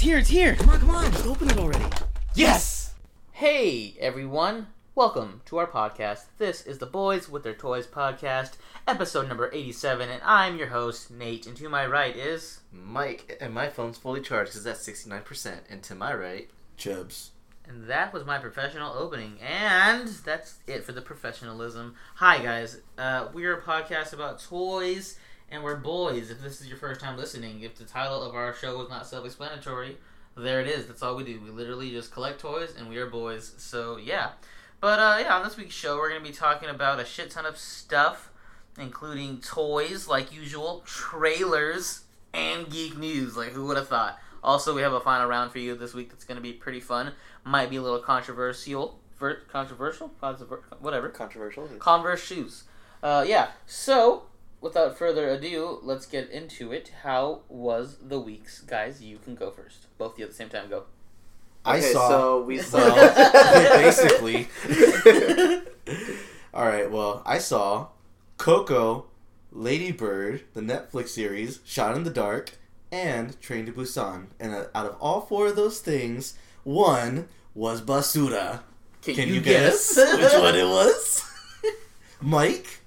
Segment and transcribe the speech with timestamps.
[0.00, 0.54] It's here, it's here.
[0.54, 1.84] Come on, come on, just open it already.
[2.34, 2.94] Yes!
[3.32, 6.24] Hey everyone, welcome to our podcast.
[6.38, 8.52] This is the Boys with Their Toys podcast,
[8.88, 12.60] episode number 87, and I'm your host, Nate, and to my right is.
[12.72, 15.58] Mike, and my phone's fully charged because that's 69%.
[15.68, 16.48] And to my right,
[16.78, 17.32] Chubs.
[17.68, 21.94] And that was my professional opening, and that's it for the professionalism.
[22.14, 25.18] Hi guys, uh, we're a podcast about toys,
[25.50, 26.30] and we're boys.
[26.30, 29.06] If this is your first time listening, if the title of our show was not
[29.06, 29.96] self-explanatory,
[30.36, 30.86] there it is.
[30.86, 31.40] That's all we do.
[31.40, 33.52] We literally just collect toys, and we are boys.
[33.58, 34.30] So yeah,
[34.80, 37.46] but uh, yeah, on this week's show, we're gonna be talking about a shit ton
[37.46, 38.30] of stuff,
[38.78, 43.36] including toys, like usual, trailers, and geek news.
[43.36, 44.18] Like who would have thought?
[44.42, 46.80] Also, we have a final round for you this week that's going to be pretty
[46.80, 47.12] fun.
[47.44, 48.98] Might be a little controversial.
[49.18, 50.10] Ver- controversial?
[50.22, 51.10] Controver- whatever.
[51.10, 51.66] controversial.
[51.78, 52.64] Converse shoes.
[53.02, 53.48] Uh, yeah.
[53.66, 54.22] So,
[54.60, 56.90] without further ado, let's get into it.
[57.02, 59.02] How was the weeks, guys?
[59.02, 59.86] You can go first.
[59.98, 60.68] Both of you at the same time.
[60.68, 60.84] Go.
[61.64, 62.08] I Okay, saw.
[62.08, 64.48] so we saw- Well, basically.
[66.54, 66.90] All right.
[66.90, 67.88] Well, I saw
[68.38, 69.06] Coco,
[69.52, 72.52] Lady Bird, the Netflix series, Shot in the Dark,
[72.90, 74.26] and Train to Busan.
[74.40, 78.60] And uh, out of all four of those things, one was Basura.
[79.02, 81.24] Can, you, guess, which one it was?
[82.20, 82.79] Mike.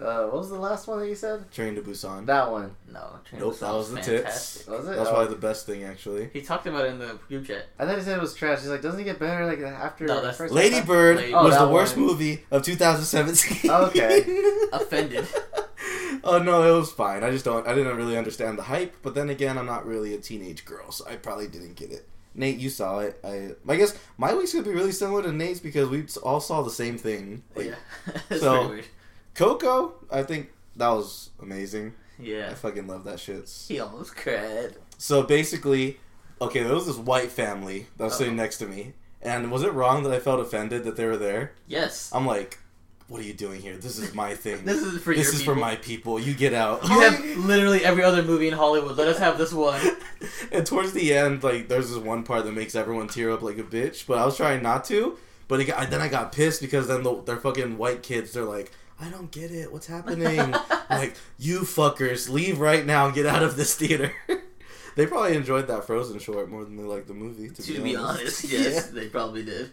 [0.00, 1.50] Uh, what was the last one that you said?
[1.52, 2.24] Train to Busan.
[2.26, 2.74] That one.
[2.90, 3.18] No.
[3.28, 4.64] Train to Nope, that was the fantastic.
[4.64, 4.66] tits.
[4.68, 4.96] Was it?
[4.96, 5.12] That's Oh.
[5.12, 6.30] probably the best thing, actually.
[6.32, 7.66] He talked about it in the group chat.
[7.78, 8.60] I thought he said it was trash.
[8.60, 10.80] He's like, doesn't it get better like after No, the that's- first Lady?
[10.80, 12.06] Bird Lady- Oh, was that the worst one.
[12.06, 13.70] movie of 2017.
[13.70, 14.42] Okay.
[14.72, 15.26] Offended.
[16.24, 17.22] oh no, it was fine.
[17.22, 17.66] I just don't.
[17.66, 18.94] I didn't really understand the hype.
[19.02, 22.06] But then again, I'm not really a teenage girl, so I probably didn't get it.
[22.34, 23.18] Nate, you saw it.
[23.24, 26.62] I, I guess my week's gonna be really similar to Nate's because we all saw
[26.62, 27.42] the same thing.
[27.56, 27.74] Like yeah.
[28.30, 28.84] It's so- pretty weird.
[29.34, 31.94] Coco, I think that was amazing.
[32.18, 32.48] Yeah.
[32.50, 33.48] I fucking love that shit.
[33.68, 34.76] He almost cried.
[34.98, 35.98] So basically,
[36.40, 38.42] okay, there was this white family that was sitting Uh-oh.
[38.42, 41.52] next to me, and was it wrong that I felt offended that they were there?
[41.66, 42.10] Yes.
[42.12, 42.58] I'm like,
[43.08, 43.76] what are you doing here?
[43.76, 44.64] This is my thing.
[44.64, 45.54] This is for your this is people.
[45.54, 46.20] for my people.
[46.20, 46.84] You get out.
[46.88, 48.96] You have literally every other movie in Hollywood.
[48.96, 49.80] Let us have this one.
[50.52, 53.58] and towards the end, like there's this one part that makes everyone tear up like
[53.58, 54.06] a bitch.
[54.06, 55.18] But I was trying not to.
[55.48, 58.32] But it got, then I got pissed because then the, they're fucking white kids.
[58.32, 59.72] They're like, I don't get it.
[59.72, 60.54] What's happening?
[60.90, 64.12] Like, you fuckers, leave right now and get out of this theater.
[64.96, 67.48] they probably enjoyed that Frozen short more than they liked the movie.
[67.48, 69.70] To, To be honest, yes, they probably did.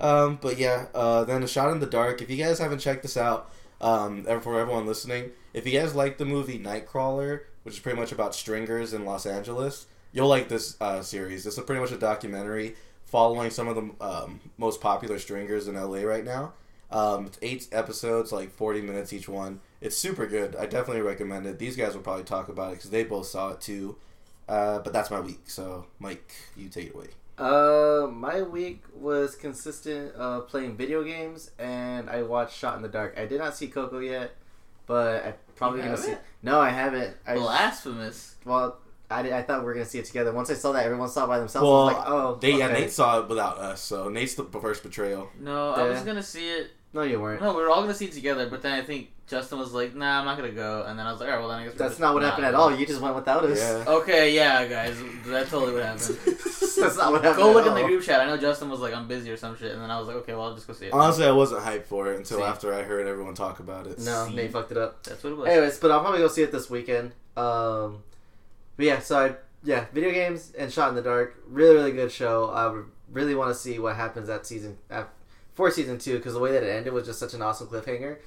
[0.00, 2.20] Um, but yeah, uh, then a shot in the dark.
[2.22, 6.18] If you guys haven't checked this out, um, for everyone listening, if you guys like
[6.18, 10.76] the movie Nightcrawler, which is pretty much about stringers in Los Angeles, you'll like this
[10.80, 11.46] uh, series.
[11.46, 12.74] It's a pretty much a documentary
[13.04, 16.52] following some of the um, most popular stringers in LA right now.
[16.90, 19.60] Um, it's eight episodes, like forty minutes each one.
[19.80, 20.56] It's super good.
[20.56, 21.58] I definitely recommend it.
[21.58, 23.96] These guys will probably talk about it because they both saw it too.
[24.48, 25.50] Uh, but that's my week.
[25.50, 27.08] So, Mike, you take it away.
[27.36, 32.88] Uh, my week was consistent uh, playing video games, and I watched Shot in the
[32.88, 33.14] Dark.
[33.18, 34.32] I did not see Coco yet,
[34.86, 36.08] but I probably You gonna see.
[36.10, 36.24] haven't?
[36.42, 37.14] No, I haven't.
[37.26, 38.36] I Blasphemous.
[38.44, 38.78] well,
[39.10, 40.32] I, did- I thought we were gonna see it together.
[40.32, 42.58] Once I saw that everyone saw it by themselves, Well, I was like, oh, They,
[42.58, 42.72] yeah.
[42.72, 45.28] Nate saw it without us, so Nate's the first betrayal.
[45.38, 46.70] No, I was gonna see it.
[46.92, 47.42] No, you weren't.
[47.42, 48.48] No, we were all gonna see it together.
[48.48, 51.12] But then I think Justin was like, "Nah, I'm not gonna go." And then I
[51.12, 52.74] was like, "All right, well then I guess." we're That's not what happened at all.
[52.74, 53.58] You just went without us.
[53.58, 53.84] Yeah.
[53.98, 56.18] Okay, yeah, guys, that's totally what happened.
[56.78, 57.42] That's not what happened.
[57.42, 58.20] Go at look in the group chat.
[58.20, 60.16] I know Justin was like, "I'm busy" or some shit, and then I was like,
[60.18, 62.44] "Okay, well I'll just go see it." Honestly, I wasn't hyped for it until See.
[62.44, 63.98] after I heard everyone talk about it.
[63.98, 64.34] No, See.
[64.34, 65.02] Nate fucked it up.
[65.02, 65.48] That's what it was.
[65.48, 67.12] Anyways, but I'll probably go see it this weekend.
[67.36, 68.04] Um,
[68.76, 69.34] but yeah, so I,
[69.64, 72.48] yeah, video games and Shot in the Dark, really really good show.
[72.50, 72.80] I
[73.12, 75.08] really want to see what happens at season at,
[75.58, 78.18] for season two because the way that it ended was just such an awesome cliffhanger.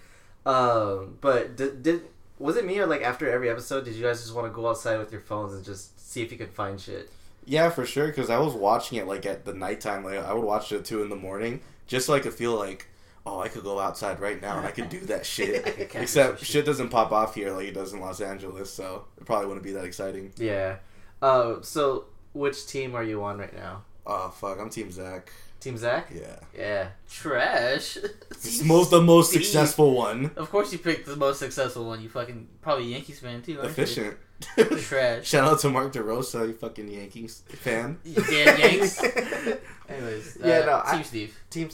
[0.46, 2.02] Um, but did, did
[2.38, 4.68] was it me or like after every episode, did you guys just want to go
[4.68, 7.10] outside with your phones and just see if you could find shit?
[7.46, 8.08] Yeah, for sure.
[8.08, 10.04] Because I was watching it like at the nighttime.
[10.04, 12.54] Like I would watch it at two in the morning, just so I could feel
[12.56, 12.88] like,
[13.26, 15.66] oh, I could go outside right now and I could do that shit.
[15.66, 16.66] I could catch Except some shit.
[16.66, 19.72] doesn't pop off here like it does in Los Angeles, so it probably wouldn't be
[19.72, 20.34] that exciting.
[20.36, 20.80] Yeah.
[21.22, 23.84] Uh, so which team are you on right now?
[24.06, 25.32] Oh fuck, I'm Team Zach.
[25.62, 26.10] Team Zach?
[26.14, 26.88] Yeah, Yeah.
[27.10, 27.96] Trash.
[28.32, 29.44] it's most the most Steve.
[29.46, 30.32] successful one.
[30.36, 32.02] Of course, you picked the most successful one.
[32.02, 33.60] You fucking probably Yankees fan too.
[33.62, 33.84] aren't you?
[33.84, 34.18] Efficient.
[34.82, 35.28] Trash.
[35.30, 38.00] Shout out to Mark DeRosa, you fucking Yankees fan.
[38.04, 39.04] Dan Yanks.
[39.88, 41.40] Anyways, Yeah, uh, no, Team I- Steve.
[41.52, 41.70] Team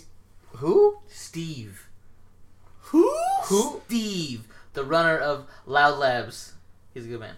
[0.57, 0.98] Who?
[1.07, 1.88] Steve.
[2.92, 3.10] Who?
[3.45, 3.81] Who?
[3.86, 6.54] Steve, the runner of Loud Labs.
[6.94, 7.36] He's a good man.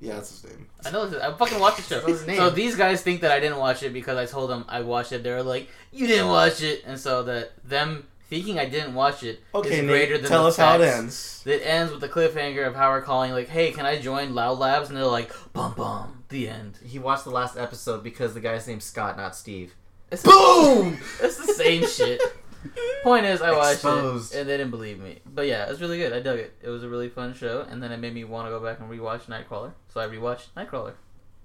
[0.00, 0.66] Yeah, that's his name.
[0.84, 1.06] I know.
[1.22, 2.06] I fucking watched the show.
[2.06, 2.36] His name?
[2.38, 5.12] So these guys think that I didn't watch it because I told them I watched
[5.12, 5.22] it.
[5.22, 9.40] They're like, "You didn't watch it," and so that them thinking I didn't watch it
[9.40, 11.42] is Okay, greater Nate, than tell the us how it ends.
[11.44, 14.88] It ends with the cliffhanger of Howard calling like, "Hey, can I join Loud Labs?"
[14.88, 16.78] And they're like, "Bum bum." The end.
[16.84, 19.74] He watched the last episode because the guy's name's Scott, not Steve.
[20.10, 20.98] It's Boom!
[21.22, 22.20] It's the same shit.
[23.02, 24.34] Point is, I watched Exposed.
[24.34, 25.20] it and they didn't believe me.
[25.26, 26.12] But yeah, it's really good.
[26.12, 26.54] I dug it.
[26.62, 28.80] It was a really fun show, and then it made me want to go back
[28.80, 29.72] and rewatch Nightcrawler.
[29.88, 30.94] So I rewatched Nightcrawler.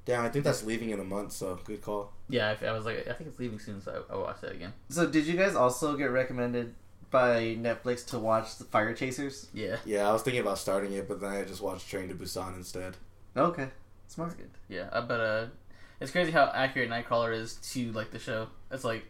[0.06, 2.12] Damn, I think that's leaving in a month, so good call.
[2.30, 4.52] Yeah, I, I was like, I think it's leaving soon, so I, I watched that
[4.52, 4.74] again.
[4.90, 6.76] So, did you guys also get recommended
[7.10, 9.48] by Netflix to watch the Fire Chasers?
[9.54, 12.14] Yeah, Yeah, I was thinking about starting it, but then I just watched Train to
[12.14, 12.98] Busan instead.
[13.36, 13.70] Okay,
[14.08, 14.38] smart.
[14.38, 14.52] good.
[14.70, 15.20] Yeah, I bet.
[15.20, 15.46] Uh,
[16.00, 18.48] it's crazy how accurate Nightcrawler is to like the show.
[18.70, 19.06] It's like,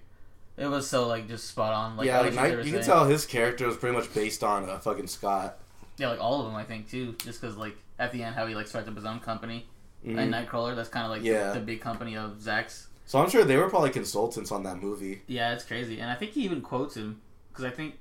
[0.57, 1.97] it was so like just spot on.
[1.97, 4.79] Like yeah, like, they you can tell his character was pretty much based on uh,
[4.79, 5.57] fucking Scott.
[5.97, 7.15] Yeah, like all of them, I think too.
[7.23, 9.65] Just because like at the end, how he like starts up his own company
[10.05, 10.17] Mhm.
[10.19, 10.75] and Nightcrawler.
[10.75, 11.53] That's kind of like Yeah.
[11.53, 12.87] the, the big company of Zack's.
[13.05, 15.21] So I'm sure they were probably consultants on that movie.
[15.27, 17.95] Yeah, it's crazy, and I think he even quotes him because I think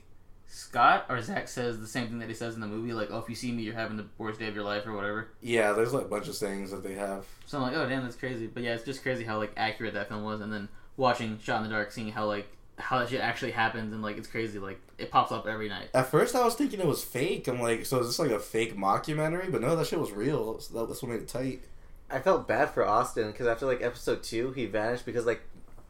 [0.46, 3.18] Scott or Zach says the same thing that he says in the movie, like, "Oh,
[3.18, 5.28] if you see me, you're having the worst day of your life" or whatever.
[5.40, 7.26] Yeah, there's like a bunch of sayings that they have.
[7.46, 9.94] So I'm like, "Oh, damn, that's crazy." But yeah, it's just crazy how like accurate
[9.94, 12.46] that film was, and then watching Shot in the Dark, seeing how like
[12.78, 14.58] how that shit actually happens, and like it's crazy.
[14.58, 15.88] Like it pops up every night.
[15.94, 17.46] At first, I was thinking it was fake.
[17.48, 19.50] I'm like, so is this like a fake mockumentary?
[19.50, 20.58] But no, that shit was real.
[20.60, 21.62] So that- that's what made it tight.
[22.10, 25.40] I felt bad for Austin because after like episode two, he vanished because like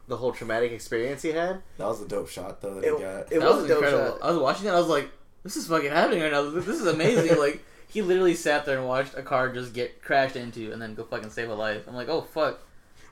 [0.07, 1.61] the whole traumatic experience he had.
[1.77, 3.19] That was a dope shot though that It, he got.
[3.19, 4.17] it that was, was a dope incredible.
[4.19, 4.23] shot.
[4.23, 5.09] I was watching it, I was like,
[5.43, 6.49] "This is fucking happening right now.
[6.49, 10.35] This is amazing." like he literally sat there and watched a car just get crashed
[10.35, 11.87] into, and then go fucking save a life.
[11.87, 12.59] I'm like, "Oh fuck."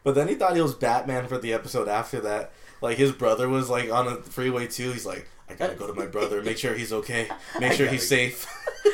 [0.04, 2.52] But then he thought he was Batman for the episode after that.
[2.82, 4.92] Like his brother was like on a freeway too.
[4.92, 7.28] He's like, I gotta go to my brother, make sure he's okay,
[7.60, 8.48] make sure gotta- he's safe.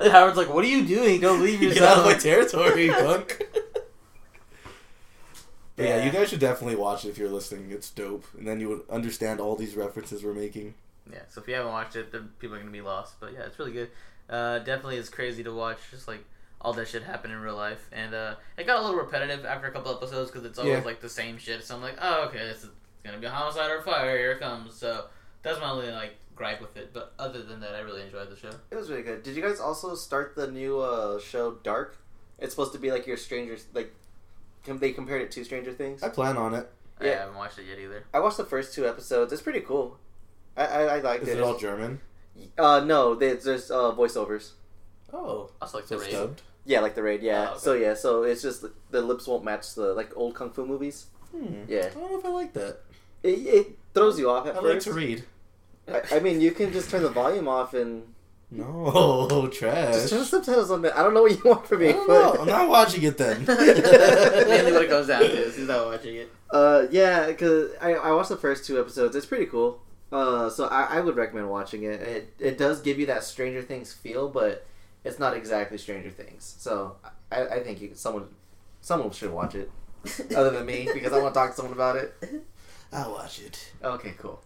[0.00, 1.20] And Howard's like, "What are you doing?
[1.20, 3.38] Don't leave your Get out of my territory, punk.
[5.76, 6.04] But yeah, Yeah.
[6.04, 7.70] you guys should definitely watch it if you're listening.
[7.70, 10.74] It's dope, and then you would understand all these references we're making.
[11.10, 13.14] Yeah, so if you haven't watched it, then people are gonna be lost.
[13.20, 13.90] But yeah, it's really good.
[14.28, 15.78] Uh, definitely, it's crazy to watch.
[15.90, 16.24] Just like
[16.64, 19.66] all that shit happen in real life, and uh, it got a little repetitive after
[19.68, 20.84] a couple episodes because it's always Yeah.
[20.84, 21.62] like the same shit.
[21.62, 22.70] So I'm like, oh, okay, this is
[23.04, 24.16] gonna be a homicide or a fire.
[24.16, 24.74] Here it comes.
[24.74, 25.04] So
[25.42, 26.92] that's my only like gripe with it.
[26.94, 28.50] But other than that, I really enjoyed the show.
[28.70, 29.22] It was really good.
[29.22, 31.98] Did you guys also start the new uh, show Dark?
[32.38, 33.92] It's supposed to be like your Stranger like.
[34.64, 36.02] com- They compared it to Stranger Things.
[36.02, 36.68] I plan on it.
[37.00, 38.04] Yeah, I haven't watched it yet either.
[38.14, 39.32] I watched the first two episodes.
[39.32, 39.98] It's pretty cool.
[40.56, 41.38] I I, I liked Is it.
[41.38, 42.00] it all German?
[42.58, 44.52] Uh no, there's, there's uh, voiceovers.
[45.12, 46.42] Oh, Also like the it's dubbed.
[46.66, 47.22] Yeah, like the raid.
[47.22, 47.48] Yeah.
[47.48, 47.58] Oh, okay.
[47.60, 51.06] So yeah, so it's just the lips won't match the like old kung fu movies.
[51.30, 51.64] Hmm.
[51.68, 51.86] Yeah.
[51.90, 52.78] I don't know if I like that.
[53.22, 54.86] It, it throws you off at I like first.
[54.86, 55.24] to read.
[55.88, 58.04] I, I mean, you can just turn the volume off and
[58.50, 59.94] No, trash.
[59.94, 60.82] just turn the subtitles on.
[60.82, 60.96] There.
[60.96, 62.40] I don't know what you want from I me, don't but know.
[62.42, 63.44] I'm not watching it then.
[63.46, 66.30] Mainly what it goes down to is he's not watching it.
[66.50, 69.14] uh, yeah, because I, I watched the first two episodes.
[69.16, 69.80] It's pretty cool.
[70.12, 72.00] Uh, so I, I would recommend watching it.
[72.00, 74.64] It it does give you that Stranger Things feel, but
[75.04, 76.54] it's not exactly Stranger Things.
[76.58, 76.96] So
[77.30, 78.28] I, I think you, someone
[78.80, 79.70] someone should watch it,
[80.36, 82.14] other than me, because I want to talk to someone about it.
[82.92, 83.72] I'll watch it.
[83.82, 84.42] Okay, cool.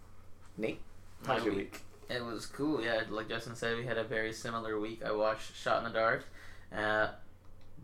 [0.57, 0.81] Nate,
[1.27, 1.73] My how's your week.
[2.09, 2.17] week?
[2.17, 3.03] It was cool, yeah.
[3.11, 5.03] Like Justin said, we had a very similar week.
[5.05, 6.25] I watched Shot in the Dark.
[6.75, 7.09] Uh,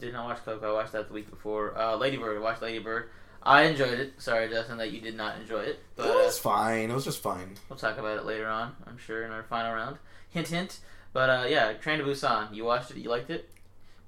[0.00, 0.70] did not watch Coco.
[0.70, 1.77] I watched that the week before.
[1.77, 2.38] Uh, Lady Bird.
[2.38, 3.11] I watched Lady Bird.
[3.43, 4.15] I enjoyed it.
[4.19, 5.81] Sorry, Justin, that you did not enjoy it.
[5.97, 6.91] But it uh, was fine.
[6.91, 7.56] It was just fine.
[7.69, 9.99] we'll talk about it later on, I'm sure, in our final round.
[10.31, 10.79] Hint, hint.
[11.14, 12.52] But uh, yeah, Train to Busan.
[12.55, 12.99] You watched it?
[12.99, 13.49] You liked it?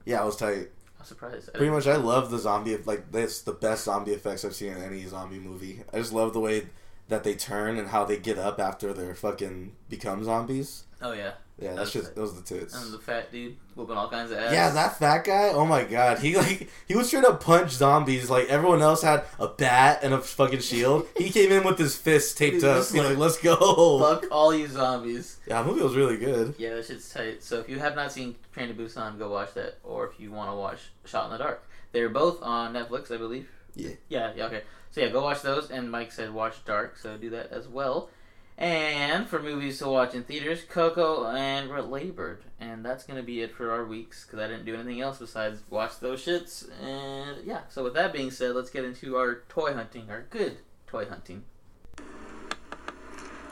[0.04, 0.68] Yeah, I was tight.
[0.98, 1.48] I'm surprised.
[1.54, 2.76] I Pretty much, I love the zombie.
[2.76, 5.82] Like, that's the best zombie effects I've seen in any zombie movie.
[5.94, 6.66] I just love the way
[7.08, 10.84] that they turn and how they get up after they're fucking become zombies.
[11.00, 11.32] Oh, yeah.
[11.58, 12.74] Yeah, that's just those are the tits.
[12.74, 14.52] And the fat dude whooping all kinds of ass.
[14.52, 15.48] Yeah, that fat guy.
[15.54, 18.28] Oh my god, he like he was straight up punch zombies.
[18.28, 21.06] Like everyone else had a bat and a fucking shield.
[21.16, 22.76] He came in with his fist taped He's up.
[22.76, 25.38] He's like, like, "Let's go." Fuck all you zombies.
[25.46, 26.54] Yeah, the movie was really good.
[26.58, 27.42] Yeah, that shit's tight.
[27.42, 29.78] So if you have not seen Train to Busan, go watch that.
[29.82, 33.16] Or if you want to watch Shot in the Dark, they're both on Netflix, I
[33.16, 33.48] believe.
[33.74, 33.92] Yeah.
[34.10, 34.32] Yeah.
[34.36, 34.44] Yeah.
[34.46, 34.62] Okay.
[34.90, 35.70] So yeah, go watch those.
[35.70, 38.10] And Mike said watch Dark, so do that as well.
[38.58, 42.42] And for movies to watch in theaters, Coco and Lady Bird.
[42.58, 45.60] And that's gonna be it for our weeks because I didn't do anything else besides
[45.68, 46.66] watch those shits.
[46.82, 47.62] And yeah.
[47.68, 51.44] So with that being said, let's get into our toy hunting, our good toy hunting.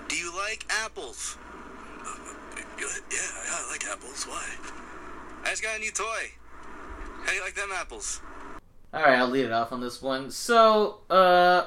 [0.08, 1.36] Do you like apples?
[2.02, 2.16] Uh,
[2.80, 3.18] yeah, yeah,
[3.50, 4.24] I like apples.
[4.24, 4.46] Why?
[5.44, 6.32] I just got a new toy.
[7.24, 8.22] How do you like them apples?
[8.94, 10.30] All right, I'll lead it off on this one.
[10.30, 11.66] So, uh,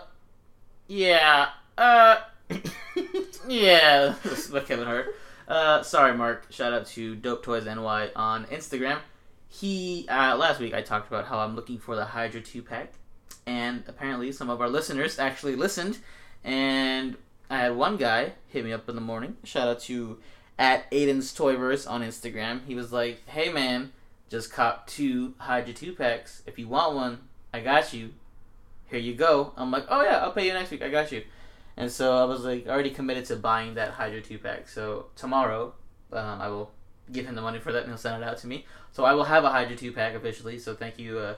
[0.87, 2.17] yeah, uh,
[3.47, 4.15] yeah,
[4.51, 5.15] by Kevin Hart.
[5.47, 6.51] Uh, sorry, Mark.
[6.51, 8.99] Shout out to Dope Toys NY on Instagram.
[9.47, 12.93] He uh, last week I talked about how I'm looking for the Hydra two pack,
[13.45, 15.99] and apparently some of our listeners actually listened,
[16.43, 17.15] and
[17.49, 19.37] I had one guy hit me up in the morning.
[19.45, 20.19] Shout out to
[20.59, 22.65] at Aiden's Toyverse on Instagram.
[22.65, 23.93] He was like, "Hey man,
[24.29, 26.43] just cop two Hydra two packs.
[26.45, 27.19] If you want one,
[27.53, 28.13] I got you.
[28.87, 30.81] Here you go." I'm like, "Oh yeah, I'll pay you next week.
[30.81, 31.23] I got you."
[31.77, 34.67] And so I was like already committed to buying that Hydra two pack.
[34.67, 35.73] So tomorrow,
[36.11, 36.71] um, I will
[37.11, 38.65] give him the money for that, and he'll send it out to me.
[38.91, 40.57] So I will have a Hydra two pack officially.
[40.57, 41.35] So thank you, uh,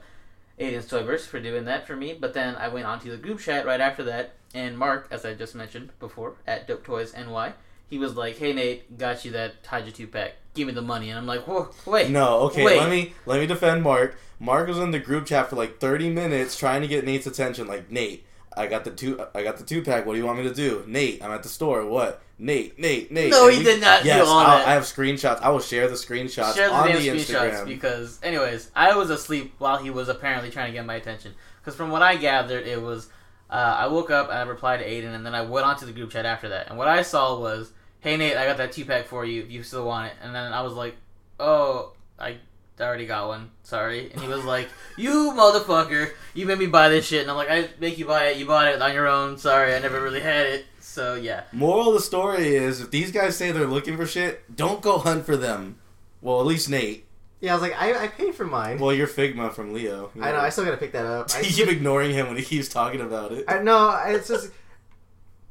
[0.60, 2.17] Aiden's Toyverse, for doing that for me.
[2.19, 5.34] But then I went onto the group chat right after that, and Mark, as I
[5.34, 7.53] just mentioned before, at Dope Toys NY,
[7.89, 10.36] he was like, "Hey Nate, got you that Hydra two pack.
[10.53, 12.63] Give me the money." And I'm like, "Whoa, wait, No, okay.
[12.63, 12.77] Wait.
[12.77, 14.17] Let me let me defend Mark.
[14.39, 17.67] Mark was in the group chat for like thirty minutes trying to get Nate's attention.
[17.67, 18.25] Like Nate,
[18.59, 19.23] I got the two.
[19.33, 20.05] I got the two pack.
[20.05, 20.83] What do you want me to do?
[20.85, 21.85] Nate, I'm at the store.
[21.85, 22.21] What?
[22.37, 23.31] Nate, Nate, Nate.
[23.31, 25.41] No, And he did not do Yes, I have screenshots.
[25.41, 27.65] I will share the screenshots share the on the screenshots Instagram.
[27.65, 31.33] because, anyways, I was asleep while he was apparently trying to get my attention.
[31.59, 33.09] Because from what I gathered, it was
[33.49, 35.91] uh, I woke up and I replied to Aiden, and then I went onto the
[35.91, 36.69] group chat after that.
[36.69, 39.49] And what I saw was, "Hey Nate, I got that two pack for you if
[39.49, 40.95] you still want it." And then I was like,
[41.39, 42.37] "Oh, I
[42.86, 43.51] already got one.
[43.63, 47.38] Sorry." And he was like, "You motherfucker, you made me buy this shit." And I'm
[47.38, 48.38] like, "I make you buy it.
[48.38, 49.38] You bought it on your own.
[49.38, 51.43] Sorry, I never really had it." So yeah.
[51.51, 54.98] Moral of the story is, if these guys say they're looking for shit, don't go
[54.98, 55.77] hunt for them.
[56.21, 57.05] Well, at least Nate.
[57.41, 58.79] Yeah, I was like, I, I paid for mine.
[58.79, 60.12] Well, you're Figma from Leo.
[60.19, 60.39] I know.
[60.39, 61.29] I still gotta pick that up.
[61.36, 63.45] I, you keep ignoring him when he keeps talking about it.
[63.48, 64.51] I know, It's just.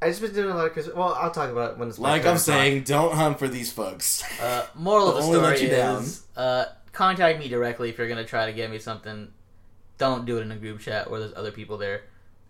[0.01, 0.95] I just been doing a lot of Christmas.
[0.95, 2.55] Well, I'll talk about it when it's like I'm to talk.
[2.55, 4.23] saying, don't hunt for these fucks.
[4.41, 6.03] Uh, moral of the Only let story you down.
[6.03, 6.65] is uh,
[6.99, 9.29] contact me directly if you're gonna try to get me something.
[9.97, 12.01] Don't do it in a group chat where there's other people there,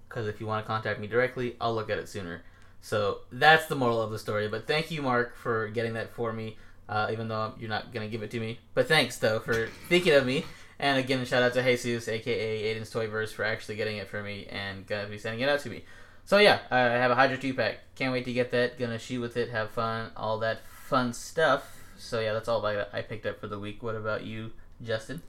[0.08, 2.42] because if you want to contact me directly, I'll look at it sooner.
[2.82, 4.48] So that's the moral of the story.
[4.48, 6.58] But thank you, Mark, for getting that for me.
[6.88, 10.14] Uh, even though you're not gonna give it to me, but thanks though for thinking
[10.14, 10.44] of me.
[10.80, 14.48] And again, shout out to Jesus, aka Aiden's Toyverse, for actually getting it for me
[14.50, 15.84] and gonna be sending it out to me.
[16.26, 17.82] So yeah, I have a Hydra 2 pack.
[17.94, 18.80] Can't wait to get that.
[18.80, 21.79] Gonna shoot with it, have fun, all that fun stuff.
[22.00, 23.84] So yeah, that's all I, I picked up for the week.
[23.84, 24.52] What about you,
[24.82, 25.22] Justin?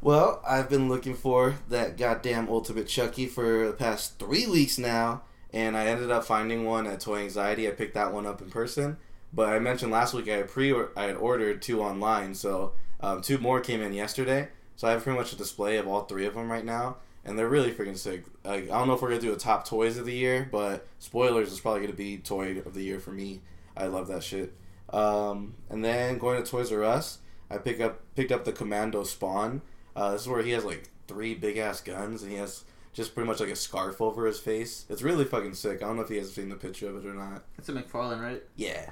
[0.00, 5.22] Well, I've been looking for that goddamn Ultimate Chucky for the past three weeks now,
[5.52, 7.68] and I ended up finding one at Toy Anxiety.
[7.68, 8.96] I picked that one up in person,
[9.32, 13.22] but I mentioned last week I had pre I had ordered two online, so um,
[13.22, 14.48] two more came in yesterday.
[14.74, 17.38] So I have pretty much a display of all three of them right now, and
[17.38, 18.24] they're really freaking sick.
[18.44, 20.84] Like I don't know if we're gonna do a top toys of the year, but
[20.98, 23.42] spoilers is probably gonna be toy of the year for me.
[23.76, 24.52] I love that shit.
[24.92, 27.18] Um, and then going to Toys R Us,
[27.50, 29.62] I pick up picked up the Commando Spawn.
[29.96, 33.14] Uh, this is where he has like three big ass guns, and he has just
[33.14, 34.84] pretty much like a scarf over his face.
[34.88, 35.82] It's really fucking sick.
[35.82, 37.44] I don't know if you guys have seen the picture of it or not.
[37.58, 38.42] It's a McFarlane, right?
[38.56, 38.90] Yeah,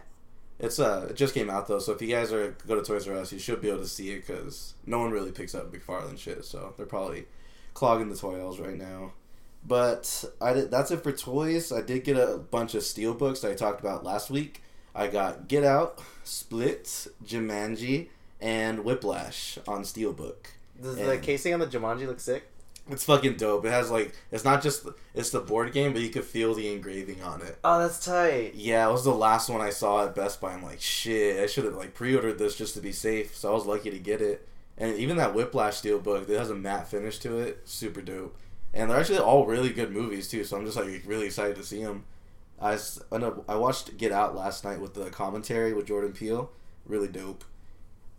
[0.58, 3.06] it's uh, it just came out though, so if you guys are go to Toys
[3.08, 5.72] R Us, you should be able to see it because no one really picks up
[5.72, 7.26] McFarlane shit, so they're probably
[7.74, 9.12] clogging the toy aisles right now.
[9.66, 11.70] But I did, that's it for toys.
[11.70, 14.62] I did get a bunch of steel books that I talked about last week.
[14.94, 16.84] I got Get Out, Split,
[17.24, 18.08] Jumanji,
[18.40, 20.52] and Whiplash on Steelbook.
[20.80, 22.44] Does the casing on the Jumanji look sick?
[22.90, 23.64] It's fucking dope.
[23.64, 26.72] It has like it's not just it's the board game, but you could feel the
[26.72, 27.58] engraving on it.
[27.62, 28.54] Oh, that's tight.
[28.54, 30.54] Yeah, it was the last one I saw at Best Buy.
[30.54, 33.36] I'm like, shit, I should have like pre-ordered this just to be safe.
[33.36, 34.48] So I was lucky to get it.
[34.76, 38.36] And even that Whiplash Steelbook, it has a matte finish to it, super dope.
[38.72, 40.42] And they're actually all really good movies too.
[40.44, 42.04] So I'm just like really excited to see them.
[42.60, 46.12] I s- I know- I watched Get Out last night with the commentary with Jordan
[46.12, 46.50] Peele,
[46.84, 47.44] really dope.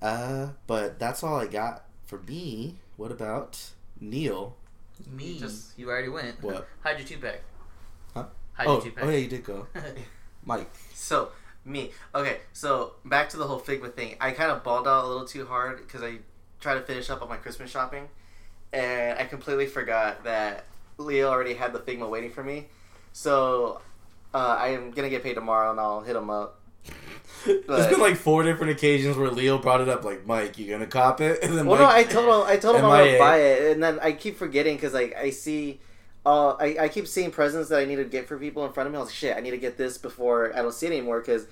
[0.01, 2.79] Uh, but that's all I got for me.
[2.97, 3.59] What about
[3.99, 4.55] Neil?
[5.07, 5.37] Me.
[5.39, 6.41] Just- you already went.
[6.41, 6.67] What?
[6.83, 7.41] Hydra 2 pack.
[8.13, 8.25] Huh?
[8.53, 9.03] Hydra Oh, 2 pack.
[9.03, 9.67] oh yeah, you did go,
[10.45, 10.69] Mike.
[10.95, 11.31] So
[11.65, 12.41] me, okay.
[12.53, 14.15] So back to the whole Figma thing.
[14.19, 16.17] I kind of balled out a little too hard because I
[16.59, 18.09] tried to finish up on my Christmas shopping,
[18.73, 20.65] and I completely forgot that
[20.97, 22.67] Leo already had the Figma waiting for me.
[23.13, 23.81] So
[24.33, 26.59] uh, I am gonna get paid tomorrow, and I'll hit him up.
[27.45, 30.69] There's But- been like four different occasions where Leo brought it up, like Mike, you
[30.71, 31.39] gonna cop it?
[31.43, 33.71] And then Well, no, I Mike, told him I told him I'm gonna buy it,
[33.71, 35.79] and then I keep forgetting because like I see,
[36.25, 38.87] uh, I I keep seeing presents that I need to get for people in front
[38.87, 38.97] of me.
[38.97, 41.19] I was like, shit, I need to get this before I don't see it anymore
[41.19, 41.47] because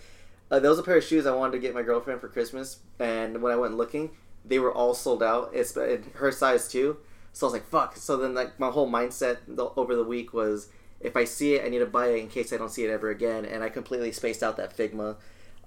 [0.51, 2.77] uh, there was a pair of shoes I wanted to get my girlfriend for Christmas,
[2.99, 4.11] and when I went looking,
[4.45, 5.51] they were all sold out.
[5.53, 6.97] It's in her size too,
[7.33, 7.95] so I was like, fuck.
[7.97, 9.37] So then like my whole mindset
[9.75, 10.69] over the week was
[11.01, 12.89] if I see it, I need to buy it in case I don't see it
[12.89, 15.15] ever again, and I completely spaced out that Figma.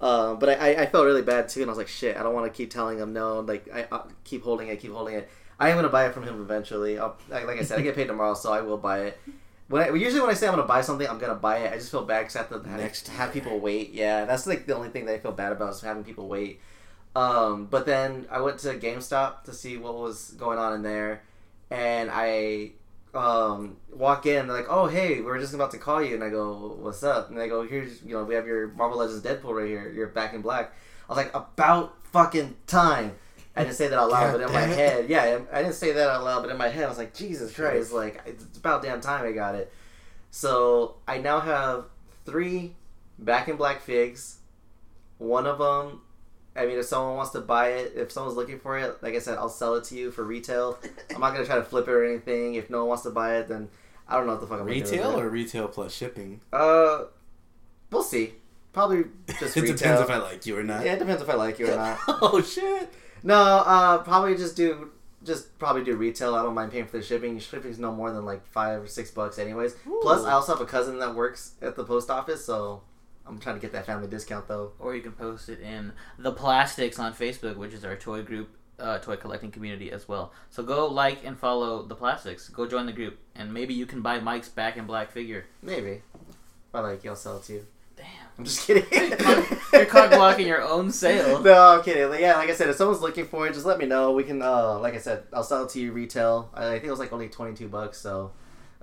[0.01, 2.33] Uh, but I, I- felt really bad too, and I was like, "Shit, I don't
[2.33, 3.39] want to keep telling him no.
[3.39, 5.29] Like, I, I keep holding it, keep holding it.
[5.59, 6.99] I am gonna buy it from him eventually.
[6.99, 9.17] I'll, like, like I said, I get paid tomorrow, so I will buy it.
[9.69, 11.71] When I, usually when I say I'm gonna buy something, I'm gonna buy it.
[11.71, 13.93] I just feel bad because I have to have, Next have people wait.
[13.93, 16.59] Yeah, that's like the only thing that I feel bad about is having people wait.
[17.15, 21.21] Um, but then I went to GameStop to see what was going on in there,
[21.69, 22.71] and I
[23.13, 24.47] um, walk in.
[24.47, 27.29] They're like, "Oh, hey, we're just about to call you." And I go, "What's up?"
[27.29, 29.91] And they go, "Here's, you know, we have your Marvel Legends Deadpool right here.
[29.91, 30.73] You're back in black."
[31.09, 33.15] I was like, "About fucking time."
[33.55, 34.75] I didn't say that out loud, God but in my it.
[34.75, 37.13] head, yeah, I didn't say that out loud, but in my head, I was like,
[37.13, 39.71] "Jesus Christ!" Like, it's about damn time I got it.
[40.31, 41.85] So I now have
[42.25, 42.75] three
[43.19, 44.39] back in black figs.
[45.19, 46.01] One of them,
[46.55, 49.19] I mean, if someone wants to buy it, if someone's looking for it, like I
[49.19, 50.77] said, I'll sell it to you for retail.
[51.13, 52.55] I'm not gonna try to flip it or anything.
[52.55, 53.69] If no one wants to buy it, then
[54.07, 56.41] I don't know what the fuck I'm gonna do Retail or retail plus shipping?
[56.51, 57.05] Uh,
[57.89, 58.33] we'll see.
[58.71, 59.05] Probably
[59.39, 59.77] just it retail.
[59.77, 60.85] depends if I like you or not.
[60.85, 61.97] Yeah, it depends if I like you or not.
[62.07, 62.91] oh shit!
[63.23, 64.91] No, uh, probably just do
[65.23, 66.35] just probably do retail.
[66.35, 67.39] I don't mind paying for the shipping.
[67.39, 69.75] Shipping's no more than like five or six bucks, anyways.
[70.01, 72.81] Plus, I also have a cousin that works at the post office, so
[73.25, 74.71] I'm trying to get that family discount though.
[74.79, 78.49] Or you can post it in the Plastics on Facebook, which is our toy group,
[78.79, 80.33] uh, toy collecting community as well.
[80.49, 82.49] So go like and follow the Plastics.
[82.49, 85.45] Go join the group, and maybe you can buy Mike's Back in Black figure.
[85.61, 86.01] Maybe.
[86.13, 87.65] If I like you, I'll sell it to you.
[87.95, 88.05] Damn.
[88.37, 88.85] I'm just kidding.
[89.71, 91.41] You're cock blocking your own sale.
[91.41, 92.09] No, I'm kidding.
[92.09, 94.11] Like, yeah, like I said, if someone's looking for it, just let me know.
[94.11, 96.49] We can, uh, like I said, I'll sell it to you retail.
[96.53, 98.31] I, I think it was like only 22 bucks, so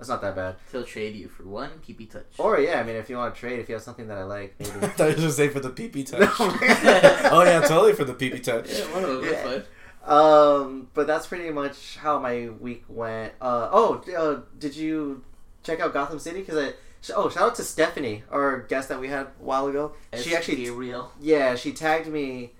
[0.01, 0.55] that's not that bad.
[0.71, 2.25] He'll trade you for one PP touch.
[2.39, 4.23] Or yeah, I mean, if you want to trade, if you have something that I
[4.23, 4.87] like, I maybe.
[4.87, 6.21] thought you were gonna say for the PP touch.
[6.21, 6.27] No.
[7.31, 8.67] oh yeah, totally for the PP touch.
[8.67, 9.25] yeah, one of those.
[9.31, 9.61] Yeah.
[10.03, 13.33] Um, but that's pretty much how my week went.
[13.39, 15.23] Uh, oh, uh, did you
[15.61, 16.39] check out Gotham City?
[16.39, 19.67] Because I sh- oh, shout out to Stephanie, our guest that we had a while
[19.67, 19.93] ago.
[20.15, 21.11] she actually, real.
[21.21, 22.53] yeah, she tagged me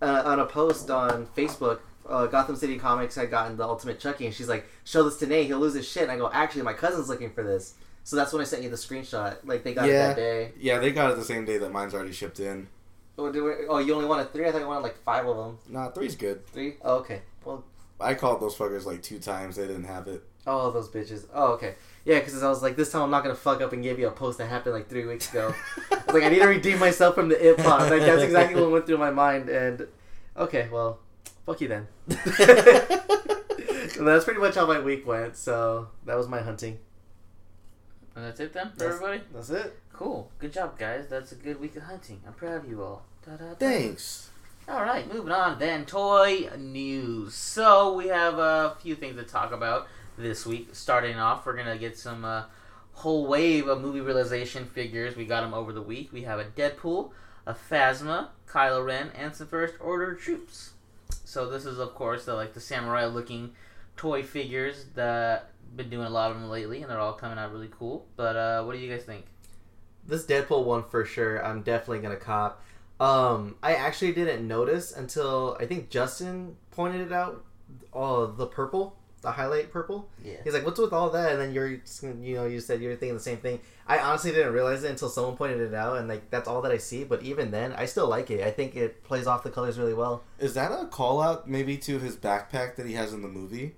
[0.00, 1.80] uh, on a post on Facebook.
[2.08, 5.26] Uh, Gotham City Comics had gotten the Ultimate Chucky, and she's like, "Show this to
[5.26, 8.16] Nate, he'll lose his shit." And I go, "Actually, my cousin's looking for this." So
[8.16, 9.36] that's when I sent you the screenshot.
[9.44, 10.08] Like they got it Yeah.
[10.08, 10.52] that day.
[10.58, 12.68] Yeah, they got it the same day that mine's already shipped in.
[13.16, 14.46] Oh, did we, oh, you only wanted three?
[14.46, 15.58] I thought you wanted like five of them.
[15.68, 16.46] Nah, three's good.
[16.48, 16.74] Three?
[16.82, 17.22] Oh, okay.
[17.44, 17.64] Well,
[18.00, 19.56] I called those fuckers like two times.
[19.56, 20.22] They didn't have it.
[20.46, 21.24] Oh, those bitches.
[21.32, 21.76] Oh, okay.
[22.04, 24.08] Yeah, because I was like, this time I'm not gonna fuck up and give you
[24.08, 25.54] a post that happened like three weeks ago.
[25.92, 27.90] I was like, I need to redeem myself from the it pod.
[27.90, 29.48] Like that's exactly what went through my mind.
[29.48, 29.86] And
[30.36, 30.98] okay, well,
[31.46, 31.88] fuck you then.
[33.96, 35.36] And that's pretty much how my week went.
[35.36, 36.78] So that was my hunting.
[38.16, 39.22] And that's it then for That's- everybody.
[39.32, 39.78] That's it.
[39.92, 40.30] Cool.
[40.40, 41.06] Good job, guys.
[41.08, 42.20] That's a good week of hunting.
[42.26, 43.04] I'm proud of you all.
[43.24, 43.54] Da-da-da.
[43.54, 44.30] Thanks.
[44.68, 45.84] All right, moving on then.
[45.86, 47.34] Toy news.
[47.34, 49.86] So we have a few things to talk about
[50.18, 50.70] this week.
[50.72, 52.44] Starting off, we're gonna get some uh,
[52.94, 55.16] whole wave of movie realization figures.
[55.16, 56.12] We got them over the week.
[56.12, 57.10] We have a Deadpool,
[57.46, 60.72] a Phasma, Kylo Ren, and some First Order troops.
[61.34, 63.56] So this is, of course, the like the samurai-looking
[63.96, 67.50] toy figures that been doing a lot of them lately, and they're all coming out
[67.50, 68.06] really cool.
[68.14, 69.24] But uh, what do you guys think?
[70.06, 71.44] This Deadpool one for sure.
[71.44, 72.62] I'm definitely gonna cop.
[73.00, 77.44] Um, I actually didn't notice until I think Justin pointed it out.
[77.92, 80.08] Oh, the purple, the highlight purple.
[80.22, 80.34] Yeah.
[80.44, 82.94] He's like, "What's with all that?" And then you're, you know, you said you were
[82.94, 83.60] thinking the same thing.
[83.88, 86.70] I honestly didn't realize it until someone pointed it out, and like that's all that
[86.70, 87.02] I see.
[87.02, 88.46] But even then, I still like it.
[88.46, 90.22] I think it plays off the colors really well.
[90.38, 93.74] Is that a call out maybe to his backpack that he has in the movie?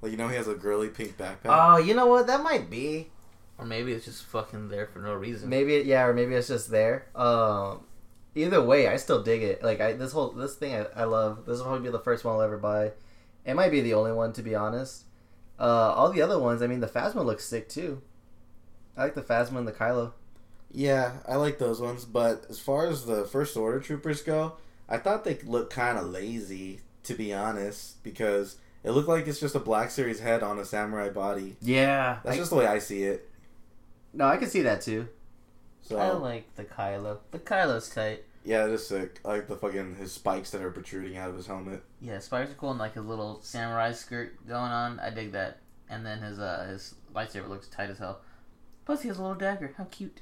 [0.00, 1.46] Like you know he has a girly pink backpack.
[1.46, 2.26] Oh, you know what?
[2.26, 3.10] That might be.
[3.58, 5.48] Or maybe it's just fucking there for no reason.
[5.48, 7.06] Maybe it, yeah, or maybe it's just there.
[7.14, 7.84] Um,
[8.34, 9.62] either way, I still dig it.
[9.62, 11.46] Like I, this whole this thing, I, I love.
[11.46, 12.92] This will probably be the first one I'll ever buy.
[13.44, 15.04] It might be the only one, to be honest.
[15.58, 18.02] Uh, all the other ones, I mean, the Phasma looks sick too.
[18.96, 20.12] I like the Phasma and the Kylo.
[20.72, 22.04] Yeah, I like those ones.
[22.04, 24.54] But as far as the first order troopers go,
[24.88, 29.40] I thought they looked kind of lazy, to be honest, because it looked like it's
[29.40, 31.56] just a Black Series head on a samurai body.
[31.60, 33.28] Yeah, That's just the way I see it.
[34.12, 35.08] no, I can see that too.
[35.82, 37.18] So I like the Kylo.
[37.30, 38.24] The Kylo's tight.
[38.44, 39.20] Yeah, it is sick.
[39.24, 41.82] I like the fucking his spikes that are protruding out of his helmet.
[42.00, 45.00] Yeah, spikes are cool and like his little samurai skirt going on.
[45.00, 45.58] I dig that.
[45.88, 48.20] And then his uh his lightsaber looks tight as hell.
[48.84, 49.74] Plus he has a little dagger.
[49.78, 50.20] How cute.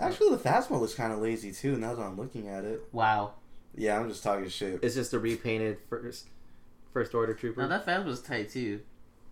[0.00, 1.76] Actually, the Phasma looks kind of lazy too.
[1.76, 2.82] Now that I'm looking at it.
[2.92, 3.34] Wow.
[3.74, 4.80] Yeah, I'm just talking shit.
[4.82, 6.28] It's just a repainted first
[6.92, 7.60] first order trooper.
[7.60, 8.80] Now that Phasma was tight too.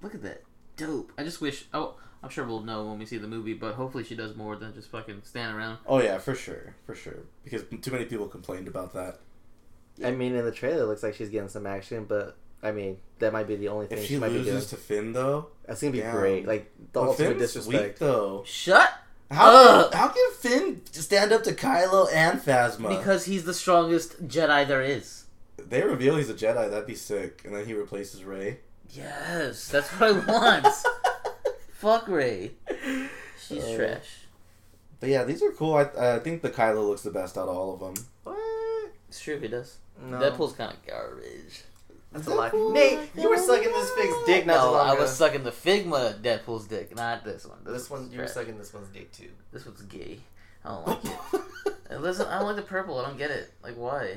[0.02, 0.42] Look at that.
[0.76, 1.12] Dope.
[1.16, 4.02] I just wish oh I'm sure we'll know when we see the movie, but hopefully
[4.04, 5.78] she does more than just fucking stand around.
[5.86, 7.18] Oh yeah, for sure, for sure.
[7.44, 9.20] Because too many people complained about that.
[10.04, 12.98] I mean, in the trailer, it looks like she's getting some action, but I mean,
[13.18, 14.46] that might be the only thing If she, she might be doing.
[14.54, 16.16] loses to Finn though, That's gonna be Damn.
[16.16, 16.46] great.
[16.46, 18.42] Like the Well, ultimate Finn's weak though.
[18.46, 18.90] Shut
[19.30, 19.50] How,
[19.86, 19.94] Ugh.
[19.94, 22.88] how can Finn stand up to Kylo and Phasma?
[22.98, 25.24] because he's the strongest Jedi there is.
[25.58, 27.42] they reveal he's a Jedi, that'd be sick.
[27.44, 28.58] And then he replaces Rey.
[28.90, 30.12] Yes, that's what I
[30.62, 30.66] want.
[31.78, 32.52] Fuck Rey.
[33.46, 34.18] She's Uh, trash.
[34.98, 35.74] But yeah, these are cool.
[35.74, 38.06] I, I think the Kylo looks the best out of all of them.
[38.24, 38.92] What?
[39.08, 39.76] It's true, he does.
[40.02, 40.18] No.
[40.18, 41.62] Deadpool's kind of garbage.
[42.12, 42.50] That's a lie.
[42.72, 46.20] Nate, you were sucking this pig's dick not No, long I was sucking the Figma
[46.22, 47.58] Deadpool's dick, not this one.
[47.64, 49.28] This one, you were sucking this one's dick too.
[49.52, 50.20] This one's gay.
[50.64, 52.00] I don't like it.
[52.00, 52.98] Listen, I don't like the purple.
[52.98, 53.52] I don't get it.
[53.62, 54.16] Like, why?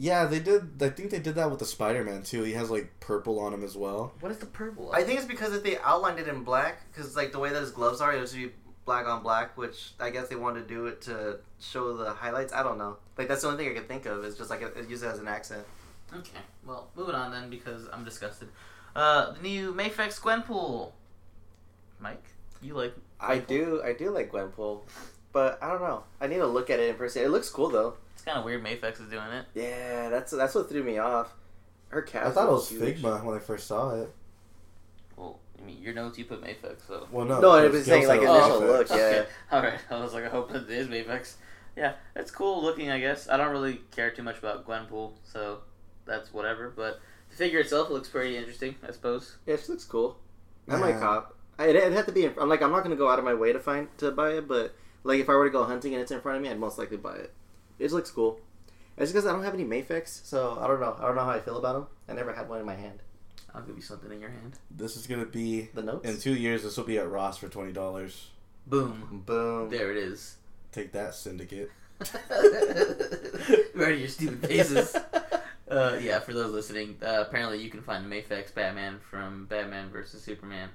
[0.00, 0.82] Yeah, they did.
[0.82, 2.42] I think they did that with the Spider-Man too.
[2.42, 4.14] He has like purple on him as well.
[4.20, 4.90] What is the purple?
[4.92, 7.60] I think it's because if they outlined it in black, because like the way that
[7.60, 8.54] his gloves are, it was to be
[8.86, 12.54] black on black, which I guess they wanted to do it to show the highlights.
[12.54, 12.96] I don't know.
[13.18, 14.24] Like that's the only thing I could think of.
[14.24, 15.66] Is just like it, use it as an accent.
[16.16, 18.48] Okay, well, moving on then because I'm disgusted.
[18.96, 20.92] Uh, the new Mafex Gwenpool.
[21.98, 22.24] Mike,
[22.62, 22.94] you like?
[23.20, 24.80] I do, I do like Gwenpool,
[25.32, 26.04] but I don't know.
[26.20, 27.22] I need to look at it in person.
[27.22, 27.94] It looks cool though.
[28.14, 28.62] It's kind of weird.
[28.64, 29.46] Mafex is doing it.
[29.54, 31.32] Yeah, that's that's what threw me off.
[31.88, 32.26] Her cat.
[32.26, 34.12] I thought it was Figma when I first saw it.
[35.16, 37.06] Well, I mean, your notes you put Mafex, so.
[37.10, 38.68] Well, no, No, I Chris was saying, like, said initial Mafex.
[38.68, 38.86] look.
[38.90, 39.02] Oh, yeah.
[39.02, 39.26] Okay.
[39.52, 39.78] All right.
[39.90, 41.34] I was like, I hope it is Mafex.
[41.76, 42.90] Yeah, it's cool looking.
[42.90, 45.60] I guess I don't really care too much about Gwenpool, so
[46.06, 46.70] that's whatever.
[46.74, 49.36] But the figure itself looks pretty interesting, I suppose.
[49.46, 50.18] Yeah, she looks cool.
[50.68, 51.00] I might Yeah.
[51.00, 51.36] cop.
[51.58, 52.24] I, it, it had to be.
[52.26, 54.30] In, I'm like, I'm not gonna go out of my way to find to buy
[54.34, 56.48] it, but like if I were to go hunting and it's in front of me,
[56.50, 57.32] I'd most likely buy it.
[57.78, 58.38] It just looks cool.
[58.96, 60.94] It's because I don't have any Mafex, so I don't know.
[60.98, 61.86] I don't know how I feel about them.
[62.08, 63.00] I never had one in my hand.
[63.54, 64.58] I'll give you something in your hand.
[64.70, 66.08] This is gonna be The notes.
[66.08, 66.62] in two years.
[66.62, 68.28] This will be at Ross for twenty dollars.
[68.66, 69.22] Boom.
[69.26, 69.70] Boom.
[69.70, 70.36] There it is.
[70.72, 71.70] Take that, Syndicate.
[73.74, 74.96] right in your stupid faces.
[75.70, 79.88] Uh, yeah, for those listening, uh, apparently you can find the Mafex Batman from Batman
[79.90, 80.68] versus Superman,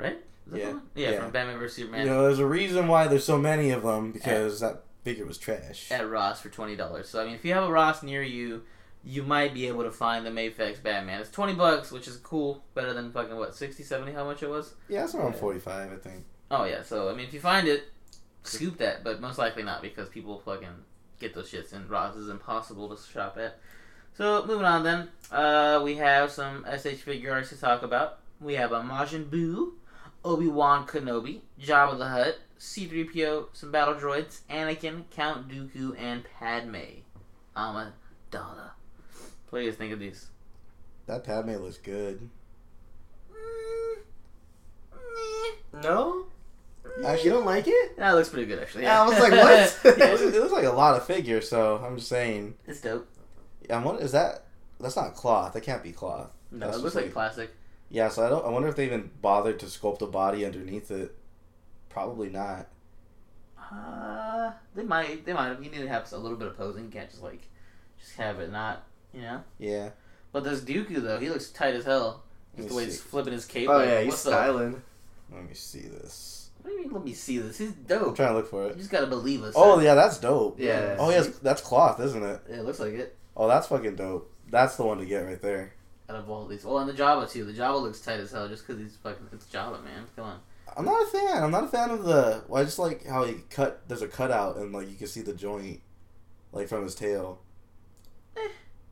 [0.00, 0.18] right?
[0.46, 0.78] Is that the Yeah.
[0.94, 1.20] yeah, Yeah.
[1.20, 4.10] from Batman versus Superman You know, there's a reason why there's so many of them
[4.12, 5.90] because that figure was trash.
[5.92, 7.08] at Ross for twenty dollars.
[7.08, 8.62] So I mean, if you have a Ross near you,
[9.04, 11.20] you might be able to find the Mafex Batman.
[11.20, 14.50] It's twenty bucks, which is cool, better than fucking what 60, 70, How much it
[14.50, 14.74] was?
[14.88, 15.40] Yeah, it's around Yeah.
[15.40, 16.24] forty-five, I think.
[16.50, 17.84] Oh yeah, so I mean, if you find it,
[18.42, 20.84] scoop that, but most likely not because people fucking
[21.20, 23.58] get those shits, and Ross is impossible to shop at.
[24.14, 28.18] So moving on, then uh, we have some SH figure arts to talk about.
[28.40, 29.72] We have a Majin Buu,
[30.24, 36.76] Obi Wan Kenobi, Jabba the Hutt, C-3PO, some battle droids, Anakin, Count Dooku, and Padme
[37.56, 38.70] Amidala.
[39.50, 40.26] What do you guys think of these?
[41.06, 42.28] That Padme looks good.
[43.32, 43.96] Mm,
[44.94, 46.26] mm, no.
[47.04, 47.96] Actually- you don't like it?
[47.96, 48.84] That looks pretty good, actually.
[48.84, 49.78] Yeah, I was like, what?
[49.84, 52.54] It Yeah, looks, it looks like a lot of figures, so I'm just saying.
[52.66, 53.08] it's dope.
[53.68, 54.44] Yeah, I'm wonder, is that
[54.78, 55.52] that's not cloth?
[55.54, 56.30] That can't be cloth.
[56.50, 57.50] No, That's it looks just like plastic.
[57.90, 58.44] Yeah, so I don't.
[58.44, 61.16] I wonder if they even bothered to sculpt a body underneath it.
[61.88, 62.68] Probably not.
[63.58, 65.26] Uh, they might.
[65.26, 65.60] They might.
[65.60, 66.84] You need to have a little bit of posing.
[66.84, 67.48] You can't just like,
[67.98, 68.84] just have it not.
[69.12, 69.44] You know.
[69.58, 69.90] Yeah.
[70.32, 72.22] But this Dooku though, he looks tight as hell.
[72.56, 72.90] Let Just the way see.
[72.90, 73.68] he's flipping his cape.
[73.68, 74.32] Oh like, yeah, he's what's up?
[74.32, 74.82] styling.
[75.32, 76.50] Let me see this.
[76.62, 76.92] What do you mean?
[76.92, 77.58] Let me see this.
[77.58, 77.98] He's dope.
[77.98, 78.16] I'm dope.
[78.16, 78.70] trying to look for it.
[78.70, 79.54] You just gotta believe us.
[79.56, 80.60] Oh yeah, that's dope.
[80.60, 80.96] Yeah.
[80.98, 82.40] Oh yes, that's cloth, isn't it?
[82.48, 83.16] Yeah, it looks like it.
[83.36, 84.32] Oh, that's fucking dope.
[84.48, 85.74] That's the one to get right there.
[86.10, 87.44] Out of all these, well, and the Jabba too.
[87.44, 89.28] The Jabba looks tight as hell just because he's fucking.
[89.32, 90.06] It's Jabba, man.
[90.16, 90.40] Come on.
[90.76, 91.44] I'm not a fan.
[91.44, 92.42] I'm not a fan of the.
[92.48, 93.82] Well, I just like how he cut.
[93.86, 95.80] There's a cutout and like you can see the joint,
[96.52, 97.42] like from his tail.
[98.36, 98.48] Eh,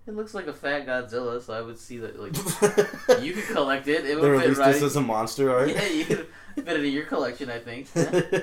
[0.07, 2.21] it looks like a fat Godzilla, so I would see that.
[2.21, 2.37] Like,
[3.23, 4.05] you could collect it.
[4.05, 4.73] It they would fit released right.
[4.73, 5.71] this as a monster art.
[5.71, 7.89] yeah, you could fit it in your collection, I think.
[7.95, 8.41] Yeah.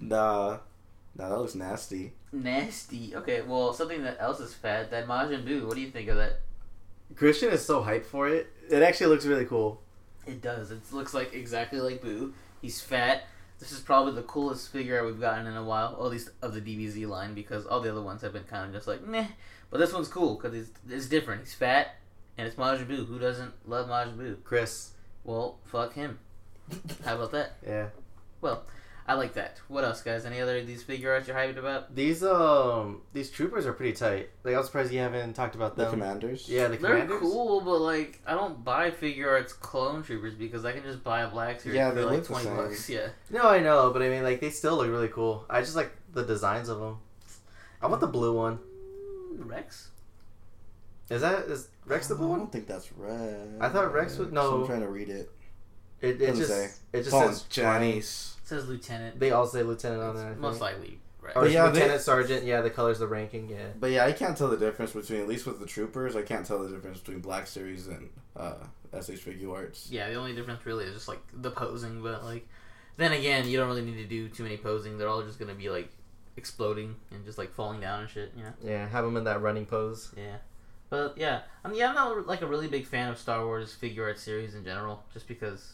[0.00, 0.58] nah,
[1.16, 2.12] nah, that looks nasty.
[2.32, 3.16] Nasty.
[3.16, 4.90] Okay, well, something that else is fat.
[4.90, 5.66] That Majin Buu.
[5.66, 6.40] What do you think of that?
[7.14, 8.52] Christian is so hyped for it.
[8.68, 9.80] It actually looks really cool.
[10.26, 10.70] It does.
[10.70, 12.32] It looks like exactly like Buu.
[12.60, 13.24] He's fat.
[13.58, 16.52] This is probably the coolest figure we've gotten in a while, or at least of
[16.52, 19.28] the DBZ line, because all the other ones have been kind of just like meh.
[19.70, 21.42] But this one's cool because it's, it's different.
[21.42, 21.96] He's fat,
[22.36, 23.06] and it's Majin Buu.
[23.06, 24.44] Who doesn't love Majin Buu?
[24.44, 24.90] Chris.
[25.24, 26.18] Well, fuck him.
[27.04, 27.56] How about that?
[27.66, 27.88] Yeah.
[29.08, 29.60] I like that.
[29.68, 30.24] What else, guys?
[30.26, 31.94] Any other of these figure arts you're hyped about?
[31.94, 34.30] These um these troopers are pretty tight.
[34.42, 35.92] Like I'm surprised you haven't talked about The them.
[35.92, 36.48] commanders.
[36.48, 37.08] Yeah, the commanders.
[37.08, 41.04] They're cool, but like I don't buy figure arts clone troopers because I can just
[41.04, 42.88] buy a black series Yeah, for they like twenty bucks.
[42.90, 43.08] Yeah.
[43.30, 45.44] No, I know, but I mean, like they still look really cool.
[45.48, 46.98] I just like the designs of them.
[47.80, 48.58] I want the blue one.
[49.34, 49.90] Mm, Rex.
[51.10, 52.40] Is that is Rex the blue one?
[52.40, 53.32] I don't think that's Rex.
[53.60, 54.62] I thought Rex was- no.
[54.62, 55.30] I'm trying to read it.
[56.00, 56.70] It, it Doesn't just say.
[56.92, 58.02] it just Fallen says Johnny.
[58.48, 58.62] Chinese.
[58.62, 59.18] It says lieutenant.
[59.20, 60.34] They all say lieutenant on there.
[60.36, 61.00] Most likely.
[61.20, 61.34] Right.
[61.36, 62.44] Or But yeah, they- lieutenant sergeant.
[62.44, 63.48] Yeah, the colors the ranking.
[63.48, 63.66] Yeah.
[63.78, 66.14] But yeah, I can't tell the difference between at least with the troopers.
[66.16, 68.54] I can't tell the difference between Black Series and uh,
[68.98, 69.88] SH Figure Arts.
[69.90, 72.46] Yeah, the only difference really is just like the posing, but like
[72.96, 74.98] then again, you don't really need to do too many posing.
[74.98, 75.88] They're all just gonna be like
[76.36, 78.32] exploding and just like falling down and shit.
[78.36, 78.52] You know?
[78.62, 80.12] Yeah, have them in that running pose.
[80.16, 80.36] Yeah.
[80.88, 83.74] But yeah, I mean, yeah, I'm not like a really big fan of Star Wars
[83.74, 85.72] figure art series in general, just because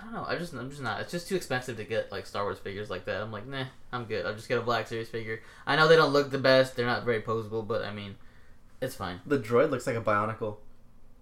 [0.00, 0.24] I don't know.
[0.26, 1.00] I just I'm just not.
[1.00, 3.20] It's just too expensive to get like Star Wars figures like that.
[3.20, 4.24] I'm like, nah, I'm good.
[4.24, 5.40] I'll just get a Black Series figure.
[5.66, 6.76] I know they don't look the best.
[6.76, 8.16] They're not very posable, but I mean,
[8.80, 9.20] it's fine.
[9.26, 10.56] The droid looks like a bionicle.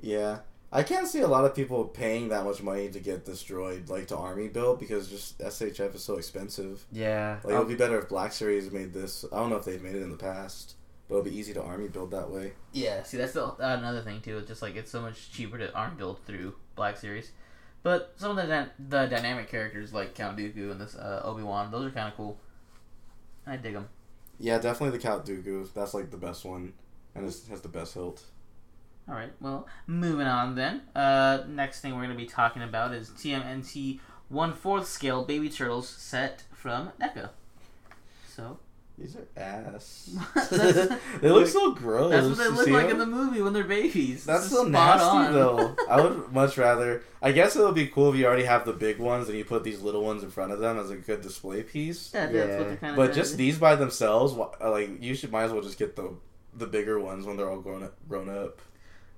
[0.01, 0.41] Yeah.
[0.71, 3.89] I can't see a lot of people paying that much money to get this droid
[3.89, 6.85] like to army build because just SHF is so expensive.
[6.93, 7.39] Yeah.
[7.43, 9.25] Like it would be better if Black Series made this.
[9.33, 10.75] I don't know if they've made it in the past,
[11.09, 12.53] but it'll be easy to army build that way.
[12.73, 14.37] Yeah, see, that's the, uh, another thing too.
[14.37, 17.33] It's just like it's so much cheaper to army build through Black Series.
[17.83, 21.71] But some of the the dynamic characters like Count Dooku and this uh, Obi Wan,
[21.71, 22.39] those are kind of cool.
[23.47, 23.89] I dig them.
[24.39, 25.73] Yeah, definitely the Count Dooku.
[25.73, 26.73] That's like the best one,
[27.15, 28.23] and it has the best hilt.
[29.09, 30.83] All right, well, moving on then.
[30.95, 35.49] Uh, next thing we're going to be talking about is TMNT one fourth scale baby
[35.49, 37.31] turtles set from NECA.
[38.29, 38.59] So
[38.99, 40.11] These are ass.
[41.21, 42.11] They look so gross.
[42.11, 42.93] that's what they You look like them?
[42.93, 44.25] in the movie when they're babies.
[44.25, 45.33] That's It's so nasty on.
[45.33, 45.77] though.
[45.89, 47.03] I would much rather.
[47.23, 49.45] I guess it would be cool if you already have the big ones and you
[49.45, 52.13] put these little ones in front of them as a good display piece.
[52.13, 52.59] Yeah, that's Yeah.
[52.59, 52.97] what they're kind of.
[52.97, 56.15] But just these by themselves, uh, like you should might as well just get the
[56.57, 57.95] the bigger ones when they're all grown up.
[58.09, 58.61] Grown up.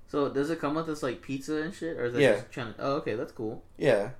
[0.08, 2.32] So does it come with this like pizza and shit, or is it Yeah.
[2.34, 2.80] just trying to?
[2.82, 3.62] Oh, okay, that's cool.
[3.78, 4.10] Yeah.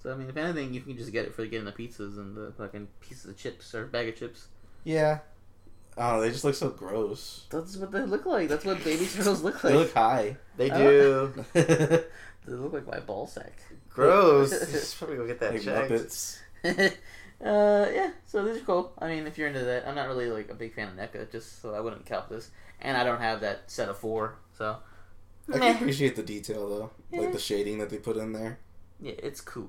[0.00, 2.36] So I mean, if anything, you can just get it for getting the pizzas and
[2.36, 4.46] the fucking pieces of chips or bag of chips.
[4.88, 5.18] Yeah.
[5.98, 7.44] Oh, they just look so gross.
[7.50, 8.48] That's what they look like.
[8.48, 9.72] That's what baby turtles look like.
[9.74, 10.36] They look high.
[10.56, 11.26] They Oh.
[11.28, 11.44] do.
[12.46, 13.52] They look like my ball sack.
[13.90, 14.50] Gross.
[14.72, 15.90] You should probably go get that checked.
[15.90, 16.38] Muppets.
[17.44, 18.10] uh, yeah.
[18.24, 18.92] So these are cool.
[18.98, 21.30] I mean, if you're into that, I'm not really like a big fan of NECA,
[21.30, 22.50] just so I wouldn't count this.
[22.80, 24.78] And I don't have that set of four, so
[25.52, 27.20] I can appreciate the detail though, Yeah.
[27.20, 28.60] like the shading that they put in there.
[29.00, 29.68] yeah, it's cool.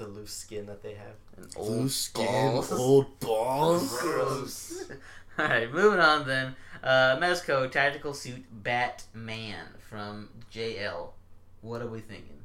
[0.00, 1.16] The loose skin that they have.
[1.36, 2.72] And Blue old skin, balls.
[2.72, 3.98] old balls.
[4.00, 4.84] Gross.
[5.38, 6.56] All right, moving on then.
[6.82, 11.10] Uh, Mezco tactical suit Batman from JL.
[11.60, 12.38] What are we thinking?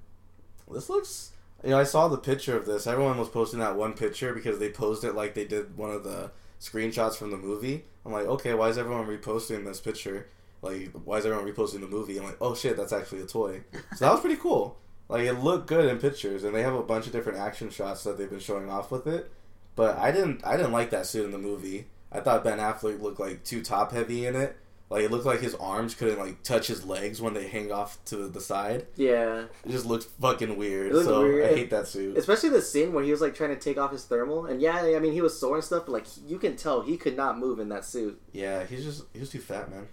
[0.69, 1.31] This looks.
[1.63, 2.87] You know, I saw the picture of this.
[2.87, 6.03] Everyone was posting that one picture because they posed it like they did one of
[6.03, 7.85] the screenshots from the movie.
[8.05, 10.27] I'm like, okay, why is everyone reposting this picture?
[10.61, 12.17] Like, why is everyone reposting the movie?
[12.17, 13.61] I'm like, oh shit, that's actually a toy.
[13.95, 14.77] So that was pretty cool.
[15.07, 18.03] Like, it looked good in pictures, and they have a bunch of different action shots
[18.03, 19.31] that they've been showing off with it.
[19.75, 21.87] But I didn't, I didn't like that suit in the movie.
[22.11, 24.57] I thought Ben Affleck looked like too top heavy in it.
[24.89, 27.97] Like, it looked like his arms couldn't like touch his legs when they hang off
[28.05, 28.85] to the side.
[28.95, 29.45] Yeah.
[29.65, 30.91] It just looked fucking weird.
[30.91, 31.51] It looked so weird.
[31.51, 32.17] I hate that suit.
[32.17, 34.77] Especially the scene where he was like trying to take off his thermal, and yeah,
[34.77, 37.37] I mean he was sore and stuff, but like you can tell he could not
[37.39, 38.21] move in that suit.
[38.31, 39.87] Yeah, he's just he was too fat, man.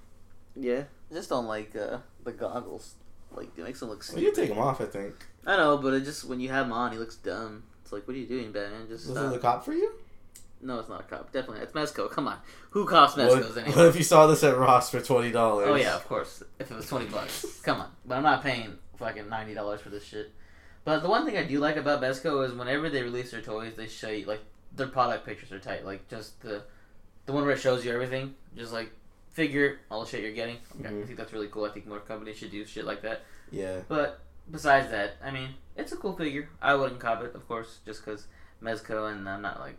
[0.55, 0.85] Yeah.
[1.11, 2.95] I just don't like uh, the goggles.
[3.35, 5.15] Like it makes him look Well, you take him off, I think.
[5.47, 7.65] I know, but it just when you have him on, he looks dumb.
[7.83, 8.87] It's like, what are you doing, Batman?
[8.89, 9.31] Just Was stop.
[9.31, 9.93] it the cop for you?
[10.61, 11.33] No, it's not a cop.
[11.33, 12.09] Definitely, it's Mezco.
[12.11, 12.39] Come on,
[12.71, 13.89] who cops What, Mezcos what anyway?
[13.89, 15.67] if you saw this at Ross for twenty dollars?
[15.69, 16.43] Oh yeah, of course.
[16.61, 17.91] If it was twenty bucks, come on.
[18.07, 20.31] But I'm not paying fucking ninety dollars for this shit.
[20.85, 23.75] But the one thing I do like about Mezco is whenever they release their toys,
[23.77, 24.41] they show you like
[24.77, 25.85] their product pictures are tight.
[25.85, 26.63] Like just the
[27.27, 28.93] the one where it shows you everything, just like
[29.33, 30.57] figure all the shit you're getting.
[30.81, 31.07] I Mhm.
[31.07, 31.65] think that's really cool.
[31.65, 33.23] I think more companies should do shit like that.
[33.51, 33.81] Yeah.
[33.89, 36.49] But besides that, I mean, it's a cool figure.
[36.61, 38.27] I wouldn't cop it, of course, just because
[38.63, 39.77] Mezco, and I'm not like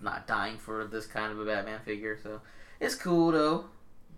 [0.00, 2.18] not dying for this kind of a Batman figure.
[2.22, 2.40] So
[2.80, 3.66] it's cool though.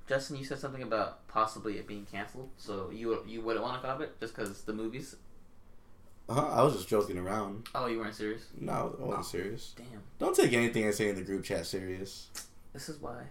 [0.09, 3.87] Justin, you said something about possibly it being canceled, so you you wouldn't want to
[3.88, 5.16] cop it just because the movies.
[6.28, 7.68] Uh-huh, I was just joking around.
[7.74, 8.42] Oh, you weren't serious.
[8.56, 9.22] No, I wasn't Oh.
[9.22, 9.74] serious.
[9.76, 12.28] Damn, Don't take anything I say in the group chat serious.
[12.72, 13.26] this is why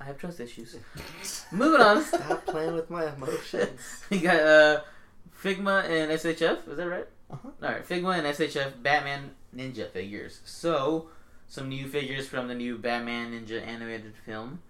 [0.00, 0.76] I have trust issues.
[1.52, 2.02] Moving on.
[2.02, 4.04] Stop playing with my emotions.
[4.10, 4.80] we got uh,
[5.42, 6.68] Figma and SHF.
[6.68, 7.06] Is that right?
[7.30, 7.48] Uh-huh.
[7.62, 10.40] All right, Figma and SHF Batman Ninja figures.
[10.44, 11.08] So,
[11.46, 14.60] some new figures from the new Batman Ninja animated film,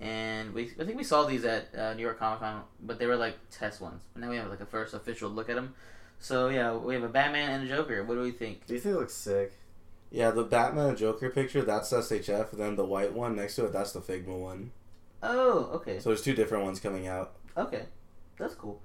[0.00, 3.06] and we I think we saw these at uh, New York Comic Con, but they
[3.06, 4.02] were like test ones.
[4.14, 5.74] But now we have like a first official look at them.
[6.18, 8.02] So yeah, we have a Batman and a Joker.
[8.02, 8.66] What do we think?
[8.66, 9.52] Do you think it looks sick?
[10.10, 13.66] Yeah, the Batman and Joker picture, that's SHF, and then the white one next to
[13.66, 14.70] it, that's the Figma one.
[15.22, 17.32] Oh, okay, So there's two different ones coming out.
[17.56, 17.82] okay,
[18.38, 18.80] that's cool.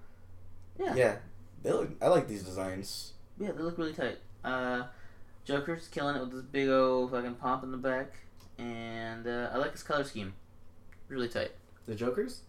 [0.79, 1.15] Yeah, Yeah.
[1.62, 3.13] They look I like these designs.
[3.39, 4.17] Yeah, they look really tight.
[4.43, 4.83] Uh,
[5.45, 8.12] Joker's killing it with this big old fucking pomp in the back,
[8.57, 10.33] and uh, I like his color scheme.
[11.07, 11.51] Really tight.
[11.86, 12.41] The Jokers?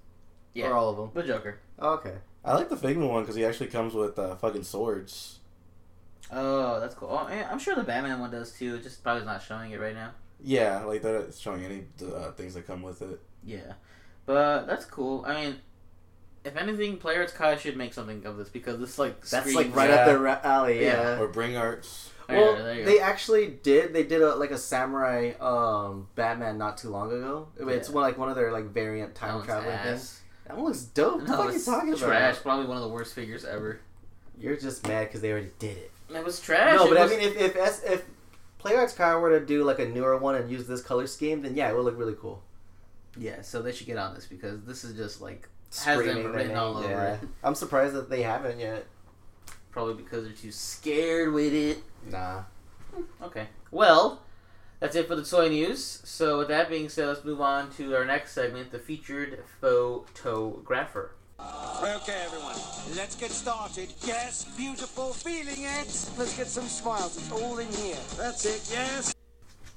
[0.52, 0.70] Yeah.
[0.70, 1.10] Or all of them?
[1.14, 1.58] The Joker.
[1.78, 2.14] Oh, okay.
[2.44, 5.38] I like the Figma one because he actually comes with uh, fucking swords.
[6.30, 7.08] Oh, that's cool.
[7.10, 8.78] Oh, yeah, I'm sure the Batman one does too.
[8.78, 10.10] Just probably not showing it right now.
[10.42, 13.20] Yeah, like they're not showing any uh, things that come with it.
[13.44, 13.74] Yeah,
[14.26, 15.24] but that's cool.
[15.26, 15.56] I mean,
[16.44, 19.54] if anything, Player Arts Kai should make something of this because this like That's screams-
[19.56, 19.96] like right Yeah.
[19.96, 21.16] up their ra- alley, Yeah.
[21.16, 21.20] yeah.
[21.20, 22.10] Or Bring Arts.
[22.28, 23.92] Oh, Well, there they actually did.
[23.92, 27.48] They did a like a samurai um Batman not too long ago.
[27.58, 27.94] It's Yeah.
[27.94, 30.20] one like one of their like variant time traveling things.
[30.46, 31.16] That one looks dope.
[31.20, 32.32] What the No, fuck are you talking trash.
[32.32, 32.42] about?
[32.42, 33.80] Probably one of the worst figures ever.
[34.38, 35.90] You're just mad because they already did it.
[36.14, 36.76] It was trash.
[36.76, 38.04] no, but was- I mean, if if S, if
[38.58, 41.42] Player Arts Power were to do like a newer one and use this color scheme,
[41.42, 42.42] then yeah, it would look really cool.
[43.18, 43.42] yeah.
[43.42, 46.32] So they should get on this because this is just like has them screaming their
[46.32, 47.14] written all over yeah.
[47.14, 47.20] it.
[47.42, 48.86] I'm surprised that they haven't yet.
[49.70, 51.78] Probably because they're too scared with it.
[52.08, 52.44] Nah.
[52.94, 53.48] Hmm, okay.
[53.72, 54.22] Well,
[54.78, 56.00] that's it for the toy news.
[56.04, 61.12] So with that being said, let's move on to our next segment, the featured photographer.
[61.38, 62.54] Okay, everyone,
[62.96, 63.92] let's get started.
[64.04, 66.08] Yes, beautiful, feeling it.
[66.16, 67.16] Let's get some smiles.
[67.16, 67.96] It's all in here.
[68.16, 69.14] That's it, yes.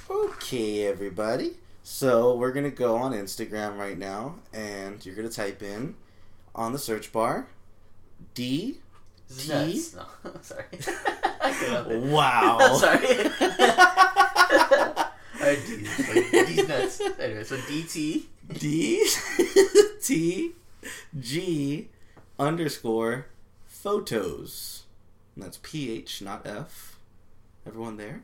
[0.10, 1.52] Okay, everybody.
[1.84, 5.96] So we're gonna go on Instagram right now, and you're gonna type in
[6.54, 7.48] on the search bar
[8.34, 8.78] D
[9.38, 9.50] T.
[9.50, 9.96] Nuts.
[9.96, 10.66] No, sorry.
[11.42, 12.04] I couldn't help it.
[12.04, 12.58] Wow.
[12.78, 13.08] sorry.
[15.40, 15.88] Alright, D.
[16.14, 17.02] Like, D's nuts.
[17.20, 18.24] Anyway, so DT.
[18.54, 19.08] D
[20.02, 20.54] T
[21.20, 21.90] G
[22.40, 23.28] underscore
[23.66, 24.84] photos.
[25.36, 26.98] And that's P H, not F.
[27.66, 28.24] Everyone there?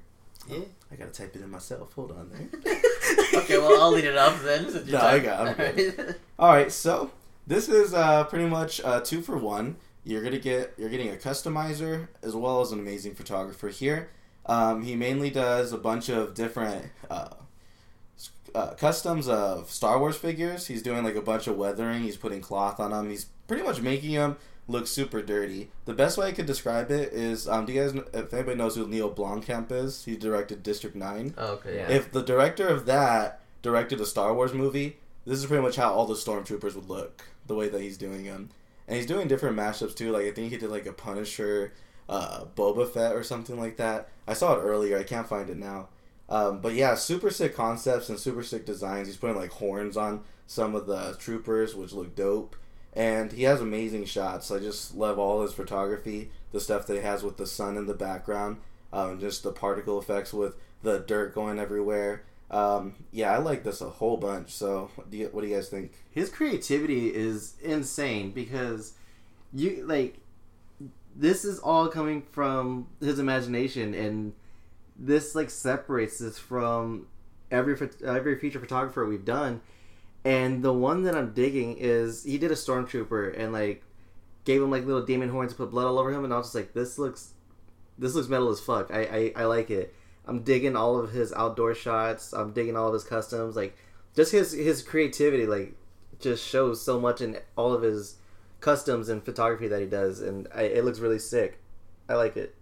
[0.50, 0.60] Yeah.
[0.92, 1.94] I gotta type it in myself.
[1.94, 2.50] Hold on there.
[3.36, 4.68] Okay, well, I'll lead it off then.
[4.88, 6.16] No, I got- I'm good.
[6.40, 6.72] Alright.
[6.72, 7.12] So
[7.48, 9.76] this is uh, pretty much uh, two for one.
[10.04, 14.10] You're gonna get you're getting a customizer as well as an amazing photographer here.
[14.46, 17.30] Um, he mainly does a bunch of different uh,
[18.56, 20.68] uh, customs of Star Wars figures.
[20.68, 22.04] He's doing like a bunch of weathering.
[22.04, 23.10] He's putting cloth on them.
[23.10, 24.38] He's pretty much making them
[24.68, 25.70] look super dirty.
[25.86, 28.76] The best way I could describe it is, um, do you guys, if anybody knows
[28.76, 31.90] who Neil Blomkamp is, he directed District Nine Oh, okay, yeah.
[31.90, 35.92] if the director of that directed a Star Wars movie, this is pretty much how
[35.94, 37.26] all the stormtroopers would look.
[37.48, 38.52] The way that he's doing them,
[38.88, 40.14] and he's doing different mashups too.
[40.14, 41.74] Like I think he did like a Punisher,
[42.08, 44.08] uh, Boba Fett or something like that.
[44.26, 44.98] I saw it earlier.
[44.98, 45.90] I can't find it now.
[46.34, 49.08] Um, but yeah, super sick concepts and super sick designs.
[49.08, 52.56] He's putting like horns on some of the troopers, which look dope.
[52.92, 54.50] And he has amazing shots.
[54.50, 57.86] I just love all his photography, the stuff that he has with the sun in
[57.86, 58.58] the background,
[58.92, 62.24] um, just the particle effects with the dirt going everywhere.
[62.50, 64.52] Um, yeah, I like this a whole bunch.
[64.52, 65.92] So, do you, what do you guys think?
[66.10, 68.94] His creativity is insane because
[69.54, 70.18] you like
[71.16, 74.34] this is all coming from his imagination and
[74.96, 77.08] this like separates this from
[77.52, 79.62] every every feature photographer we've done.
[80.26, 83.84] And the one that i'm digging is he did a stormtrooper and like
[84.46, 86.48] gave him like little demon horns to put blood all over him and i was
[86.48, 87.34] just like this looks
[87.98, 88.92] this looks metal as fuck.
[88.92, 89.94] I i, I like it.
[90.26, 92.34] I'm digging all of his outdoor shots.
[92.34, 93.56] I'm digging all of his customs.
[93.56, 93.78] Like
[94.16, 95.76] just his his creativity like
[96.20, 98.16] just shows so much in all of his
[98.62, 101.60] customs and photography that he does and I, it looks really sick.
[102.08, 102.56] I like it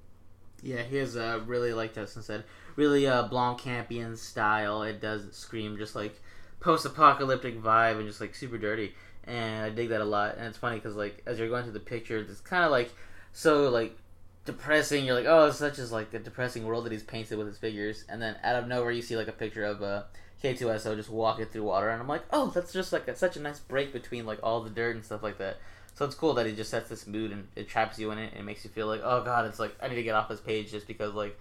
[0.63, 2.43] Yeah, he has uh, really like Dustin said,
[2.75, 4.83] really uh, Blomkampian style.
[4.83, 6.19] It does scream just like
[6.59, 8.93] post-apocalyptic vibe and just like super dirty,
[9.23, 10.37] and I dig that a lot.
[10.37, 12.91] And it's funny because like as you're going through the pictures, it's kind of like
[13.33, 13.97] so like
[14.45, 15.05] depressing.
[15.05, 18.05] You're like, oh, such as like the depressing world that he's painted with his figures,
[18.07, 20.03] and then out of nowhere you see like a picture of uh,
[20.43, 23.41] K2SO just walking through water, and I'm like, oh, that's just like a, such a
[23.41, 25.57] nice break between like all the dirt and stuff like that.
[25.93, 28.31] So it's cool that he just sets this mood and it traps you in it
[28.31, 30.29] and it makes you feel like, oh god, it's like I need to get off
[30.29, 31.37] this page just because like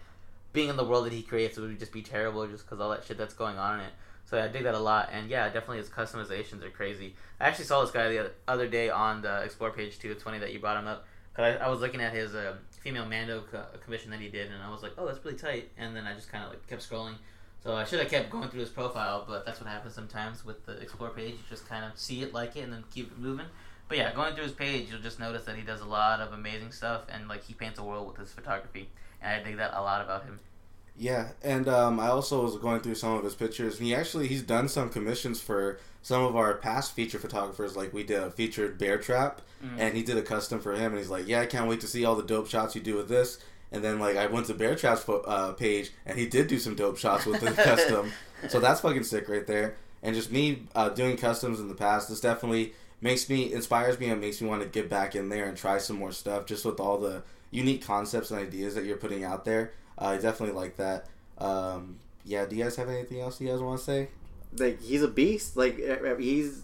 [0.52, 3.04] being in the world that he creates would just be terrible just because all that
[3.04, 3.92] shit that's going on in it.
[4.26, 7.14] So I dig that a lot, and yeah, definitely his customizations are crazy.
[7.40, 10.12] I actually saw this guy the other- other day on the explore page too.
[10.12, 12.54] It's funny that you brought him up because I, I was looking at his uh,
[12.80, 15.70] female Mando co- commission that he did, and I was like, oh, that's really tight.
[15.78, 17.14] And then I just kind of like kept scrolling.
[17.64, 20.64] So I should have kept going through his profile, but that's what happens sometimes with
[20.64, 21.32] the explore page.
[21.32, 23.46] You just kind of see it, like it, and then keep it moving.
[23.90, 26.32] But yeah, going through his page, you'll just notice that he does a lot of
[26.32, 28.88] amazing stuff, and like he paints a world with his photography,
[29.20, 30.38] and I dig that a lot about him.
[30.96, 33.78] Yeah, and um, I also was going through some of his pictures.
[33.78, 37.76] And he actually he's done some commissions for some of our past feature photographers.
[37.76, 39.42] Like we did a featured bear trap,
[39.76, 40.92] and he did a custom for him.
[40.92, 42.94] And he's like, "Yeah, I can't wait to see all the dope shots you do
[42.94, 43.38] with this."
[43.72, 46.76] And then like I went to Bear Trap's uh, page, and he did do some
[46.76, 48.12] dope shots with the custom.
[48.50, 49.74] So that's fucking sick right there.
[50.00, 54.08] And just me uh, doing customs in the past, this definitely makes me inspires me
[54.08, 56.46] and makes me want to get back in there and try some more stuff.
[56.46, 60.18] Just with all the unique concepts and ideas that you're putting out there, uh, I
[60.18, 61.06] definitely like that.
[61.38, 64.08] Um, yeah, do you guys have anything else you guys want to say?
[64.58, 65.78] like he's a beast like
[66.18, 66.62] he's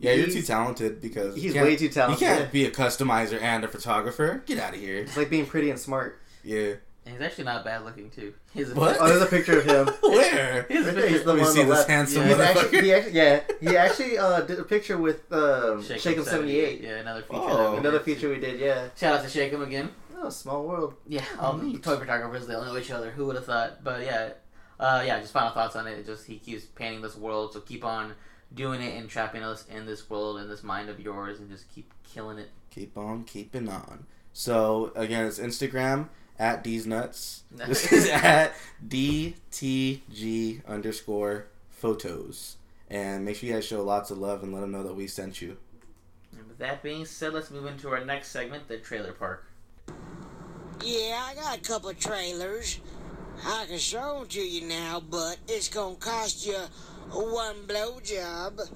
[0.00, 2.20] Yeah, you're too talented because he's way too talented.
[2.20, 4.42] You can't be a customizer and a photographer.
[4.46, 4.98] Get out of here.
[4.98, 6.74] it's like being pretty and smart Yeah.
[7.06, 8.32] And he's actually not bad looking too.
[8.54, 8.96] He's a What?
[8.98, 10.62] oh there's a picture of him Where?
[10.68, 11.18] He's a Right he's picture.
[11.18, 11.90] the Let me one on see the this left.
[11.90, 12.46] handsome He motherfucker.
[12.64, 16.80] actually, he actually, yeah, he actually uh, did a picture with um, Shake 'em 78.
[16.80, 17.40] Yeah, another feature.
[17.42, 17.76] Oh.
[17.76, 18.04] Another did.
[18.04, 18.88] feature we did, yeah.
[18.96, 19.90] Shout out to Shake 'em again.
[20.16, 20.94] Oh, small world.
[21.06, 23.10] Yeah, all the toy photographers they all know each other.
[23.10, 23.84] Who would have thought?
[23.84, 24.30] But yeah,
[24.80, 25.20] uh, yeah.
[25.20, 25.98] Just final thoughts on it.
[25.98, 28.14] It Just he keeps painting this world, so keep on
[28.54, 31.68] doing it and trapping us in this world in this mind of yours, and just
[31.74, 32.48] keep killing it.
[32.70, 34.06] Keep on keeping on.
[34.32, 36.08] So again, it's Instagram
[36.38, 37.42] at D's nuts.
[37.54, 38.52] This is at
[38.86, 42.56] DTG underscore photos.
[42.90, 45.06] And make sure you guys show lots of love and let them know that we
[45.06, 45.56] sent you.
[46.48, 49.46] with that being said, let's move into our next segment, the trailer park.
[50.84, 52.80] Yeah, I got a couple of trailers.
[53.44, 56.58] I can show them to you now, but it's gonna cost you
[57.10, 58.70] one blowjob.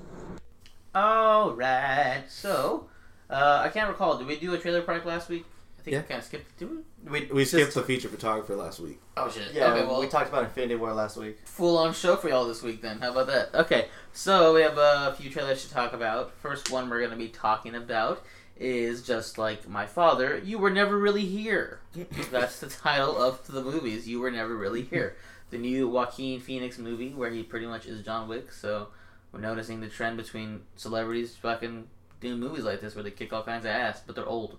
[0.95, 2.25] All right.
[2.29, 2.89] So,
[3.31, 4.17] uh, I can't recall.
[4.19, 5.45] Did we do a trailer park last week?
[5.79, 6.01] I think Yeah.
[6.01, 6.59] we kind of skipped.
[6.59, 6.77] Did we?
[7.05, 9.01] We, We skipped just- the feature photographer last week.
[9.17, 9.53] Oh shit.
[9.53, 9.87] Yeah, okay.
[9.87, 11.39] Well, we talked about Infinity War last week.
[11.45, 12.99] full on show for y'all this week then.
[13.01, 13.55] How about that?
[13.55, 16.33] Okay, so we have a few trailers to talk about.
[16.41, 18.25] First one we're going to be talking about
[18.57, 21.81] is just like my father, you were never really here.
[22.33, 24.09] That's the title of the movies.
[24.09, 25.17] You were never really here.
[25.51, 28.51] The new Joaquin Phoenix movie where he pretty much is John Wick.
[28.53, 28.89] So
[29.33, 31.87] we're noticing the trend between celebrities fucking
[32.21, 34.59] doing movies like this where they kick all kinds of ass, but they're old.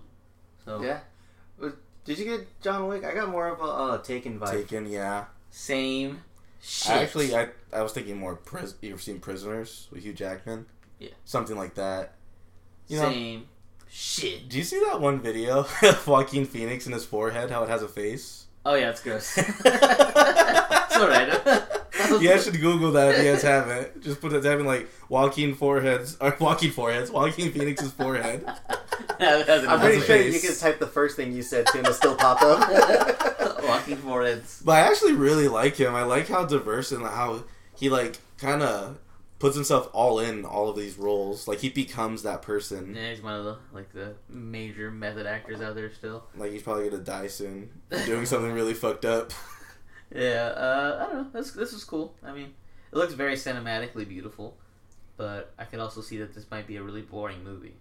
[0.64, 1.00] So Yeah.
[2.10, 3.04] Did you get John Wick?
[3.04, 4.50] I got more of a uh, Taken vibe.
[4.50, 5.26] Taken, yeah.
[5.52, 6.24] same
[6.60, 6.90] shit.
[6.90, 8.34] I actually, I I was thinking more.
[8.34, 10.66] Pris- you ever seen Prisoners with Hugh Jackman?
[10.98, 11.10] Yeah.
[11.24, 12.14] Something like that.
[12.88, 13.48] You know, same
[13.88, 14.48] shit.
[14.48, 17.48] do you see that one video of Joaquin Phoenix in his forehead?
[17.48, 18.46] How it has a face.
[18.64, 19.38] Oh yeah, it's gross.
[19.38, 21.62] it's alright.
[22.10, 24.02] You guys should Google that if you guys haven't.
[24.02, 28.44] Just put it having like Joaquin foreheads or Joaquin foreheads, Joaquin Phoenix's forehead.
[29.18, 31.78] Yeah, that's I'm pretty sure a you can type the first thing you said to
[31.78, 33.62] and it'll still pop up.
[33.64, 34.62] Walking foreheads.
[34.64, 35.94] But I actually really like him.
[35.94, 37.44] I like how diverse and how
[37.74, 38.98] he like kind of
[39.40, 41.48] puts himself all in all of these roles.
[41.48, 42.94] Like he becomes that person.
[42.94, 46.24] Yeah, he's one of the like the major method actors out there still.
[46.36, 47.70] Like he's probably gonna die soon,
[48.06, 49.32] doing something really fucked up.
[50.12, 51.40] Yeah, uh, I don't know.
[51.40, 52.16] This this is cool.
[52.24, 52.52] I mean,
[52.90, 54.56] it looks very cinematically beautiful,
[55.16, 57.74] but I can also see that this might be a really boring movie.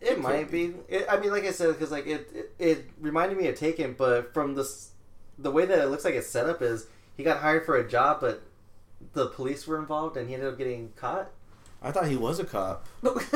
[0.00, 0.72] It might be.
[0.88, 3.92] It, I mean, like I said, because like it, it, it reminded me of Taken,
[3.92, 4.92] but from this,
[5.36, 7.86] the way that it looks like it's set up is he got hired for a
[7.86, 8.42] job, but
[9.16, 11.30] the police were involved and he ended up getting caught.
[11.82, 12.86] I thought he was a cop.
[13.02, 13.14] No,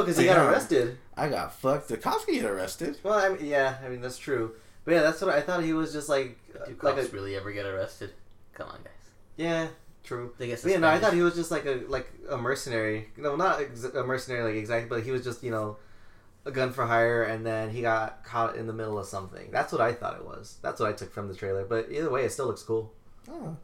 [0.00, 0.96] because he got arrested.
[1.16, 1.88] I got fucked.
[1.88, 2.98] The cops can get arrested.
[3.02, 4.54] Well, I mean, yeah, I mean that's true.
[4.84, 5.62] But yeah, that's what I thought.
[5.64, 8.12] He was just like, uh, Do like cops a, really ever get arrested?
[8.54, 9.10] Come on, guys.
[9.36, 9.68] yeah,
[10.04, 10.32] true.
[10.38, 13.08] They get yeah, no, I thought he was just like a like a mercenary.
[13.16, 15.76] No, not ex- a mercenary like exactly, but he was just you know
[16.44, 19.50] a gun for hire, and then he got caught in the middle of something.
[19.50, 20.58] That's what I thought it was.
[20.62, 21.64] That's what I took from the trailer.
[21.64, 22.92] But either way, it still looks cool.
[23.28, 23.56] Oh.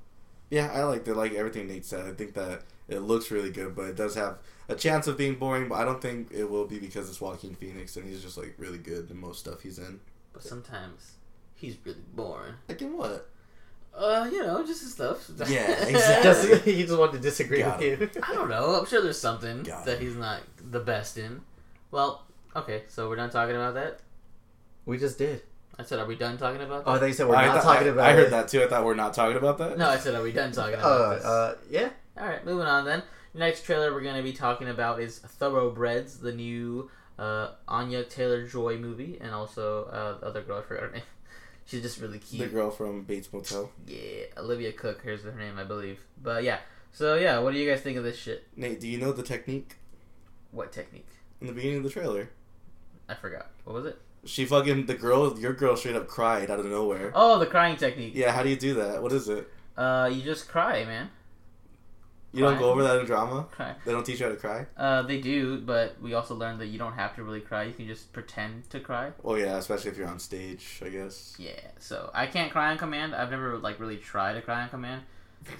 [0.50, 2.06] Yeah, I like the like everything Nate said.
[2.06, 4.38] I think that it looks really good, but it does have
[4.68, 5.68] a chance of being boring.
[5.68, 8.54] But I don't think it will be because it's Joaquin Phoenix and he's just like
[8.58, 10.00] really good in most stuff he's in.
[10.32, 11.12] But sometimes
[11.54, 12.54] he's really boring.
[12.68, 13.28] Like in what?
[13.96, 15.30] Uh, you know, just his stuff.
[15.48, 16.50] Yeah, exactly.
[16.50, 18.22] Just, he just wanted to disagree Got with you.
[18.22, 18.74] I don't know.
[18.78, 20.02] I'm sure there's something Got that it.
[20.02, 20.40] he's not
[20.70, 21.42] the best in.
[21.90, 22.24] Well,
[22.56, 24.00] okay, so we're done talking about that.
[24.84, 25.42] We just did.
[25.78, 26.90] I said, are we done talking about that?
[26.90, 28.04] Oh, I thought you said we're I not thought- talking I- about.
[28.10, 28.30] I heard it.
[28.30, 28.62] that too.
[28.62, 29.76] I thought we're not talking about that.
[29.78, 31.24] no, I said, are we done talking about Uh, this?
[31.24, 31.88] uh, yeah.
[32.18, 33.02] All right, moving on then.
[33.34, 38.46] Next trailer we're going to be talking about is Thoroughbreds, the new uh, Anya Taylor
[38.46, 40.58] Joy movie, and also uh, the other girl.
[40.58, 41.02] I forgot her name.
[41.66, 42.42] She's just really cute.
[42.42, 42.52] The cute.
[42.52, 43.70] girl from Bates Motel.
[43.86, 45.00] Yeah, Olivia Cooke.
[45.02, 45.98] Here's her name, I believe.
[46.22, 46.58] But yeah,
[46.92, 48.46] so yeah, what do you guys think of this shit?
[48.56, 49.76] Nate, do you know the technique
[50.52, 51.08] What technique?
[51.40, 52.30] in the beginning of the trailer?
[53.08, 53.50] I forgot.
[53.64, 53.98] What was it?
[54.26, 57.12] She fucking the girl, your girl, straight up cried out of nowhere.
[57.14, 58.12] Oh, the crying technique.
[58.14, 59.02] Yeah, how do you do that?
[59.02, 59.48] What is it?
[59.76, 61.10] Uh, you just cry, man.
[62.34, 63.46] You don't go over that in drama.
[63.52, 63.74] Cry.
[63.84, 64.66] They don't teach you how to cry.
[64.76, 67.62] Uh, they do, but we also learned that you don't have to really cry.
[67.62, 69.12] You can just pretend to cry.
[69.24, 71.36] Oh yeah, especially if you're on stage, I guess.
[71.38, 71.60] Yeah.
[71.78, 73.14] So I can't cry on command.
[73.14, 75.02] I've never like really tried to cry on command.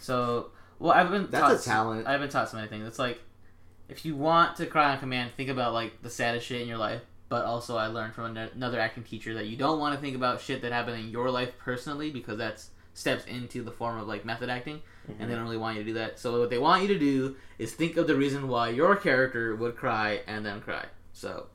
[0.01, 0.51] So
[0.81, 2.07] well, I've been That's taught, a talent.
[2.09, 2.89] I've been taught so many things.
[2.89, 3.21] It's like
[3.89, 6.79] if you want to cry on command, think about like the saddest shit in your
[6.79, 7.03] life.
[7.29, 10.41] But also, I learned from another acting teacher that you don't want to think about
[10.41, 14.25] shit that happened in your life personally because that's steps into the form of like
[14.25, 15.29] method acting, and mm-hmm.
[15.29, 16.19] they don't really want you to do that.
[16.19, 19.55] So what they want you to do is think of the reason why your character
[19.57, 20.87] would cry and then cry.
[21.13, 21.49] So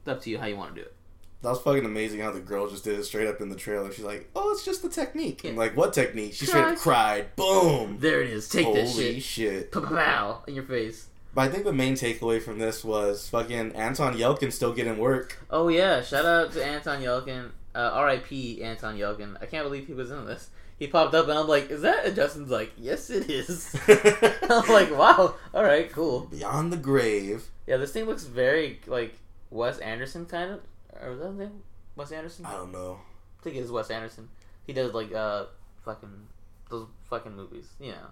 [0.00, 0.94] it's up to you how you want to do it.
[1.42, 3.92] That was fucking amazing how the girl just did it straight up in the trailer.
[3.92, 7.36] She's like, "Oh, it's just the technique." I'm like, "What technique?" She straight up cried.
[7.36, 7.98] Boom.
[8.00, 8.48] There it is.
[8.48, 9.22] Take Holy this shit.
[9.22, 9.72] shit.
[9.72, 11.08] Pow, in your face.
[11.36, 15.38] But I think the main takeaway from this was fucking Anton Yelchin still getting work.
[15.50, 17.50] Oh yeah, shout out to Anton Yelchin.
[17.74, 18.62] Uh, R.I.P.
[18.62, 19.36] Anton Yelchin.
[19.42, 20.48] I can't believe he was in this.
[20.78, 22.06] He popped up and I'm like, is that?
[22.06, 23.76] And Justin's like, yes, it is.
[23.86, 25.34] I'm like, wow.
[25.52, 26.20] All right, cool.
[26.20, 27.48] Beyond the grave.
[27.66, 29.18] Yeah, this thing looks very like
[29.50, 30.60] Wes Anderson kind of.
[31.02, 31.62] Or was that his name?
[31.96, 32.46] Wes Anderson?
[32.46, 32.98] I don't know.
[33.40, 34.30] I think it is Wes Anderson.
[34.66, 35.44] He does like uh
[35.84, 36.28] fucking
[36.70, 38.08] those fucking movies, you know,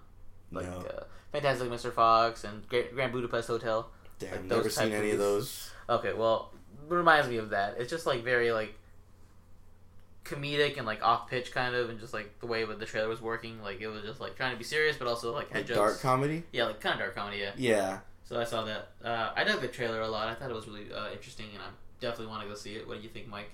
[0.55, 0.77] like no.
[0.79, 1.91] uh, Fantastic Mr.
[1.93, 3.89] Fox and Grand, Grand Budapest Hotel.
[4.19, 5.71] Damn, like never seen type any of those.
[5.89, 6.51] Okay, well,
[6.87, 7.75] reminds me of that.
[7.77, 8.73] It's just like very like
[10.23, 13.07] comedic and like off pitch kind of, and just like the way that the trailer
[13.09, 13.61] was working.
[13.61, 16.43] Like it was just like trying to be serious, but also like Like dark comedy.
[16.51, 17.37] yeah, like kind of dark comedy.
[17.39, 17.51] Yeah.
[17.57, 17.99] Yeah.
[18.23, 18.89] So I saw that.
[19.03, 20.27] Uh, I dug the trailer a lot.
[20.27, 21.67] I thought it was really uh, interesting, and I
[21.99, 22.87] definitely want to go see it.
[22.87, 23.51] What do you think, Mike?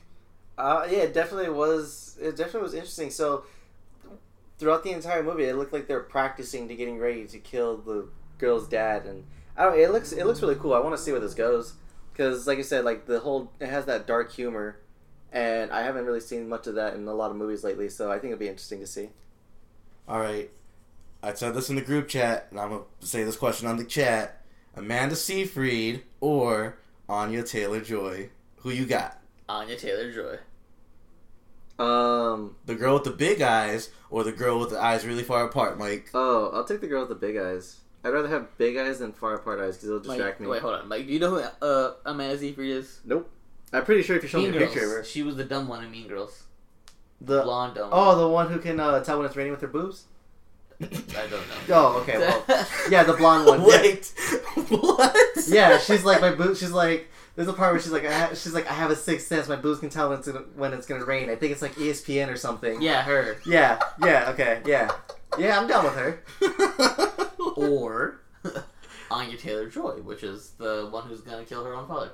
[0.58, 2.18] Uh, yeah, it definitely was.
[2.22, 3.10] It definitely was interesting.
[3.10, 3.44] So,
[4.62, 8.08] throughout the entire movie, it looked like they're practicing to getting ready to kill the
[8.38, 9.26] girl's dad, and
[9.58, 9.80] I don't.
[9.80, 10.76] It looks it looks really cool.
[10.76, 11.74] I want to see where this goes
[12.14, 14.78] because, like I said, like the whole it has that dark humor,
[15.32, 17.90] and I haven't really seen much of that in a lot of movies lately.
[17.90, 19.10] So I think it'd be interesting to see.
[20.08, 20.52] All right.
[21.24, 23.78] I said this in the group chat, and I'm going to say this question on
[23.78, 24.44] the chat.
[24.76, 28.30] Amanda Seyfried or Anya Taylor-Joy?
[28.58, 29.20] Who you got?
[29.48, 30.40] Anya Taylor Joy.
[31.80, 32.56] Um.
[32.66, 35.78] The girl with the big eyes or the girl with the eyes really far apart,
[35.80, 36.10] Mike?
[36.14, 37.78] Oh, I'll take the girl with the big eyes.
[38.04, 40.52] I'd rather have big eyes than far apart eyes because it'll distract Mike, me.
[40.52, 41.06] wait, hold on, Mike.
[41.08, 43.00] Do you know who uh, Amanda Seyfried is?
[43.06, 43.30] Nope.
[43.74, 45.44] I'm pretty sure if you show me Mean a picture of her, She was the
[45.46, 46.44] dumb one in Mean Girls.
[47.22, 47.90] the Blonde dumb.
[47.94, 50.06] oh, the one who can uh, tell when it's raining with her boobs.
[50.82, 51.56] I don't know.
[51.70, 52.18] Oh, okay.
[52.18, 52.44] Well,
[52.90, 53.62] yeah, the blonde one.
[53.62, 53.68] Yeah.
[53.68, 54.12] Wait,
[54.70, 55.16] what?
[55.48, 56.58] Yeah, she's like my boob.
[56.58, 58.96] She's like there's a part where she's like I ha- she's like I have a
[58.96, 59.48] sixth sense.
[59.48, 61.30] My boobs can tell when it's gonna, when it's gonna rain.
[61.30, 62.82] I think it's like ESPN or something.
[62.82, 63.38] yeah, her.
[63.46, 63.80] Yeah.
[64.04, 64.30] Yeah.
[64.32, 64.62] Okay.
[64.66, 64.92] Yeah.
[65.38, 65.60] Yeah.
[65.60, 66.24] I'm done with her.
[67.58, 68.22] Or
[69.12, 72.12] Anya Taylor Joy, which is the one who's gonna kill her own father.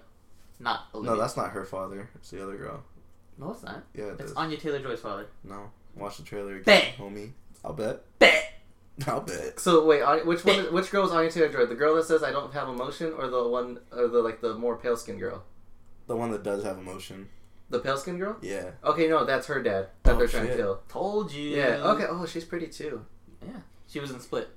[0.59, 1.11] Not Olivia.
[1.15, 2.09] no, that's not her father.
[2.15, 2.83] It's the other girl.
[3.37, 3.83] no, it's not.
[3.93, 4.37] Yeah, it It's is.
[4.37, 5.27] Anya Taylor Joy's father.
[5.43, 6.93] No, watch the trailer again, Bang.
[6.97, 7.31] homie.
[7.63, 8.01] I'll bet.
[8.19, 8.46] Bet.
[9.05, 9.59] I'll bet.
[9.59, 10.65] So wait, which one?
[10.73, 11.65] Which girl is Anya Taylor Joy?
[11.65, 14.55] The girl that says I don't have emotion, or the one, or the like the
[14.55, 15.43] more pale skinned girl?
[16.07, 17.29] The one that does have emotion.
[17.69, 18.37] The pale skinned girl?
[18.41, 18.71] Yeah.
[18.83, 20.81] Okay, no, that's her dad that Oh, they're trying to kill.
[20.89, 21.49] Told you.
[21.49, 21.81] Yeah.
[21.83, 22.05] Okay.
[22.09, 23.05] Oh, she's pretty too.
[23.45, 23.59] Yeah.
[23.87, 24.49] She was in Split.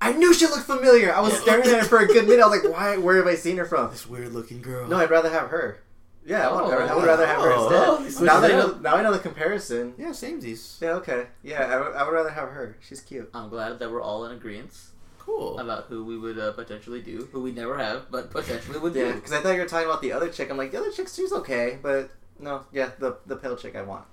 [0.00, 1.12] I knew she looked familiar.
[1.14, 2.42] I was staring at her for a good minute.
[2.42, 2.96] I was like, why?
[2.98, 3.90] Where have I seen her from?
[3.90, 4.88] This weird looking girl.
[4.88, 5.82] No, I'd rather have her.
[6.26, 6.96] Yeah, I, want, I Oh.
[6.96, 8.02] would rather have her Oh.
[8.04, 8.22] instead.
[8.22, 8.24] Oh.
[8.26, 9.94] now, that I it know, now I know the comparison.
[9.96, 10.80] Yeah, samesies.
[10.80, 11.28] Yeah, okay.
[11.42, 12.76] Yeah, I would- I would rather have her.
[12.80, 13.30] She's cute.
[13.32, 14.72] I'm glad that we're all in agreement
[15.18, 15.58] Cool.
[15.58, 19.08] about who we would uh, potentially do, who we never have, but potentially would Yeah,
[19.12, 19.14] do.
[19.14, 20.50] because I thought you were talking about the other chick.
[20.50, 22.10] I'm like, the other chick, she's okay, but
[22.40, 24.04] no, yeah, the the pale chick I want.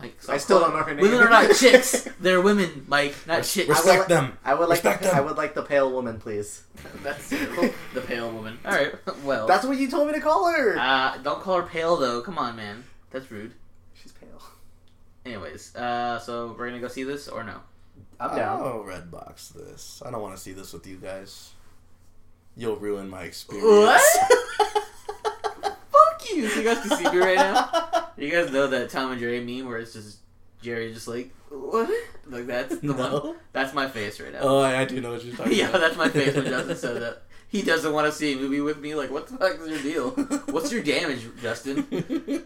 [0.00, 1.02] Like, I still don't know her name.
[1.02, 2.08] Women are not chicks.
[2.20, 3.68] They're women, Mike, not Res- chicks.
[3.68, 4.38] respect I would, them.
[4.44, 5.16] I would like Respect the, them.
[5.16, 6.62] I would like the pale woman, please.
[7.02, 8.58] That's the pale woman.
[8.64, 8.94] All right.
[9.24, 10.78] Well, That's what you told me to call her.
[10.78, 12.22] uh, don't call her pale though.
[12.22, 12.84] Come on, man.
[13.10, 13.52] That's rude.
[13.94, 14.40] she's pale.
[15.26, 17.60] Anyways, uh, so we're gonna go see this or no?
[18.18, 18.60] I'm down.
[18.62, 20.02] Oh, Redbox this.
[20.04, 21.52] I don't want to see this with you guys.
[22.56, 23.64] You'll ruin my experience.
[23.66, 24.32] What?
[25.90, 26.48] Fuck you!
[26.48, 27.99] So you guys can see me right now.
[28.20, 30.18] You guys know that Tom and Jerry meme where it's just
[30.60, 31.90] Jerry just like what?
[32.26, 33.36] Like that's the one.
[33.52, 34.40] That's my face right now.
[34.42, 35.80] Oh, I I do know what you're talking yeah, about.
[35.80, 37.22] Yeah, that's my face when Justin said that.
[37.48, 38.94] He doesn't want to see a movie with me.
[38.94, 40.10] Like, what the fuck is your deal?
[40.52, 41.78] What's your damage, Justin?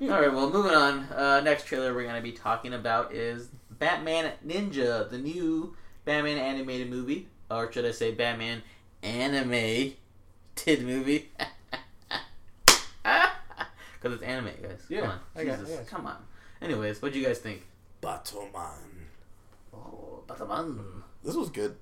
[0.02, 1.00] All right, well, moving on.
[1.12, 6.88] Uh, next trailer we're gonna be talking about is Batman Ninja, the new Batman animated
[6.88, 8.62] movie, or should I say Batman
[9.02, 9.52] anime?
[9.52, 11.32] animated movie?
[14.04, 14.82] Because it's anime, guys.
[14.90, 15.84] Yeah, come on, I got- Jesus, yeah.
[15.96, 16.16] come on.
[16.60, 17.62] Anyways, what do you guys think?
[18.02, 18.50] Batman.
[19.72, 21.02] Oh, Batman.
[21.22, 21.76] This was good.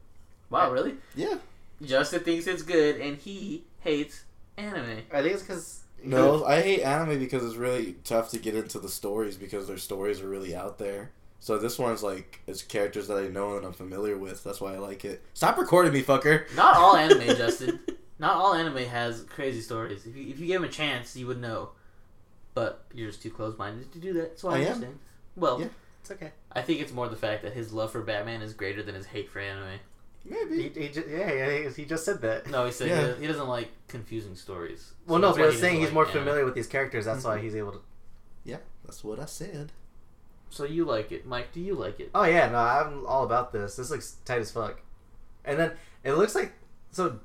[0.49, 0.95] Wow, really?
[1.17, 1.39] Yeah.
[1.83, 4.23] Justin thinks it's good, and he hates
[4.57, 4.99] anime.
[5.13, 8.79] I think it's because No, I hate anime because it's really tough to get into
[8.79, 11.11] the stories because their stories are really out there.
[11.41, 14.45] So this one's like it's characters that I know and I'm familiar with.
[14.45, 15.23] That's why I like it.
[15.35, 16.45] Stop recording me, fucker.
[16.55, 17.81] Not all anime, Justin.
[18.21, 20.07] Not all anime has crazy stories.
[20.07, 21.71] If you, if you give him a chance, you would know.
[22.55, 24.39] But you're just too close minded to do that.
[24.39, 24.67] So I, I am.
[24.67, 24.99] understand.
[25.37, 25.69] Well, Yeah.
[26.03, 26.33] it's okay.
[26.53, 29.07] I think it's more the fact that his love for Batman is greater than his
[29.07, 29.79] hate for anime.
[30.25, 30.69] Maybe.
[30.69, 32.49] He, he just, yeah, yeah, he just said that.
[32.49, 33.15] No, he said Yeah.
[33.15, 34.93] he, he doesn't like confusing stories.
[35.07, 36.19] Well, So no, that's but why I was saying he's like more anime.
[36.19, 37.07] familiar with these characters.
[37.07, 37.43] That's why Mhm.
[37.43, 37.81] he's able to.
[38.45, 39.73] Yeah, that's what I said.
[40.51, 41.51] So you like it, Mike?
[41.53, 42.11] Do you like it?
[42.15, 43.77] Oh yeah, no, I'm all about this.
[43.77, 44.83] This looks tight as fuck.
[45.47, 45.73] And then
[46.05, 46.53] it looks like
[46.91, 47.19] so.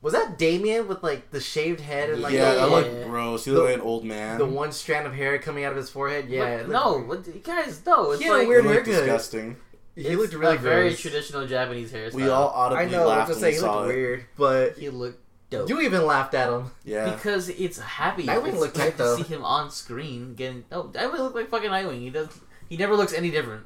[0.00, 3.04] Was that Damien with like the shaved head and like yeah, the, I one- look
[3.06, 3.44] gross.
[3.44, 4.38] He the- looked like an old man.
[4.38, 6.28] the one strand of hair coming out of his forehead?
[6.28, 6.68] Yeah, What?
[6.68, 8.12] no, what, you guys, no.
[8.12, 9.04] It's He had a like weird looked haircut.
[9.04, 9.56] disgusting.
[9.96, 12.14] He it's looked really a very traditional Japanese hairstyle.
[12.14, 12.98] We all audibly I know.
[13.02, 13.96] I was laughed gonna when say we he saw looked it.
[13.96, 15.20] weird, but he looked
[15.50, 15.68] dope.
[15.68, 16.70] you even laughed at him.
[16.84, 17.10] Yeah.
[17.12, 18.22] Because it's happy.
[18.22, 19.16] Nightwing it's looked good tight, to though.
[19.16, 20.64] see him on screen getting.
[20.70, 21.98] No, Nightwing looked like fucking Nightwing.
[22.02, 22.28] He does.
[22.68, 23.64] He never looks any different.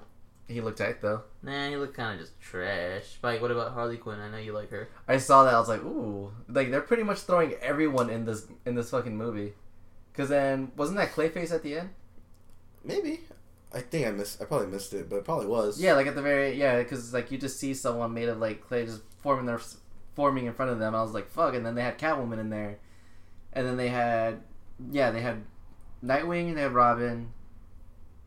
[0.48, 1.22] He looked tight though.
[1.42, 3.18] Nah, he looked kind of just trash.
[3.22, 4.20] Mike, what about Harley Quinn?
[4.20, 4.88] I know you like her.
[5.08, 5.54] I saw that.
[5.54, 9.16] I was like, ooh, like they're pretty much throwing everyone in this in this fucking
[9.16, 9.54] movie.
[10.14, 11.90] Cause then wasn't that Clayface at the end?
[12.84, 13.20] Maybe.
[13.74, 14.42] I think I missed.
[14.42, 15.80] I probably missed it, but it probably was.
[15.80, 18.60] Yeah, like at the very yeah, because like you just see someone made of like
[18.60, 19.60] clay just forming their
[20.14, 20.94] forming in front of them.
[20.94, 22.78] I was like, fuck, and then they had Catwoman in there,
[23.54, 24.42] and then they had
[24.90, 25.44] yeah, they had
[26.04, 27.32] Nightwing and they had Robin,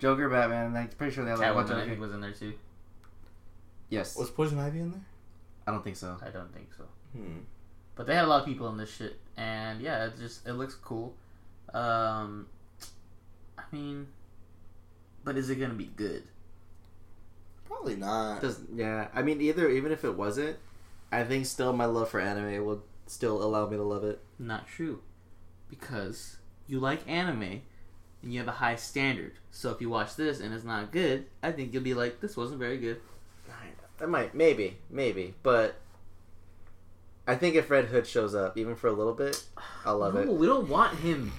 [0.06, 2.14] Joker, Batman, and I'm pretty sure they had like a bunch Catwoman, I think, was
[2.14, 2.54] in there too.
[3.90, 5.02] Yes, Was Poison Ivy in there?
[5.66, 6.16] I don't think so.
[6.24, 6.84] I don't think so.
[7.16, 7.40] Hmm.
[7.96, 10.54] But they had a lot of people in this shit, and yeah, it just it
[10.54, 11.16] looks cool.
[11.74, 12.46] Um,
[13.58, 14.06] I mean,
[15.24, 16.22] but is it gonna be good?
[17.66, 18.42] Probably not.
[18.42, 19.08] Does yeah?
[19.12, 20.58] I mean, either even if it wasn't,
[21.12, 24.20] I think still my love for anime will still allow me to love it.
[24.38, 25.02] Not true,
[25.68, 26.36] because
[26.68, 27.62] you like anime
[28.26, 29.34] and you have a high standard.
[29.52, 32.36] So if you watch this and it's not good, I think you'll be like, this
[32.36, 33.00] wasn't very good.
[34.02, 35.76] I might, maybe, maybe, but
[37.26, 39.42] I think if Red Hood shows up, even for a little bit,
[39.86, 40.28] I'll love no, it.
[40.28, 41.32] we don't want him.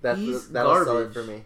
[0.00, 1.42] That's he's that'll sell it for me.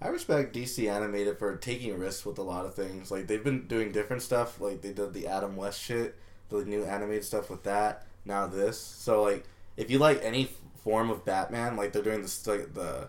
[0.00, 3.10] I respect DC Animated for taking risks with a lot of things.
[3.10, 4.60] Like they've been doing different stuff.
[4.60, 6.14] Like they did the Adam West shit,
[6.48, 8.06] the new animated stuff with that.
[8.24, 8.78] Now this.
[8.78, 9.44] So like,
[9.76, 10.50] if you like any
[10.84, 13.08] form of Batman, like they're doing this like the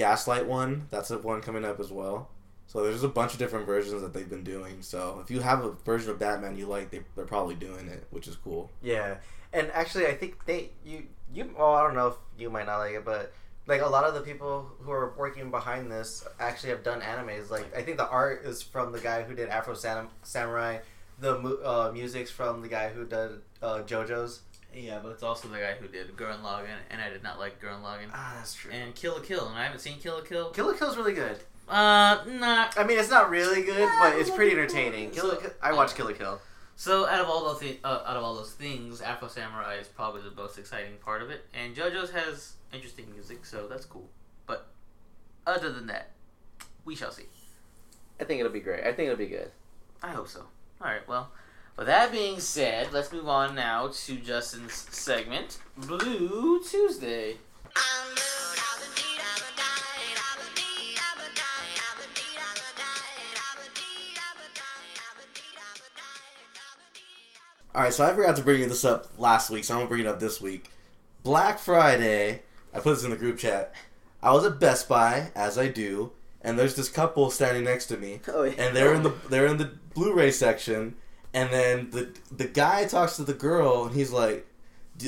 [0.00, 0.86] Gaslight one.
[0.88, 2.30] That's a one coming up as well.
[2.66, 4.80] So there's a bunch of different versions that they've been doing.
[4.80, 8.06] So if you have a version of Batman you like, they, they're probably doing it,
[8.08, 8.70] which is cool.
[8.80, 9.16] Yeah,
[9.52, 11.02] and actually, I think they you
[11.34, 11.50] you.
[11.54, 13.34] Well, I don't know if you might not like it, but
[13.66, 17.50] like a lot of the people who are working behind this actually have done animes.
[17.50, 20.78] Like I think the art is from the guy who did Afro Sam- Samurai.
[21.18, 24.40] The uh, music's from the guy who did uh, JoJo's.
[24.74, 27.60] Yeah, but it's also the guy who did Gurren Lagann, and I did not like
[27.60, 28.10] Gurren Lagann.
[28.12, 28.70] Ah, that's true.
[28.70, 30.50] And Kill la Kill, and I haven't seen Kill la Kill.
[30.50, 31.38] Kill la Kill's really good.
[31.68, 32.78] Uh, not.
[32.78, 35.10] I mean, it's not really good, but it's pretty entertaining.
[35.10, 35.50] Kill so- Kill.
[35.62, 36.40] I watched Kill la Kill.
[36.76, 39.86] So out of all those thi- uh, out of all those things, Afro Samurai is
[39.88, 44.08] probably the most exciting part of it, and JoJo's has interesting music, so that's cool.
[44.46, 44.66] But
[45.46, 46.10] other than that,
[46.84, 47.26] we shall see.
[48.18, 48.80] I think it'll be great.
[48.84, 49.50] I think it'll be good.
[50.02, 50.40] I hope so.
[50.80, 51.06] All right.
[51.06, 51.30] Well,
[51.80, 57.36] with that being said, let's move on now to Justin's segment, Blue Tuesday.
[67.74, 70.00] All right, so I forgot to bring this up last week, so I'm gonna bring
[70.02, 70.68] it up this week.
[71.22, 72.42] Black Friday,
[72.74, 73.72] I put this in the group chat.
[74.22, 76.12] I was at Best Buy, as I do,
[76.42, 78.52] and there's this couple standing next to me, Oh, yeah.
[78.58, 80.96] and they're in the they're in the Blu-ray section,
[81.32, 84.46] and then the the guy talks to the girl, and he's like,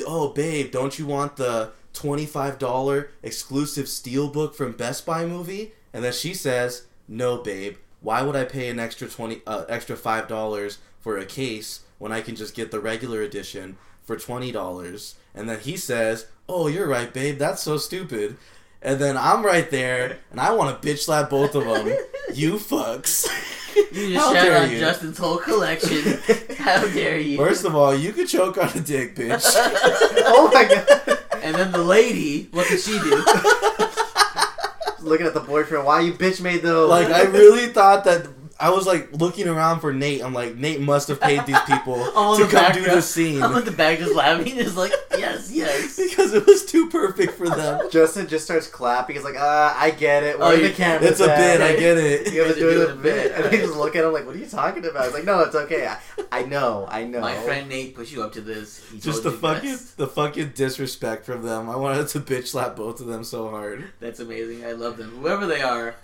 [0.05, 6.03] "Oh, babe, don't you want the twenty-five dollar exclusive steelbook from Best Buy movie?" And
[6.03, 7.77] then she says, "No, babe.
[8.01, 12.11] Why would I pay an extra twenty uh, extra five dollars for a case when
[12.11, 16.67] I can just get the regular edition for twenty dollars?" And then he says, "Oh,
[16.67, 17.37] you're right, babe.
[17.37, 18.37] That's so stupid."
[18.83, 21.95] And then I'm right there, and I want to bitch slap both of them.
[22.33, 23.27] you fucks.
[23.91, 24.79] You How just shout out you.
[24.79, 26.19] Justin's whole collection.
[26.57, 27.37] How dare you?
[27.37, 29.43] First of all, you could choke on a dick, bitch.
[29.55, 31.19] oh my god!
[31.41, 33.15] and then the lady, what did she do?
[35.01, 35.85] Looking at the boyfriend.
[35.85, 36.87] Why you bitch made those?
[36.87, 38.27] like I really thought that
[38.63, 40.23] I was like looking around for Nate.
[40.23, 42.97] I'm like Nate must have paid these people All to in the come do background.
[42.97, 45.97] this scene I'm in the back just laughing, just like, yes, yes.
[46.09, 47.81] because it was too perfect for them.
[47.91, 49.15] Justin just starts clapping.
[49.17, 50.37] He's like, uh, I get it.
[50.39, 51.07] Oh, Where you- the camera?
[51.09, 51.59] It's a bit.
[51.61, 52.31] I get it.
[52.33, 53.31] You have to do it a a bit, bit.
[53.33, 53.53] And right.
[53.53, 55.03] he just look at him like, what are you talking about?
[55.05, 55.87] He's like, no, it's okay.
[55.87, 55.97] I,
[56.31, 56.85] I know.
[56.89, 57.19] I know.
[57.19, 58.81] My friend Nate put you up to this.
[58.89, 59.97] He Just the fucking best.
[59.97, 61.69] the fucking disrespect from them.
[61.69, 63.83] I wanted to bitch slap both of them so hard.
[63.99, 64.63] That's amazing.
[64.65, 65.09] I love them.
[65.19, 65.95] Whoever they are,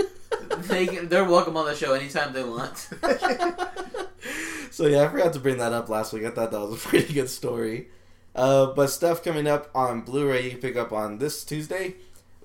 [0.67, 2.77] they can, they're welcome on the show anytime they want.
[4.71, 6.25] so yeah, I forgot to bring that up last week.
[6.25, 7.87] I thought that was a pretty good story.
[8.35, 11.95] Uh, but stuff coming up on Blu-ray you can pick up on this Tuesday.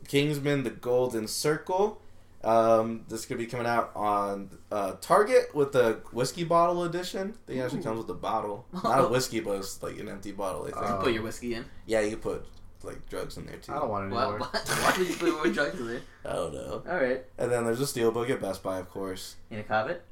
[0.09, 2.01] Kingsman: The Golden Circle.
[2.43, 7.35] Um, this could be coming out on uh, Target with the whiskey bottle edition.
[7.35, 10.11] I think it actually comes with a bottle, not a whiskey, but it's like an
[10.11, 10.63] empty bottle.
[10.63, 10.91] I think.
[10.91, 11.01] Oh.
[11.03, 11.65] Put your whiskey in.
[11.87, 12.47] yeah, you can put
[12.85, 13.73] like drugs in there too.
[13.73, 14.39] I don't want it Why, anymore.
[14.51, 16.01] why, why would you put more drugs in there?
[16.25, 16.83] I don't know.
[16.89, 17.25] All right.
[17.39, 19.37] And then there's a steelbook at Best Buy, of course.
[19.51, 20.03] In a covet.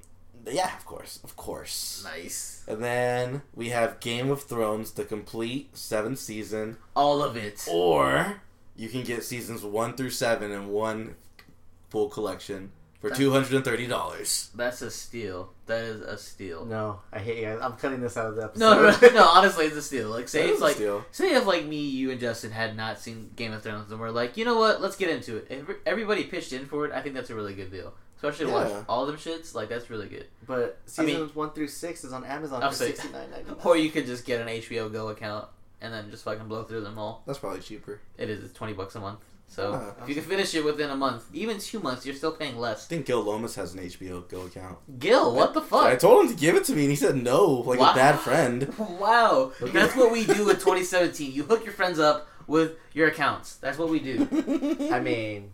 [0.45, 2.03] Yeah, of course, of course.
[2.05, 2.65] Nice.
[2.67, 7.65] And then we have Game of Thrones, the complete seventh season, All of it.
[7.71, 8.43] or
[8.75, 11.15] you can get seasons one through seven in one
[11.91, 12.73] full collection
[13.03, 14.49] for two hundred and thirty dollars.
[14.55, 15.51] That's a steal.
[15.67, 16.65] That is a steal.
[16.65, 17.59] No, I hate you guys.
[17.61, 18.61] I'm cutting this out of the episode.
[18.61, 20.09] No, no, no, honestly, it's a steal.
[20.09, 21.05] Like, say it's like, steal.
[21.13, 24.11] say if like me, you, and Justin had not seen Game of Thrones, and we're
[24.11, 24.81] like, you know what?
[24.81, 25.49] Let's get into it.
[25.51, 27.93] If everybody pitched in for it, I think that's a really good deal.
[28.17, 28.69] Especially to Yeah.
[28.77, 29.53] watch all them shits.
[29.55, 30.27] Like, that's really good.
[30.47, 33.31] But I mean- seasons one through six is on Amazon I'll for say- sixty nine
[33.31, 33.57] ninety nine.
[33.65, 35.49] Or you could just get an HBO Go account
[35.81, 37.25] and then just fucking blow through them all.
[37.27, 38.01] That's probably cheaper.
[38.17, 39.19] It is it's twenty bucks a month.
[39.53, 42.33] So Ah, if you can finish it within a month, even two months, you're still
[42.33, 42.87] paying less.
[42.87, 44.79] I think Gil Lomas has an HBO Go account.
[44.99, 45.85] Gil, what the fuck?
[45.85, 47.93] I told him to give it to me, and he said no, like Wow.
[47.93, 48.73] a bad friend.
[48.79, 51.33] Wow, that's what we do in 2017.
[51.33, 53.57] You hook your friends up with your accounts.
[53.57, 54.27] That's what we do.
[54.91, 55.53] I mean,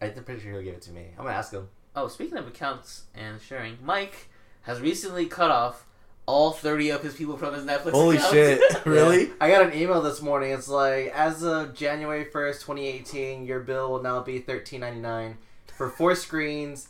[0.00, 1.06] I'm pretty sure he'll give it to me.
[1.18, 1.68] I'm gonna ask him.
[1.96, 4.28] Oh, speaking of accounts and sharing, Mike
[4.62, 5.84] has recently cut off
[6.26, 7.92] all thirty of his people from his Netflix.
[7.92, 8.32] Holy account.
[8.32, 8.60] shit!
[8.86, 9.30] really?
[9.40, 10.52] I got an email this morning.
[10.52, 15.00] It's like, as of January first, twenty eighteen, your bill will now be thirteen ninety
[15.00, 15.36] nine
[15.76, 16.88] for four screens,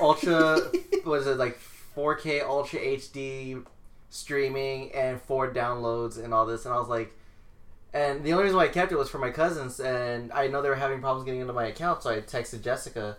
[0.00, 0.60] ultra.
[1.04, 3.64] was it like four K Ultra HD
[4.10, 6.64] streaming and four downloads and all this?
[6.64, 7.14] And I was like,
[7.92, 10.62] and the only reason why I kept it was for my cousins, and I know
[10.62, 13.16] they were having problems getting into my account, so I texted Jessica.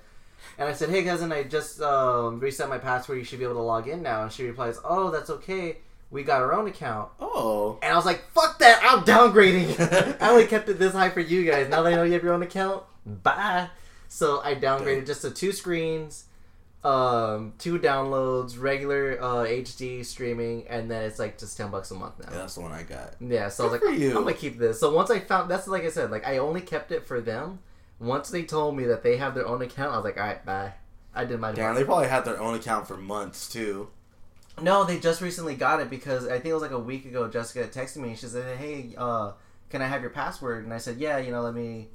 [0.57, 3.17] And I said, "Hey cousin, I just um, reset my password.
[3.17, 5.77] You should be able to log in now." And she replies, "Oh, that's okay.
[6.11, 7.77] We got our own account." Oh.
[7.81, 10.19] And I was like, fuck that, I'm downgrading.
[10.21, 11.69] I only kept it this high for you guys.
[11.69, 13.69] Now that I know you have your own account, bye.
[14.07, 16.25] So I downgraded just to two screens,
[16.83, 21.95] um, two downloads, regular uh, HD streaming, and then it's like just 10 bucks a
[21.95, 22.37] month Yeah, now.
[22.37, 23.13] that's the one I got.
[23.21, 24.09] Yeah, so I was like, you.
[24.09, 24.79] I'm gonna keep this.
[24.79, 27.59] So once I found, that's like I said, like I only kept it for them.
[27.99, 30.73] Once they told me that they have their own account, I was like, alright, bye.
[31.13, 33.89] I did my Damn, they probably had their own account for months too.
[34.61, 37.27] No, they just recently got it because I think it was like a week ago.
[37.27, 39.31] Jessica texted me she said, "Hey, uh,
[39.69, 41.87] can I have your password?" And I said, "Yeah, you know, let me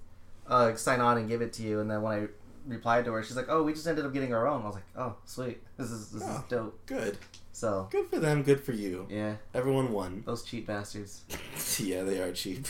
[0.48, 2.26] uh, sign on and give it to you." And then when I
[2.66, 4.74] replied to her, she's like, "Oh, we just ended up getting our own." I was
[4.76, 6.44] like, "Oh, sweet, this is this is Oh.
[6.48, 7.18] dope." Good.
[7.54, 8.42] So Good for them.
[8.42, 9.06] Good for you.
[9.08, 10.24] yeah, Everyone won.
[10.26, 11.22] those cheap bastards.
[11.78, 12.66] yeah, they are cheap.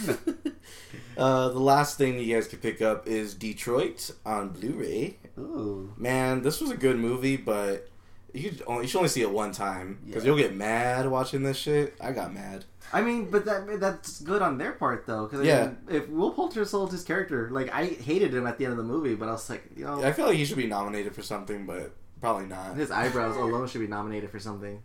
[1.16, 5.16] uh, the last thing you guys could pick up is Detroit on Blu-ray.
[5.39, 7.89] Ooh, Man, this was a good movie, but
[8.35, 10.28] you should only, you should only see it one time because Yeah.
[10.32, 11.95] you'll get mad watching this shit.
[12.01, 12.66] I got mad.
[12.93, 15.66] I mean, but that that's good on their part though, because Yeah.
[15.68, 18.76] mean, if Will Poulter sold his character, like I hated him at the end of
[18.76, 21.14] the movie, but I was like, you know, I feel like he should be nominated
[21.14, 21.95] for something, but
[22.25, 22.77] probably not.
[22.77, 24.83] his eyebrows alone should be nominated for something.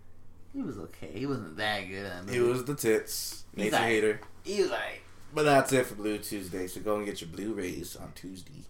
[0.54, 1.12] He was okay.
[1.14, 2.06] He wasn't that good.
[2.06, 3.44] in that He was the tits.
[3.56, 3.90] He's Nature alright.
[3.92, 4.22] hater.
[4.44, 5.04] He was like.
[5.34, 6.66] But that's it for Blue Tuesday.
[6.68, 8.64] So go and get your Blu-rays on Tuesday.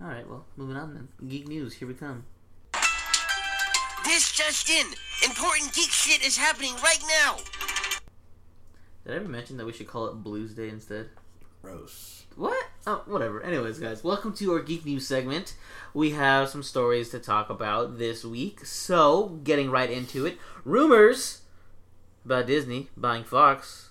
[0.00, 0.26] All right.
[0.26, 1.08] Well, moving on then.
[1.28, 1.74] Geek news.
[1.74, 2.24] Here we come.
[4.04, 4.86] This just in.
[5.24, 7.36] Important geek shit is happening right now.
[9.04, 11.10] Did I ever mention that we should call it Blues Day instead?
[11.62, 12.21] Gross.
[12.36, 12.66] What?
[12.86, 13.42] Oh, whatever.
[13.42, 15.54] Anyways, guys, welcome to our Geek News segment.
[15.92, 18.64] We have some stories to talk about this week.
[18.64, 21.42] So, getting right into it, rumors
[22.24, 23.90] about Disney buying Fox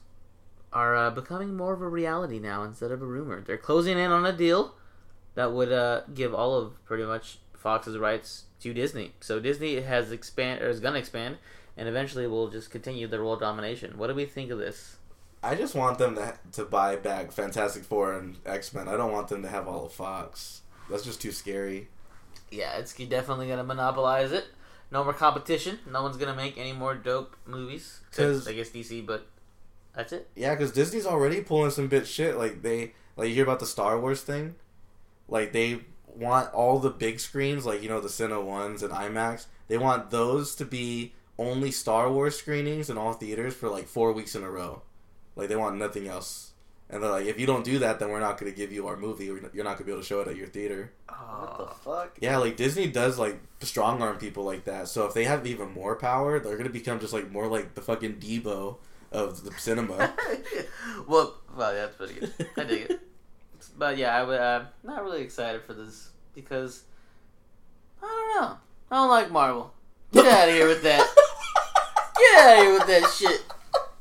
[0.73, 3.41] are uh, becoming more of a reality now instead of a rumor.
[3.41, 4.75] They're closing in on a deal
[5.35, 9.13] that would uh, give all of pretty much Fox's rights to Disney.
[9.19, 11.37] So Disney has expand or is gonna expand,
[11.77, 13.97] and eventually will just continue their world domination.
[13.97, 14.97] What do we think of this?
[15.43, 18.87] I just want them to to buy back Fantastic Four and X Men.
[18.87, 20.61] I don't want them to have all of Fox.
[20.89, 21.87] That's just too scary.
[22.51, 24.45] Yeah, it's definitely gonna monopolize it.
[24.91, 25.79] No more competition.
[25.89, 28.01] No one's gonna make any more dope movies.
[28.15, 29.25] 'Cause- I guess DC, but
[29.95, 30.29] that's it.
[30.35, 32.37] Yeah, because Disney's already pulling some bit shit.
[32.37, 34.55] Like they like you hear about the Star Wars thing.
[35.27, 39.45] Like they want all the big screens, like you know the Cine ones and IMAX.
[39.69, 44.11] They want those to be only Star Wars screenings in all theaters for like four
[44.11, 44.81] weeks in a row.
[45.35, 46.51] Like they want nothing else.
[46.89, 48.87] And they're like, if you don't do that, then we're not going to give you
[48.87, 49.25] our movie.
[49.25, 50.91] You're not going to be able to show it at your theater.
[51.39, 52.17] What the fuck?
[52.19, 54.87] Yeah, like Disney does like strong arm people like that.
[54.87, 57.81] So if they have even more power, they're gonna become just like more like the
[57.81, 58.77] fucking Deebo
[59.11, 60.13] of the cinema.
[61.07, 62.33] well, well, yeah, that's pretty good.
[62.57, 62.99] I dig it.
[63.77, 64.39] But yeah, I would.
[64.39, 66.83] Uh, not really excited for this because
[68.01, 68.57] I don't know.
[68.91, 69.73] I don't like Marvel.
[70.11, 70.99] Get out of here with that.
[72.17, 73.41] Get out of here with that shit.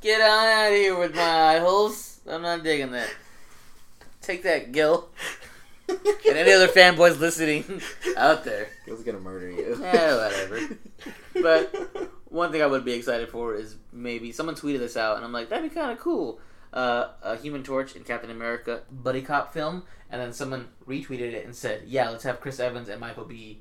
[0.01, 2.20] Get on out of here with my eye holes.
[2.28, 3.11] I'm not digging that.
[4.22, 5.09] Take that, Gil.
[5.88, 7.82] And any other fanboys listening
[8.16, 8.68] out there.
[8.86, 9.76] Was gonna murder you.
[9.80, 10.76] Yeah, whatever.
[11.34, 15.24] But one thing I would be excited for is maybe someone tweeted this out, and
[15.24, 16.40] I'm like, that'd be kind of cool.
[16.72, 21.44] Uh, a Human Torch and Captain America buddy cop film, and then someone retweeted it
[21.44, 23.61] and said, "Yeah, let's have Chris Evans and Michael B.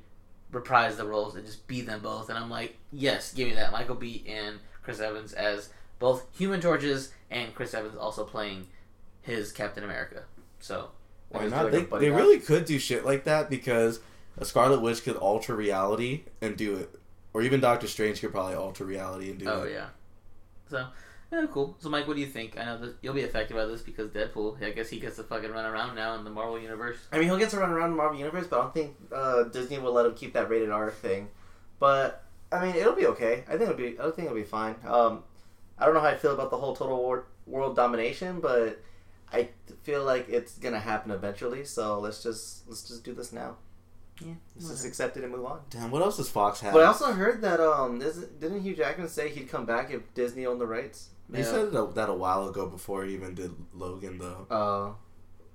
[0.52, 3.72] reprise the roles and just be them both." And I'm like, "Yes, give me that."
[3.72, 4.24] Michael B.
[4.28, 5.70] and Chris Evans as
[6.00, 8.68] both Human Torches, and Chris Evans also playing
[9.22, 10.24] his Captain America.
[10.60, 10.89] So
[11.30, 11.72] Why not?
[11.72, 14.00] They, they really could do shit like that because
[14.38, 17.00] a Scarlet Witch could alter reality and do it,
[17.34, 19.66] or even Doctor Strange could probably alter reality and do Oh it.
[19.66, 19.86] Oh yeah.
[20.70, 20.88] So
[21.32, 21.76] yeah, cool.
[21.80, 22.58] So Mike, what do you think?
[22.58, 24.64] I know that you'll be affected by this because Deadpool.
[24.64, 26.97] I guess he gets to fucking run around now in the Marvel universe.
[27.12, 29.43] I mean, he'll get to run around the Marvel Universe, but I don't think uh,
[29.43, 31.30] Disney will let him keep that rated R thing.
[31.80, 33.43] But I mean, it'll be okay.
[33.47, 34.00] I think it'll be.
[34.00, 34.76] I think it'll be fine.
[34.88, 35.24] Um,
[35.80, 38.82] I don't know how I feel about the whole total war, world domination, but
[39.32, 39.50] I
[39.84, 41.64] feel like it's gonna happen eventually.
[41.66, 43.56] So let's just let's just do this now.
[44.22, 44.34] Yeah.
[44.56, 45.62] Let's just accept it and move on.
[45.70, 46.74] Damn, what else does Fox have?
[46.74, 50.46] But I also heard that um, didn't Hugh Jackman say he'd come back if Disney
[50.46, 51.10] owned the rights?
[51.34, 54.48] he said that that a while ago before he even did Logan, though.
[54.50, 54.94] Uh,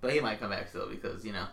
[0.01, 1.47] But he might come back still because you know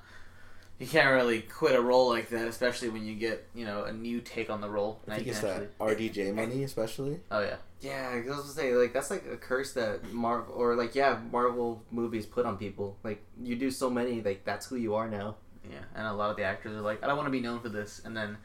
[0.82, 3.94] you can't really quit a role like that, especially when you get you know a
[3.94, 5.00] new take on the role.
[5.08, 7.20] I think it's can that RDJ money, especially.
[7.30, 10.76] Oh yeah, Yeah, I was gonna say like that's like a curse that Marvel or
[10.76, 12.98] like yeah Marvel movies put on people.
[13.04, 15.36] Like you do so many, like that's who you are now.
[15.70, 15.78] yeah.
[15.96, 17.70] And a lot of the actors are like, I don't want to be known for
[17.70, 18.38] this, and then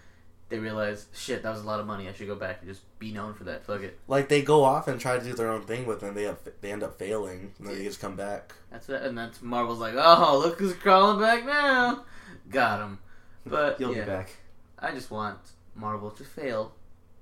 [0.50, 2.06] they realize, shit, that was a lot of money.
[2.06, 3.64] I should go back and just be known for that.
[3.64, 3.98] Fuck it.
[4.06, 6.38] Like they go off and try to do their own thing, but then they have,
[6.60, 8.52] they end up failing, and then they just come back.
[8.70, 9.02] That's it.
[9.02, 12.04] And that's Marvel's like, oh, look who's crawling back now.
[12.50, 12.98] Got him.
[13.44, 14.30] But You'll yeah, be back.
[14.78, 15.38] I just want
[15.74, 16.74] Marvel to fail.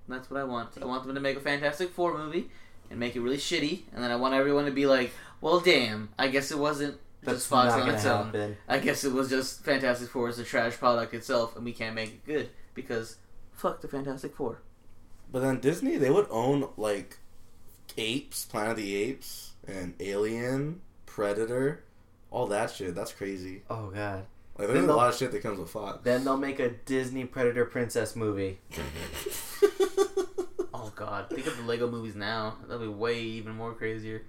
[0.08, 0.70] That's what I want.
[0.80, 2.50] I want them to make a Fantastic Four movie
[2.90, 6.10] and make it really shitty, and then I want everyone to be like, "Well, damn,
[6.18, 8.26] I guess it wasn't just Fox not on gonna its own.
[8.26, 8.56] happen.
[8.68, 11.94] I guess it was just Fantastic Four is a trash product itself, and we can't
[11.94, 13.16] make it good because
[13.52, 14.58] fuck the Fantastic Four."
[15.32, 17.18] But then Disney, they would own like
[17.96, 21.82] Apes, Planet of the Apes, and Alien, Predator,
[22.30, 22.94] all that shit.
[22.94, 23.62] That's crazy.
[23.70, 24.26] Oh god.
[24.56, 25.98] Like Then there's a they'll- lot of shit that comes with Fox.
[26.04, 28.58] Then they'll make a Disney Predator Princess movie.
[30.76, 32.56] Oh god, think of the Lego movies now.
[32.62, 34.22] That'll be way even more crazier.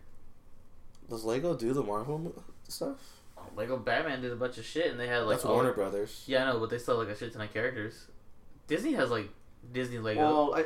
[1.10, 2.34] Does Lego do the Marvel
[2.68, 2.98] stuff?
[3.38, 5.74] Oh, Lego Batman did a bunch of shit, and they had like That's all- Warner
[5.74, 6.24] Brothers.
[6.28, 8.06] Yeah, I know, but they still have, like a shit ton of characters.
[8.68, 9.30] Disney has like
[9.74, 10.22] Disney Lego.
[10.22, 10.66] Well, I,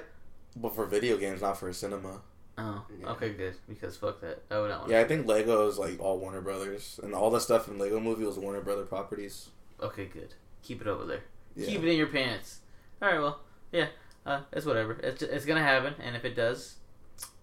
[0.56, 2.22] But for video games, not for cinema.
[2.60, 3.10] Oh, Yeah.
[3.12, 3.56] okay, good.
[3.68, 4.44] Because fuck that.
[4.52, 4.92] I would not want.
[4.92, 8.00] Yeah, I think Lego is like all Warner Brothers, and all the stuff in Lego
[8.00, 9.50] movie was Warner Brother properties.
[9.82, 10.34] Okay, good.
[10.64, 11.24] Keep it over there.
[11.56, 11.68] Yeah.
[11.68, 12.60] Keep it in your pants.
[13.02, 13.40] All right, well,
[13.72, 13.88] yeah,
[14.26, 14.94] uh, it's whatever.
[15.02, 16.76] It's it's gonna happen, and if it does,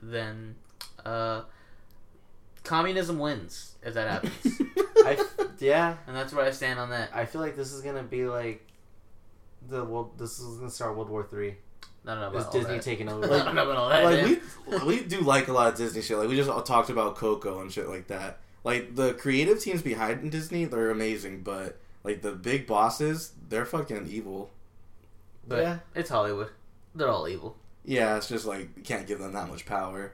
[0.03, 0.57] then
[1.05, 1.43] uh,
[2.62, 4.61] communism wins if that happens,
[5.05, 5.25] I,
[5.59, 7.11] yeah, and that's where I stand on that.
[7.14, 8.67] I feel like this is gonna be like
[9.69, 10.19] the world.
[10.19, 11.57] This is gonna start World War Three.
[12.07, 12.82] I don't know Is about all Disney that.
[12.82, 13.26] taking I over?
[13.26, 14.04] don't know about all that.
[14.04, 14.40] like man.
[14.86, 16.16] we we do like a lot of Disney shit.
[16.18, 18.38] Like we just all talked about Coco and shit like that.
[18.64, 24.07] Like the creative teams behind Disney, they're amazing, but like the big bosses, they're fucking
[24.09, 24.50] evil.
[25.46, 25.78] but yeah.
[25.94, 26.48] it's Hollywood.
[26.94, 27.57] They're all evil.
[27.84, 30.12] Yeah, it's just like you can't give them that much power,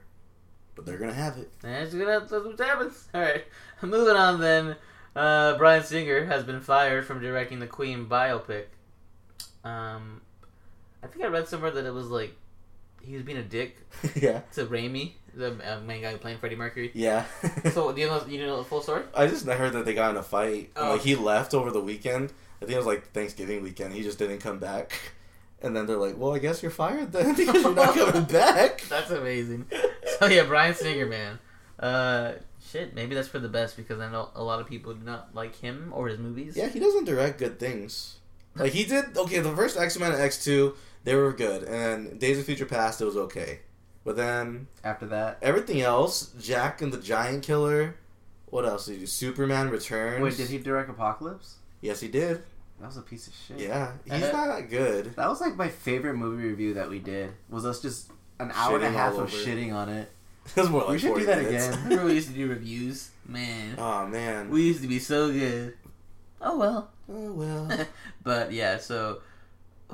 [0.74, 1.50] but they're gonna have it.
[1.62, 3.08] That's gonna that's what happens.
[3.14, 3.44] All right,
[3.82, 4.76] moving on then.
[5.16, 8.64] Uh, Bryan Singer has been fired from directing the Queen biopic.
[9.64, 10.20] Um,
[11.02, 12.34] I think I read somewhere that it was like
[13.02, 13.76] he was being a dick
[14.14, 16.90] yeah, to Rami, the uh, main guy playing Freddie Mercury.
[16.94, 17.24] yeah.
[17.72, 19.02] So do you know you know the full story?
[19.14, 20.70] I just heard that they got in a fight.
[20.76, 20.92] And, Oh.
[20.92, 22.32] like he left over the weekend.
[22.60, 23.92] I think it was like Thanksgiving weekend.
[23.92, 24.98] He just didn't come back.
[25.60, 28.82] And then they're like, "Well, I guess you're fired then because you're not coming back."
[28.88, 29.66] That's amazing.
[30.18, 31.38] So yeah, Bryan Singer, man.
[31.78, 32.32] Uh,
[32.70, 35.34] shit, maybe that's for the best because I know a lot of people do not
[35.34, 36.56] like him or his movies.
[36.56, 38.18] Yeah, he doesn't direct good things.
[38.54, 39.16] Like he did.
[39.16, 40.74] Okay, the first X Men and X Two,
[41.04, 43.60] they were good, and Days of Future Past, it was okay.
[44.04, 47.96] But then After that, everything else, Jack and the Giant Killer.
[48.46, 49.06] What else did he do?
[49.06, 50.22] Superman Returns.
[50.22, 51.56] wait, did he direct Apocalypse?
[51.80, 52.42] Yes, he did.
[52.80, 53.60] That was a piece of shit.
[53.60, 54.46] Yeah, he's Uh-huh.
[54.46, 55.14] not good.
[55.16, 57.32] That was like my favorite movie review that we did.
[57.48, 60.10] Was us just an hour and a half of shitting on it.
[60.56, 61.68] It was more like we should 40 do that minutes.
[61.68, 61.82] again.
[61.84, 63.10] Remember we used to do reviews?
[63.28, 63.76] Man.
[63.78, 64.50] Oh man.
[64.50, 65.74] We used to be so good.
[66.40, 66.90] Oh well.
[67.08, 67.70] oh well.
[68.24, 69.20] but yeah, so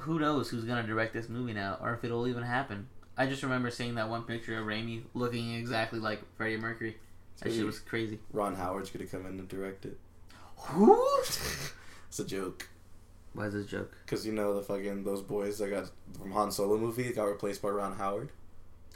[0.00, 2.88] who knows who's gonna direct this movie now, or if it'll even happen.
[3.16, 6.96] I just remember seeing that one picture of Rami looking exactly like Freddie Mercury.
[7.42, 8.18] That shit was crazy.
[8.32, 9.98] Ron Howard's gonna come in and direct it.
[10.56, 10.96] Who?
[11.22, 12.68] it's a joke.
[13.32, 13.96] Why is this a joke?
[14.06, 17.62] Cause you know the fucking those boys that got from Han Solo movie got replaced
[17.62, 18.30] by Ron Howard.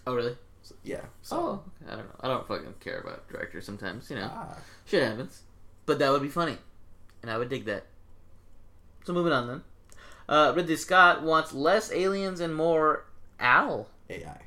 [0.07, 0.37] Oh really?
[0.63, 1.03] So, yeah.
[1.23, 1.63] So, Oh.
[1.87, 2.15] I don't know.
[2.21, 4.11] I don't fucking care about directors sometimes.
[4.11, 4.57] You know, ah.
[4.85, 5.43] shit happens.
[5.87, 6.57] But that would be funny,
[7.23, 7.87] and I would dig that.
[9.05, 9.63] So moving on then.
[10.29, 13.05] Uh, Ridley Scott wants less aliens and more
[13.41, 14.41] Al AI.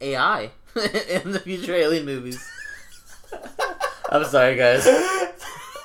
[0.00, 0.50] AI
[1.08, 2.46] in the future alien movies.
[4.10, 4.86] I'm sorry, guys.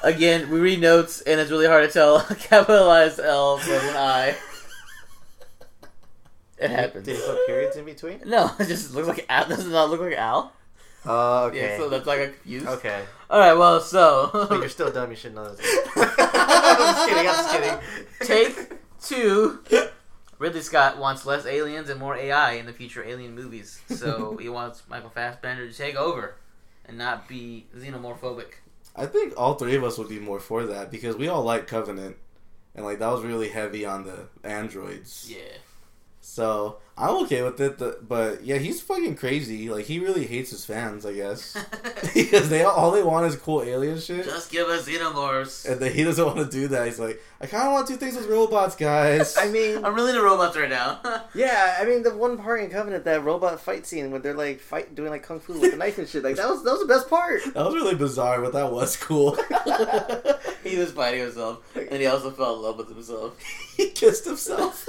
[0.03, 3.95] Again, we read notes, and it's really hard to tell a capitalized L from an
[3.95, 4.35] I.
[6.57, 7.05] It happens.
[7.05, 8.21] Did he put periods in between?
[8.25, 9.47] No, it just looks like Al.
[9.47, 10.53] Does it not look like Al?
[11.05, 12.67] Oh, Yeah, so that's like a confused.
[12.67, 13.03] okay.
[13.29, 15.09] All right, well, so But you're still dumb.
[15.09, 15.65] You should know this.
[15.95, 17.27] I'm just kidding.
[17.27, 17.79] I'm just kidding.
[18.59, 19.59] take two.
[20.39, 23.79] Ridley Scott wants less aliens and more AI in the future alien movies.
[23.87, 26.35] So he wants Michael Fassbender to take over
[26.85, 28.53] and not be xenomorphobic.
[28.95, 31.67] I think all three of us would be more for that because we all like
[31.67, 32.17] Covenant,
[32.75, 35.31] and like that was really heavy on the androids.
[35.31, 35.57] Yeah.
[36.19, 39.69] So I'm okay with it, but yeah, he's fucking crazy.
[39.69, 41.57] Like he really hates his fans, I guess,
[42.13, 45.67] because they all they want is cool alien shit, Just give us xenomorphs.
[45.69, 46.85] and then he doesn't want to do that.
[46.85, 49.35] He's like, I kind of want to do things with robots, guys.
[49.39, 50.99] I mean, I'm really into robots right now.
[51.33, 54.59] yeah, I mean the one part in Covenant that robot fight scene where they're like
[54.59, 56.81] fight doing like kung fu with a knife and shit, like that was that was
[56.81, 57.41] the best part.
[57.55, 59.35] that was really bizarre, but that was cool.
[60.63, 63.37] he was fighting himself, and he also fell in love with himself.
[63.75, 64.87] he kissed himself.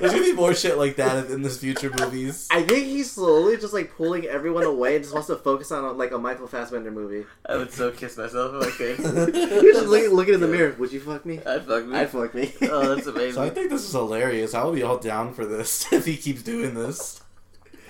[0.00, 2.48] There's gonna be more shit like that in this future movies.
[2.50, 5.96] I think he's slowly just like pulling everyone away and just wants to focus on
[5.96, 7.26] like a Michael Fassbender movie.
[7.48, 9.34] I would so kiss myself if I could.
[9.62, 10.74] You're just looking, looking in the mirror.
[10.78, 11.38] Would you fuck me?
[11.46, 11.96] I'd fuck me.
[11.96, 12.52] I'd fuck me.
[12.62, 13.34] Oh, that's amazing.
[13.34, 14.54] So I think this is hilarious.
[14.54, 17.20] I will be all down for this if he keeps doing this.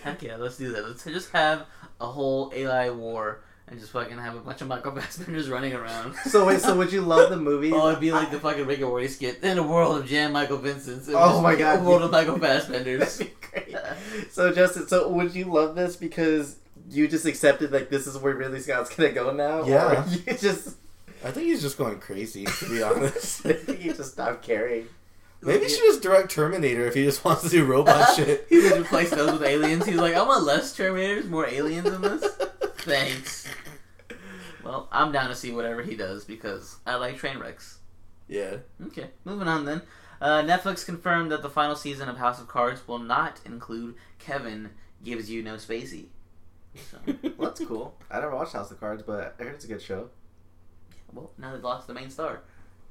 [0.03, 0.86] Heck yeah, let's do that.
[0.86, 1.66] Let's just have
[2.01, 6.14] a whole AI war and just fucking have a bunch of Michael Fassbenders running around.
[6.26, 7.72] so wait, so would you love the movie?
[7.72, 10.32] Oh, it'd be like the fucking Rick and Morty skit in a world of Jan
[10.32, 11.08] Michael Vincent's.
[11.08, 11.80] Oh just my God.
[11.80, 13.18] A world of Michael Fassbenders.
[13.52, 14.32] That'd be great.
[14.32, 16.56] So Justin, so would you love this because
[16.88, 19.64] you just accepted like this is where Ridley Scott's gonna go now?
[19.64, 20.04] Yeah.
[20.04, 20.76] Or you just
[21.24, 23.42] I think he's just going crazy, to be honest.
[23.46, 24.86] he just stopped caring.
[25.42, 28.46] Maybe he should just direct Terminator if he just wants to do robot shit.
[28.48, 29.86] He just replace those with aliens.
[29.86, 32.24] He's like, I want less Terminators, more aliens in this.
[32.78, 33.45] Thanks.
[34.66, 37.78] Well, I'm down to see whatever he does because I like train wrecks.
[38.28, 38.56] Yeah.
[38.86, 39.82] Okay, moving on then.
[40.20, 44.70] Uh, Netflix confirmed that the final season of House of Cards will not include Kevin
[45.04, 46.06] Gives You No Spacey.
[46.90, 46.98] So,
[47.36, 47.94] Well, that's cool.
[48.10, 50.10] I never watched House of Cards, but I heard it's a good show.
[51.12, 52.40] well, now they've lost the main star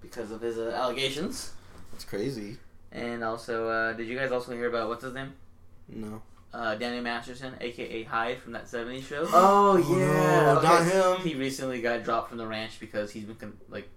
[0.01, 1.51] because of his uh, allegations.
[1.91, 2.57] That's crazy.
[2.91, 5.33] And also, uh, did you guys also hear about what's his name?
[5.89, 6.21] No.
[6.55, 9.27] Uh, Danny Masterson, aka Hyde from that '70s show.
[9.33, 11.27] Oh no, not him.
[11.27, 13.89] He recently got dropped from the ranch because he's been con- like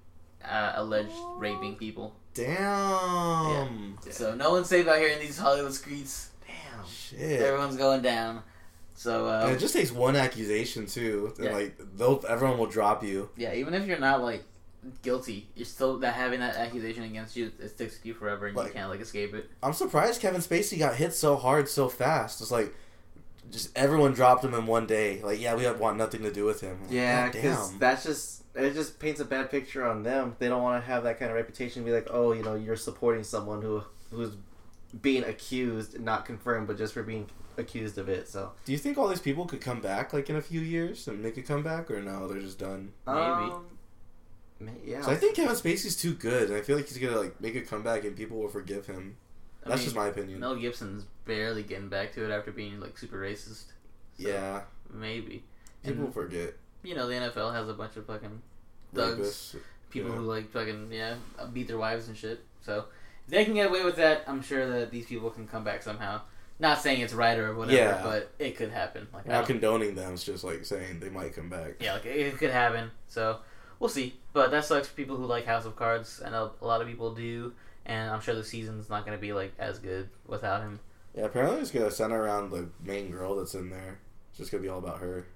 [0.44, 2.14] uh, alleged raping people.
[2.34, 3.96] Damn.
[4.10, 6.30] So no one's safe out here in these Hollywood streets.
[6.46, 6.86] Damn.
[6.86, 7.40] Shit.
[7.42, 8.42] Everyone's going down.
[8.94, 11.52] So uh, And it just takes one accusation too, and Yeah.
[11.52, 13.30] like they'll everyone will drop you.
[13.36, 14.42] yeah, even if you're not like
[15.02, 17.52] guilty, you're still that having that accusation against you.
[17.60, 19.50] It sticks with you forever, and Like- you can't like escape it.
[19.62, 22.40] I'm surprised Kevin Spacey got hit so hard so fast.
[22.40, 22.74] It's like
[23.50, 25.22] just everyone dropped him in one day.
[25.22, 26.78] Like, yeah, we have want nothing to do with him.
[26.82, 27.78] Like, Yeah, because damn.
[27.78, 28.74] that's just it.
[28.74, 30.36] Just paints a bad picture on them.
[30.38, 31.84] They don't want to have that kind of reputation.
[31.84, 34.32] Be like, oh, you know, you're supporting someone who who's
[35.02, 38.28] being accused, not confirmed, but just for being accused of it.
[38.28, 41.08] So Do you think all these people could come back like in a few years
[41.08, 42.26] and make a comeback, or no?
[42.28, 42.92] They're just done.
[43.06, 43.18] Maybe.
[43.18, 43.54] um, may-
[44.84, 45.02] yeah.
[45.02, 47.54] So I think Kevin Spacey's too good, and I feel like he's gonna like make
[47.56, 49.16] a comeback and people will forgive him.
[49.64, 50.40] I That's mean, just my opinion.
[50.40, 53.66] Mel Gibson's barely getting back to it after being like super racist.
[54.18, 55.44] So, yeah, maybe.
[55.82, 56.54] people And- forget.
[56.82, 58.40] You know, the NFL has a bunch of fucking
[58.94, 59.18] thugs,
[59.54, 59.56] Rapists.
[59.90, 60.16] people Yeah.
[60.16, 61.16] who like fucking yeah
[61.52, 62.40] beat their wives and shit.
[62.62, 62.84] So
[63.26, 65.82] if they can get away with that, I'm sure that these people can come back
[65.82, 66.22] somehow.
[66.60, 68.00] Not saying it's right or whatever, Yeah.
[68.02, 69.06] but it could happen.
[69.12, 70.14] Like Not condoning them.
[70.14, 71.74] It's just like saying they might come back.
[71.80, 72.90] yeah, like it could happen.
[73.08, 73.38] So
[73.80, 74.14] we'll see.
[74.32, 76.22] But that sucks for people who like House of Cards.
[76.24, 77.52] I know a lot of people do,
[77.86, 80.80] and I'm sure the season's not going to be like as good without him.
[81.16, 83.98] Yeah, apparently it's gonna center around the main girl that's in there.
[84.30, 85.26] It's just gonna be all about her.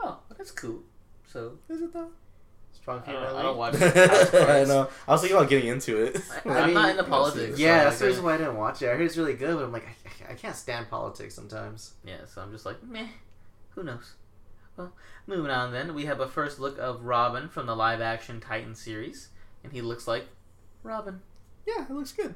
[0.00, 0.80] Oh, that's cool.
[1.26, 2.10] So Is it though?
[2.72, 3.20] strong I female.
[3.22, 4.88] don't, I don't watch House of I know.
[5.06, 6.20] I was thinking about getting into it.
[6.44, 7.58] I- I'm not into politics.
[7.58, 8.86] Yeah, so that's the I reason why I didn't watch it.
[8.88, 9.86] I heard it's really good, but I'm like,
[10.28, 11.92] I, I can't stand politics sometimes.
[12.04, 13.06] Yeah, so I'm just like, meh,
[13.70, 14.14] who knows?
[14.78, 14.92] Well,
[15.26, 18.74] moving on then, we have a first look of Robin from the live action Titan
[18.74, 19.28] series,
[19.64, 20.26] and he looks like
[20.82, 21.20] Robin.
[21.66, 22.34] Yeah, it looks good.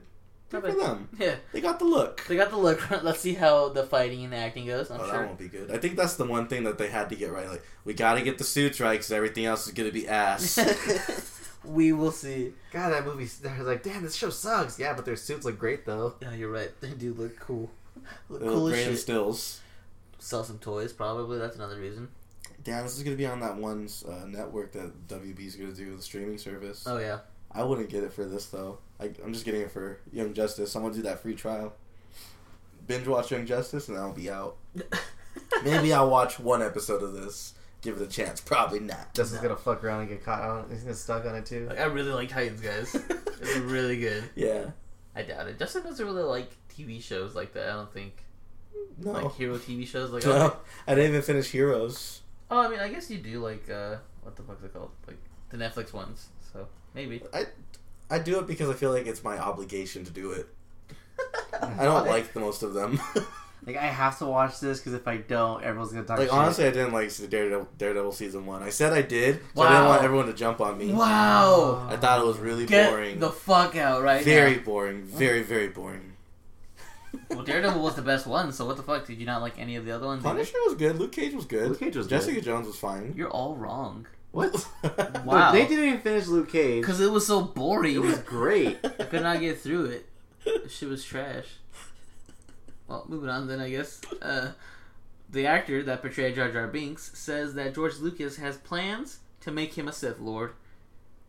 [0.50, 1.08] Good for them.
[1.18, 2.26] Yeah, They got the look.
[2.26, 2.90] they got the look.
[3.02, 4.90] Let's see how the fighting and the acting goes.
[4.90, 5.70] I'm Oh, that won't be good.
[5.70, 7.48] I think that's the one thing that they had to get right.
[7.48, 10.58] Like, we got to get the suits right because everything else is gonna be ass.
[11.64, 12.52] we will see.
[12.70, 13.24] God, that movie.
[13.24, 14.78] They're like, damn, this show sucks.
[14.78, 16.16] Yeah, but their suits look great though.
[16.20, 16.70] Yeah, you're right.
[16.82, 17.70] They do look cool.
[18.28, 19.00] Look They cool look as great in shit.
[19.00, 19.60] stills.
[20.18, 21.38] Sell some toys, probably.
[21.38, 22.08] That's another reason.
[22.64, 26.02] Damn, this is gonna be on that one uh, network that WB's gonna do the
[26.02, 26.84] streaming service.
[26.86, 27.18] Oh yeah.
[27.50, 28.78] I wouldn't get it for this though.
[29.00, 30.74] I, I'm just getting it for Young Justice.
[30.74, 31.74] I'm gonna do that free trial.
[32.86, 34.56] Binge watch Young Justice and I'll be out.
[35.64, 37.54] Maybe I'll watch one episode of this.
[37.80, 38.40] Give it a chance.
[38.40, 39.12] Probably not.
[39.14, 40.60] Justin's gonna fuck around and get caught on.
[40.64, 40.70] it.
[40.70, 41.66] He's gonna get stuck on it too.
[41.68, 42.94] Like, I really like Titans, guys.
[42.94, 44.24] it's really good.
[44.36, 44.66] Yeah.
[45.16, 45.58] I doubt it.
[45.58, 47.68] Justin doesn't really like TV shows like that.
[47.68, 48.22] I don't think
[48.98, 49.12] No.
[49.12, 50.10] like hero TV shows.
[50.10, 50.32] Like, no.
[50.32, 50.56] oh,
[50.86, 52.21] I didn't even finish Heroes.
[52.52, 54.90] Oh, I mean, I guess you do like uh, what the fuck's it called?
[55.06, 55.18] Like
[55.50, 56.28] the Netflix ones.
[56.52, 57.22] So maybe.
[57.32, 57.46] I
[58.10, 60.46] I do it because I feel like it's my obligation to do it.
[61.62, 63.00] I don't like the most of them.
[63.64, 66.18] Like I have to watch this because if I don't, everyone's gonna talk.
[66.18, 66.34] like shit.
[66.34, 68.60] honestly, I didn't like Daredevil, Daredevil season one.
[68.60, 70.92] I said I did, so I didn't want everyone to jump on me.
[70.92, 71.86] Wow.
[71.88, 73.20] I thought it was really Get boring.
[73.20, 74.62] the fuck out right very now.
[74.62, 75.04] boring.
[75.04, 76.11] Very very boring.
[77.30, 79.06] Well, Daredevil was the best one, so what the fuck?
[79.06, 80.24] Did you not like any of the other ones?
[80.24, 80.34] either?
[80.34, 80.98] Punisher was good.
[80.98, 81.68] Luke Cage was good.
[81.68, 82.16] Luke Cage was good.
[82.16, 82.44] Jessica good.
[82.44, 83.14] Jones was fine.
[83.16, 84.06] You're all wrong.
[84.30, 84.66] What?
[85.24, 85.52] Wow.
[85.52, 86.82] They didn't even finish Luke Cage.
[86.82, 87.94] Because it was so boring.
[87.94, 88.78] It was great.
[88.84, 90.06] I could not get through it.
[90.68, 91.46] Shit was trash.
[92.88, 94.00] Well, moving on then, I guess.
[94.20, 94.52] Uh,
[95.30, 99.74] the actor that portrayed Jar Jar Binks says that George Lucas has plans to make
[99.74, 100.52] him a Sith Lord.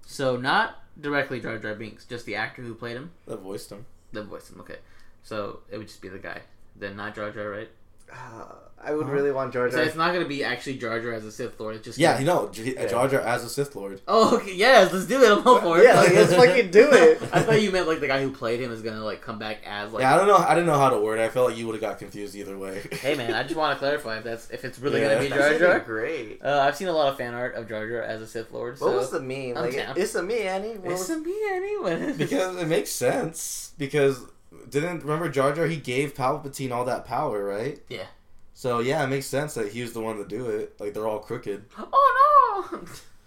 [0.05, 3.86] So, not directly Jar Jar Binks, just the actor who played him, that voiced him.
[4.11, 4.59] that voiced him.
[4.61, 4.77] Okay.
[5.24, 6.41] So, it would just be the guy.
[6.76, 7.69] Then not Jar Jar, right?
[8.11, 8.45] Uh,
[8.86, 9.80] I would really want Jar Jar.
[9.80, 11.76] So, it's not going to be actually Jar Jar as a Sith Lord.
[11.78, 11.97] It's just.
[11.97, 14.01] Yeah, you know, J- Jar Jar as a Sith Lord.
[14.07, 14.53] Oh, okay.
[14.53, 15.32] Yes, let's do it.
[15.32, 15.86] I'm all for it.
[15.86, 17.21] Yeah, like, let's fucking do it.
[17.32, 19.39] I thought you meant like the guy who played him is going to like come
[19.39, 20.01] back as like.
[20.01, 20.36] yeah, I don't know.
[20.36, 21.24] I didn't know how to word it.
[21.24, 22.82] I felt like you would have got confused either way.
[22.91, 25.13] Hey man, I just want to clarify if that's if it's really Yeah.
[25.15, 25.80] gonna be Jar Jar.
[25.80, 26.41] great.
[26.43, 28.78] Uh, I've seen a lot of fan art of Jar Jar as a Sith Lord.
[28.78, 29.57] So What was the meme?
[29.57, 30.78] I'm Like, it's a me, Annie.
[30.78, 32.13] What It's was- a me anyway.
[32.17, 33.71] because it makes sense.
[33.78, 34.19] Because
[34.70, 35.66] didn't remember Jar Jar?
[35.68, 37.80] He gave Palpatine all that power, right?
[37.89, 38.06] Yeah.
[38.54, 40.80] So yeah, it makes sense that he was the one to do it.
[40.80, 41.66] Like they're all crooked.
[41.78, 42.80] oh no!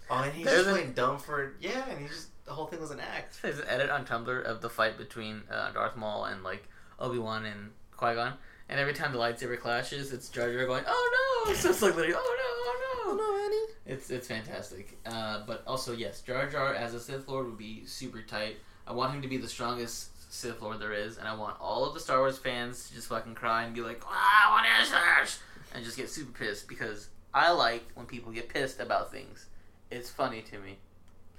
[0.09, 2.65] Oh, and he's There's just a- playing dumb for yeah, and he just the whole
[2.67, 3.41] thing was an act.
[3.41, 6.67] There's an edit on Tumblr of the fight between uh, Darth Maul and like
[6.99, 8.33] Obi Wan and Qui Gon,
[8.69, 11.95] and every time the lightsaber clashes, it's Jar Jar going, "Oh no!" So it's like
[11.95, 13.11] literally, Oh no, "Oh no!
[13.11, 13.73] Oh no!" Annie.
[13.97, 14.97] It's it's fantastic.
[15.05, 18.57] Uh, but also yes, Jar Jar as a Sith Lord would be super tight.
[18.87, 21.83] I want him to be the strongest Sith Lord there is, and I want all
[21.85, 24.91] of the Star Wars fans to just fucking cry and be like, "Ah, what is
[24.91, 25.39] this?"
[25.73, 29.47] and just get super pissed because I like when people get pissed about things.
[29.89, 30.77] It's funny to me.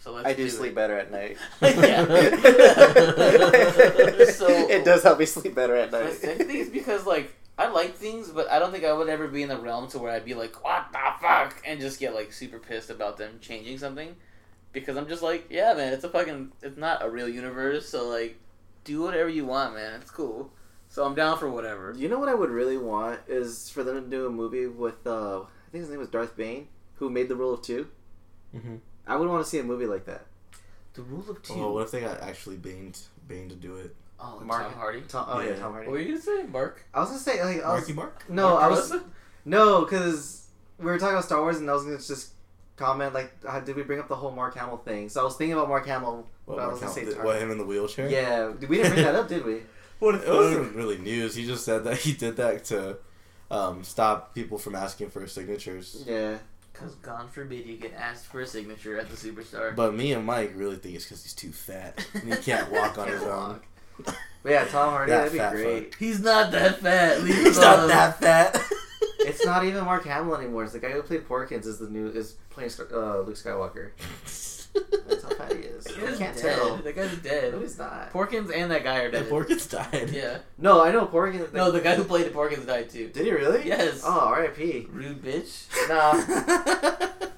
[0.00, 0.74] So let's I do do sleep it.
[0.74, 1.36] better at night.
[4.32, 6.12] So- it does help me sleep better at I night.
[6.14, 9.48] things because like I like things, but I don't think I would ever be in
[9.48, 12.58] the realm to where I'd be like, "What the fuck," and just get like super
[12.58, 14.14] pissed about them changing something,
[14.72, 18.08] because I'm just like, yeah, man, it's a fucking, it's not a real universe, so
[18.08, 18.38] like,
[18.88, 20.50] do whatever you want, man, it's cool.
[20.88, 21.94] So I'm down for whatever.
[21.96, 25.06] You know what I would really want is for them to do a movie with
[25.06, 27.86] uh, I think his name was Darth Bane, who made the Rule of 2
[28.56, 28.76] Mm-hmm.
[29.06, 30.24] I would want to see a movie like that.
[30.94, 31.52] The rule of two.
[31.54, 32.92] Oh, what if they got actually Bane
[33.28, 33.94] Bane to do it?
[34.18, 35.00] Oh, Mark- Tom Hardy.
[35.06, 35.56] Tom, oh yeah, Yeah.
[35.56, 35.86] Tom Hardy.
[35.86, 36.84] What were you gonna say, Mark?
[36.94, 38.24] I was gonna say like I was, Marky Mark.
[38.28, 39.04] no, Mark I was Ruffalo?
[39.44, 42.32] no because we were talking about Star Wars and I was gonna just
[42.76, 45.08] comment like how did we bring up the whole Mark Hamill thing?
[45.10, 46.26] So I was thinking about Mark Hamill.
[46.48, 48.08] What, but I Mark was gonna say Hamill- Tar- what him in the wheelchair?
[48.08, 49.60] Yeah, we didn't bring that up, did we?
[49.98, 51.34] What it wasn't really news.
[51.34, 52.98] He just said that he did that to
[53.50, 56.04] um, stop people from asking for signatures.
[56.06, 56.38] Yeah.
[56.72, 59.74] Because God forbid you get asked for a signature at the superstar.
[59.74, 62.96] But me and Mike really think it's because he's too fat and he can't walk
[62.96, 63.60] on his own.
[64.44, 65.94] But yeah, Tom Hardy, That that'd be fat great.
[65.96, 67.20] He's not that fat.
[67.24, 68.62] Leave He's not that fat.
[69.18, 70.62] It's not even Mark Hamill anymore.
[70.62, 73.90] It's the guy who played Porkins is the new is playing uh, Luke Skywalker.
[74.74, 75.84] That's how fat he is.
[75.84, 76.56] That You guy's can't dead.
[76.56, 76.76] tell.
[76.76, 77.52] That guy's dead.
[77.54, 78.12] No, he's not.
[78.12, 79.28] Porkins and that guy are Yeah, dead.
[79.30, 80.10] Porkins died.
[80.12, 80.38] Yeah.
[80.58, 81.52] No, I know Porkins.
[81.52, 83.08] No, the guy who played the Porkins died too.
[83.08, 83.66] Did he really?
[83.66, 84.02] Yes.
[84.04, 84.86] Oh, R.I.P.
[84.90, 85.66] Rude bitch.
[85.88, 87.16] Nah.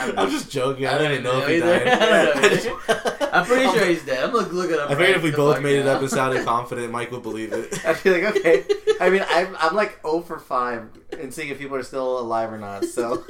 [0.00, 0.86] I'm just joking.
[0.86, 1.84] I, I don't even don't know if he know either.
[1.84, 2.02] died.
[2.02, 2.48] I don't know I
[3.18, 4.24] just- I'm pretty sure he's dead.
[4.24, 4.90] I'm gonna look it up.
[4.90, 7.52] I right figured if we both made it up and sounded confident, Mike would believe
[7.52, 7.84] it.
[7.86, 8.64] I feel like okay.
[9.00, 10.88] I mean, I'm I'm like 0 for five
[11.18, 12.84] in seeing if people are still alive or not.
[12.86, 13.24] So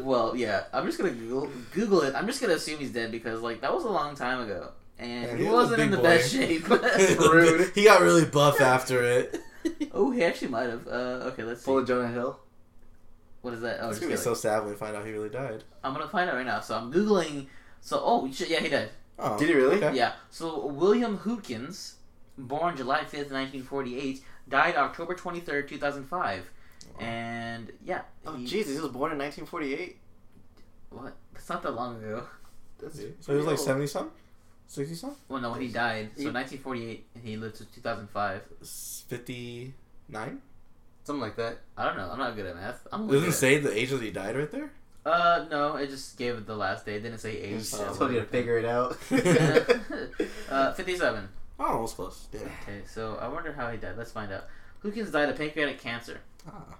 [0.00, 0.64] Well, yeah.
[0.72, 2.14] I'm just gonna Google, Google it.
[2.14, 5.22] I'm just gonna assume he's dead because like that was a long time ago, and
[5.26, 6.40] Man, he he was wasn't in the big best boy.
[6.46, 6.68] shape.
[7.32, 7.72] Rude.
[7.74, 9.40] he got really buff after it.
[9.92, 10.86] oh, he actually might have.
[10.86, 11.64] Uh, okay, let's see.
[11.64, 12.38] full of Jonah Hill.
[13.46, 13.78] What is that?
[13.80, 14.24] Oh, It's gonna be kidding.
[14.24, 15.62] so sad when we find out he really died.
[15.84, 16.58] I'm gonna find out right now.
[16.58, 17.46] So I'm googling.
[17.80, 18.90] So oh shit, yeah, he died.
[19.20, 19.76] Oh, Did he really?
[19.76, 19.94] okay.
[19.96, 20.14] Yeah.
[20.30, 21.92] So William Hootkins,
[22.36, 26.50] born July 5th, 1948, died October 23rd, 2005.
[26.98, 28.02] And yeah.
[28.26, 29.96] Oh he- Jesus, he was born in 1948.
[30.90, 31.14] What?
[31.32, 32.24] That's not that long ago.
[32.80, 33.60] That's So he was pretty like old.
[33.60, 34.10] seventy some,
[34.66, 36.10] sixty some, Well, no, when he died.
[36.16, 38.42] So He- 1948, and he lived to 2005.
[39.08, 39.72] fifty
[40.08, 40.42] nine.
[41.06, 41.58] Something like that.
[41.76, 42.10] I don't know.
[42.10, 42.86] I'm not good at math.
[42.92, 44.70] I'm It looking doesn't at say the age that he died right there.
[45.04, 46.96] Uh, no, it just gave it the last day.
[46.96, 47.58] It didn't say age.
[47.60, 48.98] Just so- told you to figure it out.
[50.50, 51.28] uh, 57.
[51.60, 52.26] Oh, almost close.
[52.32, 52.42] Damn.
[52.42, 53.96] Okay, so I wonder how he died.
[53.96, 54.44] Let's find out.
[54.82, 56.20] Hootkins died of pancreatic cancer.
[56.48, 56.76] Ah,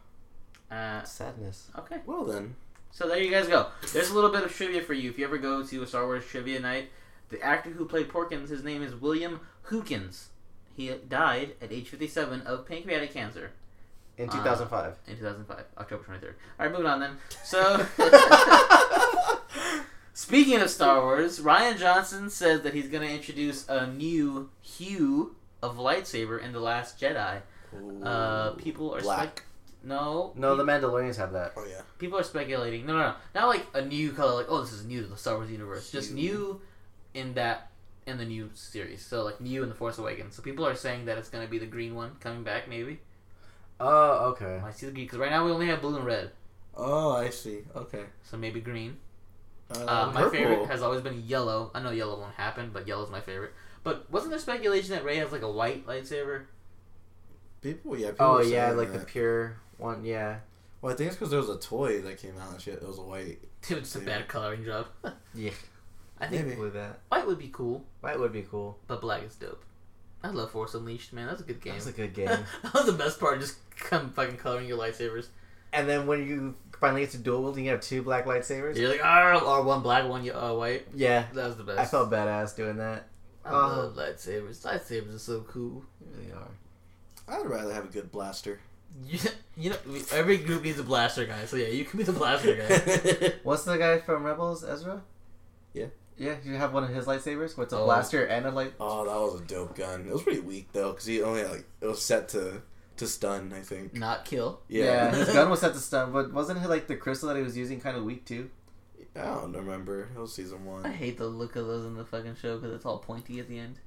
[0.71, 1.69] Uh, Sadness.
[1.79, 1.99] okay.
[2.05, 2.57] well then.
[2.91, 3.69] So there you guys go.
[3.93, 5.09] There's a little bit of trivia for you.
[5.11, 6.91] If you ever go to a Star Wars trivia night,
[7.29, 10.27] the actor who played Porkins, his name is William Hootkins.
[10.75, 13.53] He died at age 57 of pancreatic cancer
[14.19, 14.95] In Uh, 2005.
[15.09, 16.35] in 2005, October 23rd.
[16.59, 17.17] All right, moving on then.
[17.45, 17.85] So,
[20.15, 25.37] speaking of Star Wars, Rian Johnson says that he's going to introduce a new hue
[25.63, 27.41] of lightsaber in the Last Jedi.
[28.03, 29.21] Uh, people are black.
[29.39, 29.43] spec-
[29.85, 31.53] no, no, the Mandalorians have that.
[31.57, 31.83] Oh yeah.
[31.99, 32.87] people are speculating.
[32.87, 34.35] No, no, no, not like a new color.
[34.35, 35.91] Like, oh, this is new to the Star Wars universe.
[35.93, 36.61] Just new
[37.15, 37.71] in that
[38.07, 39.05] in the new series.
[39.05, 40.35] So like new in the Force Awakens.
[40.35, 42.69] So people are saying that it's gonna be the green one coming back.
[42.69, 42.99] Maybe
[43.79, 44.61] Oh, okay.
[44.65, 46.31] I see the green because right now we only have blue and red.
[46.77, 47.61] Oh, I see.
[47.75, 48.05] Okay.
[48.23, 48.97] So maybe green.
[49.71, 50.31] Uh, Uh, my purple.
[50.39, 51.71] favorite has always been yellow.
[51.75, 53.53] I know yellow won't happen, but yellow's my favorite.
[53.83, 56.45] But wasn't there speculation that Rey has like a white lightsaber?
[57.63, 58.11] People, yeah.
[58.11, 60.05] People Oh yeah, saying like the pure one.
[60.05, 60.39] Yeah.
[60.81, 62.75] Well, I think it's because there was a toy that came out and shit.
[62.75, 63.39] It was a white.
[63.63, 64.87] Dude, it's a bad coloring job.
[65.35, 65.51] Yeah.
[66.21, 66.61] I think Maybe.
[66.61, 68.79] With that, white would be cool, white would be cool.
[68.87, 69.63] but black is dope.
[70.27, 71.27] I love Force Unleashed, man.
[71.27, 71.75] That's a good game.
[71.75, 72.27] That's a good game.
[72.27, 73.41] that was the best part.
[73.41, 75.29] Just come fucking coloring your lightsabers.
[75.73, 78.77] and then when you finally get to dual wielding, you have two black lightsabers.
[78.77, 80.87] You're like, ah, or one black, one ye- uh, white.
[80.95, 81.27] Yeah.
[81.35, 81.79] That was the best.
[81.79, 83.07] I felt badass doing that.
[83.45, 84.63] I uh, love lightsabers.
[84.63, 85.85] Lightsabers are so cool.
[86.17, 86.49] They are.
[87.29, 88.61] I'd rather have a good blaster.
[89.05, 89.19] You,
[89.57, 89.77] you know,
[90.13, 91.45] every group needs a blaster guy.
[91.45, 93.33] So yeah, you can be the blaster guy.
[93.43, 95.03] What's the guy from Rebels, Ezra?
[95.73, 95.87] Yeah.
[96.19, 97.85] Yeah, you have one of his lightsabers with a Oh.
[97.85, 98.73] blaster and a light.
[98.81, 100.07] oh, that was a dope gun.
[100.09, 102.63] It was pretty weak though, because he only had, like it was set to
[102.97, 103.53] to stun.
[103.55, 103.95] I think.
[103.95, 104.61] Not kill.
[104.69, 104.85] Yeah.
[104.85, 105.15] Yeah.
[105.25, 107.57] his gun was set to stun, but wasn't it like the crystal that he was
[107.57, 108.51] using kind of weak too?
[109.15, 110.09] I don't remember.
[110.15, 110.85] It was season one.
[110.87, 113.49] I hate the look of those in the fucking show because it's all pointy at
[113.49, 113.79] the end,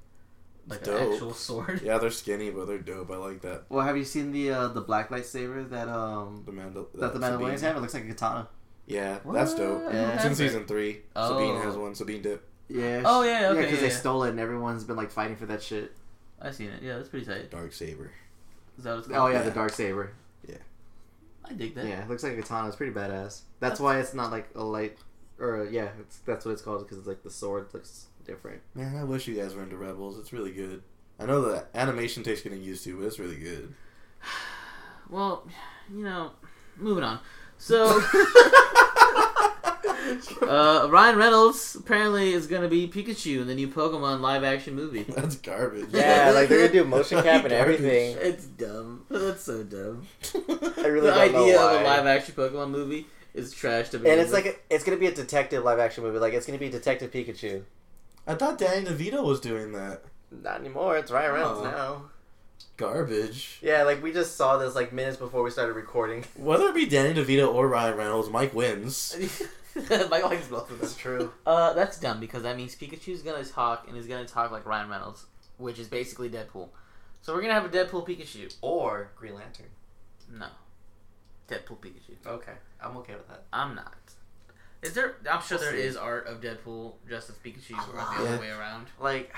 [0.68, 1.00] like Dope.
[1.02, 1.82] an actual sword.
[1.84, 3.12] Yeah, they're skinny, but they're dope.
[3.12, 3.66] I like that.
[3.70, 6.88] Well, have you seen the uh, the black lightsaber that um The Mandal.
[6.96, 7.40] that the Sabine.
[7.48, 7.78] Mandalorians have?
[7.78, 8.50] It looks like a katana.
[8.90, 9.84] Yeah, that's dope.
[9.84, 9.94] What?
[9.94, 10.16] Yeah.
[10.16, 11.02] It's in season three.
[11.16, 11.30] Oh.
[11.38, 11.96] Sabine has one.
[11.96, 12.44] Sabine dip.
[12.68, 13.04] Yeah.
[13.06, 15.46] Oh, yeah, okay, yeah, because yeah, they stole it and everyone's been like fighting for
[15.46, 15.96] that shit.
[16.42, 16.82] I seen it.
[16.84, 17.50] Yeah, that's pretty tight.
[17.52, 18.12] Dark saber.
[18.78, 19.32] Is that what it's Oh called?
[19.34, 19.44] yeah, Yeah.
[19.46, 20.12] the dark saber.
[20.48, 20.56] Yeah.
[21.46, 21.86] I dig that.
[21.86, 22.68] Yeah, it looks like a katana.
[22.68, 23.22] It's pretty badass.
[23.22, 24.98] That's, That's- why it's not like a light,
[25.40, 28.62] or a, yeah, it's, that's what it's called because it's like the sword looks different.
[28.76, 30.18] Man, I wish you guys were into Rebels.
[30.18, 30.82] It's really good.
[31.20, 33.74] I know the animation takes getting used to, but it's really good.
[35.10, 35.48] Well,
[35.92, 36.34] you know,
[36.78, 37.20] moving on.
[37.58, 37.88] So,
[40.42, 44.76] uh, Ryan Reynolds apparently is going to be Pikachu in the new Pokemon live action
[44.76, 45.04] movie.
[45.10, 45.90] That's garbage.
[45.92, 47.76] Yeah, like they're gonna do motion cap and Garbage.
[47.82, 48.18] everything.
[48.20, 49.06] It's dumb.
[49.10, 50.08] That's so dumb.
[50.34, 50.38] I
[50.88, 51.74] really the don't know idea why.
[51.76, 54.46] of a live action Pokemon movie is trash to begin and it's with.
[54.46, 56.20] like a, it's gonna be a detective live action movie.
[56.20, 57.64] Like it's gonna be Detective Pikachu.
[58.28, 60.04] I thought Danny DeVito was doing that.
[60.32, 60.98] Not anymore.
[60.98, 61.64] It's Ryan Reynolds Oh.
[61.72, 62.02] now.
[62.78, 63.60] Garbage.
[63.62, 66.24] Yeah, like we just saw this like minutes before we started recording.
[66.38, 69.16] Whether it be Danny DeVito or Ryan Reynolds, Mike wins.
[69.76, 70.90] Mike likes both of them.
[70.98, 71.32] true.
[71.46, 74.90] Uh, that's dumb because that means Pikachu's gonna talk and he's gonna talk like Ryan
[74.90, 75.26] Reynolds,
[75.58, 76.70] which is basically Deadpool.
[77.22, 78.54] So we're gonna have a Deadpool Pikachu.
[78.62, 79.68] Or Green Lantern.
[80.32, 80.48] No,
[81.48, 82.16] Deadpool Pikachu.
[82.26, 83.44] Okay, I'm okay with that.
[83.52, 83.94] I'm not.
[84.82, 85.16] Is there?
[85.30, 85.88] I'm sure We'll there see.
[85.88, 88.88] is art of Deadpool just as Pikachu or the other way around.
[89.00, 89.34] Like,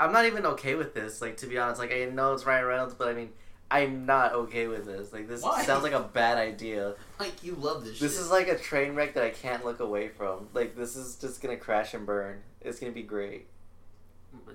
[0.00, 1.20] I'm not even okay with this.
[1.20, 3.30] Like to be honest, like I know it's Ryan Reynolds, but I mean,
[3.70, 5.12] I'm not okay with this.
[5.12, 5.62] Like this Why?
[5.64, 6.94] sounds like a bad idea.
[7.20, 7.98] Like you love this.
[7.98, 8.22] This shit.
[8.22, 10.48] is like a train wreck that I can't look away from.
[10.54, 12.40] Like this is just gonna crash and burn.
[12.60, 13.46] It's gonna be great.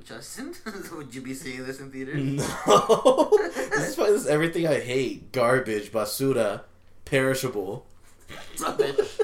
[0.04, 0.54] Justin.
[0.94, 2.22] Would you be seeing this in theaters?
[2.68, 3.30] No.
[3.56, 5.32] this is why this is everything I hate.
[5.32, 6.62] Garbage, basura,
[7.06, 7.86] perishable.
[8.60, 8.98] Rubbish.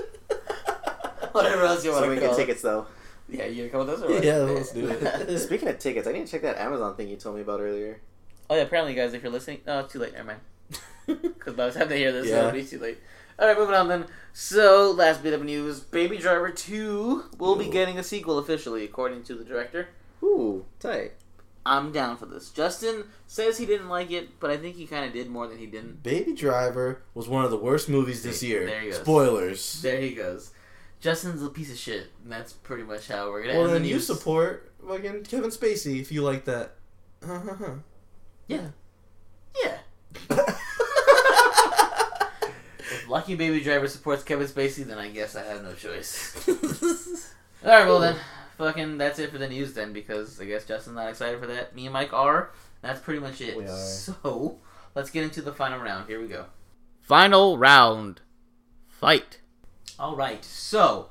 [1.32, 2.86] Whatever else you want So to we call get tickets though.
[3.28, 4.24] Yeah, you gonna come with us or what?
[4.24, 5.40] Yeah, let's do it.
[5.40, 8.02] Speaking of tickets, I need to check that Amazon thing you told me about earlier.
[8.50, 10.14] Oh yeah, apparently, guys, if you're listening, oh, it's too late.
[10.14, 10.40] Never mind.
[11.22, 12.40] Because by the time they hear this, Yeah.
[12.40, 13.00] it'll be too late.
[13.40, 14.06] All right, moving on then.
[14.34, 19.24] So, last bit of news: Baby Driver Two will be getting a sequel officially, according
[19.24, 19.90] to the director.
[20.22, 21.14] Ooh, tight.
[21.66, 22.50] I'm down for this.
[22.52, 25.58] Justin says he didn't like it, but I think he kind of did more than
[25.58, 26.04] he didn't.
[26.04, 28.66] Baby Driver was one of the worst movies this year.
[28.66, 29.00] there he goes.
[29.00, 29.82] Spoilers.
[29.82, 30.52] There he goes.
[31.00, 33.80] Justin's a piece of shit, and that's pretty much how we're gonna Well, end the
[33.80, 36.76] then you support fucking Kevin Spacey if you like that.
[37.28, 37.72] Uh-huh.
[38.50, 38.68] Yeah.
[39.64, 39.78] Yeah.
[42.80, 46.36] If Lucky Baby Driver supports Kevin Spacey, then I guess I have no choice.
[47.64, 48.16] All right, well then,
[48.58, 51.76] fucking that's it for the news then, because I guess Justin's not excited for that.
[51.76, 52.50] Me and Mike are.
[52.82, 53.56] That's pretty much it.
[53.56, 53.78] We are.
[53.78, 54.58] So
[54.96, 56.08] let's get into the final round.
[56.08, 56.46] Here we go.
[57.02, 58.22] Final round.
[58.88, 59.42] Fight.
[60.00, 60.44] All right.
[60.44, 61.10] So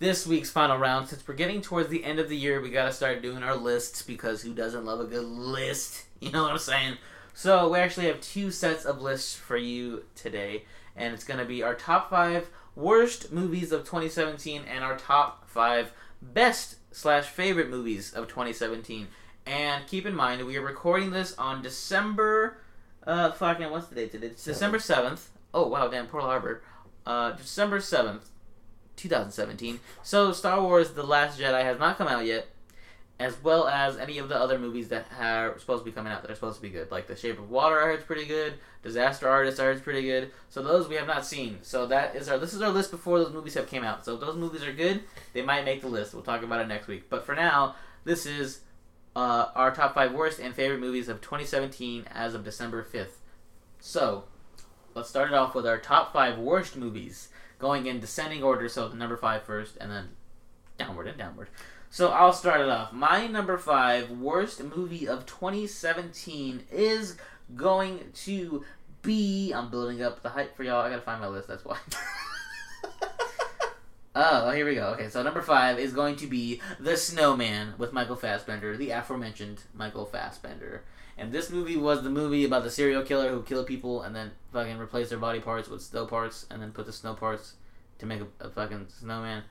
[0.00, 2.92] this week's final round, since we're getting towards the end of the year, we gotta
[2.92, 6.06] start doing our lists because who doesn't love a good list?
[6.26, 6.98] You know what I'm saying?
[7.34, 11.64] So we actually have two sets of lists for you today, and it's gonna be
[11.64, 15.92] our top five worst movies of 2017 and our top five
[16.22, 19.08] best slash favorite movies of 2017.
[19.46, 22.58] And keep in mind, we are recording this on December.
[23.04, 24.28] Uh, fucking what's the date today?
[24.28, 25.28] It's December seventh.
[25.52, 26.62] Oh wow, damn, Pearl Harbor.
[27.04, 28.30] Uh, December seventh,
[28.94, 29.80] 2017.
[30.04, 32.46] So Star Wars: The Last Jedi has not come out yet,
[33.22, 36.22] as well as any of the other movies that are supposed to be coming out
[36.22, 36.90] that are supposed to be good.
[36.90, 38.54] Like The Shape of Water, I heard's pretty good.
[38.82, 40.32] Disaster Artist, I heard's pretty good.
[40.48, 41.58] So those we have not seen.
[41.62, 44.04] So that is our this is our list before those movies have came out.
[44.04, 45.04] So if those movies are good,
[45.34, 46.14] they might make the list.
[46.14, 47.08] We'll talk about it next week.
[47.08, 48.62] But for now, this is
[49.14, 53.18] uh, our top five worst and favorite movies of 2017 as of December 5th.
[53.78, 54.24] So,
[54.94, 57.28] let's start it off with our top five worst movies,
[57.60, 58.68] going in descending order.
[58.68, 60.08] So, the number five first, and then
[60.76, 61.48] downward and downward.
[61.92, 62.94] So, I'll start it off.
[62.94, 67.18] My number five worst movie of 2017 is
[67.54, 68.64] going to
[69.02, 69.52] be.
[69.52, 70.80] I'm building up the hype for y'all.
[70.80, 71.48] I gotta find my list.
[71.48, 71.76] That's why.
[74.14, 74.88] Oh, here we go.
[74.88, 79.62] Okay, so number five is going to be The Snowman with Michael Fassbender, the aforementioned
[79.72, 80.82] Michael Fassbender.
[81.16, 84.32] And this movie was the movie about the serial killer who killed people and then
[84.52, 87.54] fucking replaced their body parts with snow parts and then put the snow parts
[88.00, 89.44] to make a, a fucking snowman.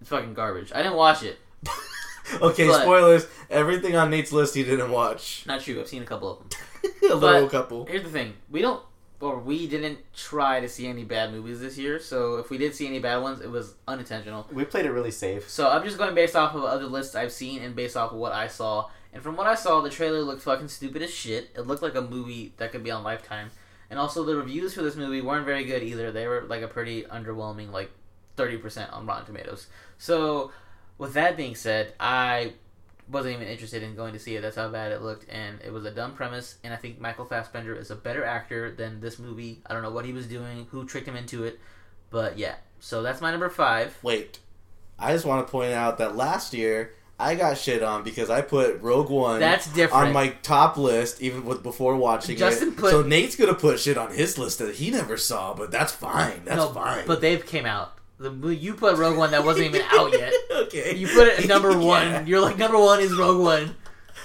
[0.00, 0.72] It's fucking garbage.
[0.74, 1.38] I didn't watch it.
[2.40, 3.26] okay, But- spoilers.
[3.50, 5.44] Everything on Nate's list he didn't watch.
[5.46, 5.80] Not true.
[5.80, 6.90] I've seen a couple of them.
[7.10, 7.86] a little couple.
[7.86, 8.82] Here's the thing: we don't,
[9.20, 11.98] or we didn't try to see any bad movies this year.
[12.00, 14.46] So if we did see any bad ones, it was unintentional.
[14.52, 15.48] We played it really safe.
[15.48, 18.18] So I'm just going based off of other lists I've seen and based off of
[18.18, 18.88] what I saw.
[19.12, 21.50] And from what I saw, the trailer looked fucking stupid as shit.
[21.54, 23.50] It looked like a movie that could be on Lifetime.
[23.88, 26.10] And also, the reviews for this movie weren't very good either.
[26.10, 27.90] They were like a pretty underwhelming, like
[28.36, 29.68] 30% on Rotten Tomatoes.
[29.98, 30.50] So,
[30.98, 32.54] with that being said, I
[33.08, 34.42] wasn't even interested in going to see it.
[34.42, 35.28] That's how bad it looked.
[35.28, 36.56] And it was a dumb premise.
[36.64, 39.60] And I think Michael Fassbender is a better actor than this movie.
[39.66, 41.60] I don't know what he was doing, who tricked him into it.
[42.10, 42.56] But yeah.
[42.80, 43.96] So, that's my number five.
[44.02, 44.38] Wait,
[44.98, 48.42] I just want to point out that last year I got shit on because I
[48.42, 50.08] put Rogue One That's different.
[50.08, 52.76] on my top list even with before watching Justin it.
[52.76, 55.92] put- so Nate's gonna put shit on his list that he never saw, but that's
[55.92, 56.42] fine.
[56.44, 57.06] That's no, fine.
[57.06, 57.92] But they've came out.
[58.18, 60.32] The you put Rogue One that wasn't even out yet.
[60.80, 61.76] okay, You put it at number Yeah.
[62.16, 62.26] one.
[62.26, 63.76] You're like number one is Rogue One.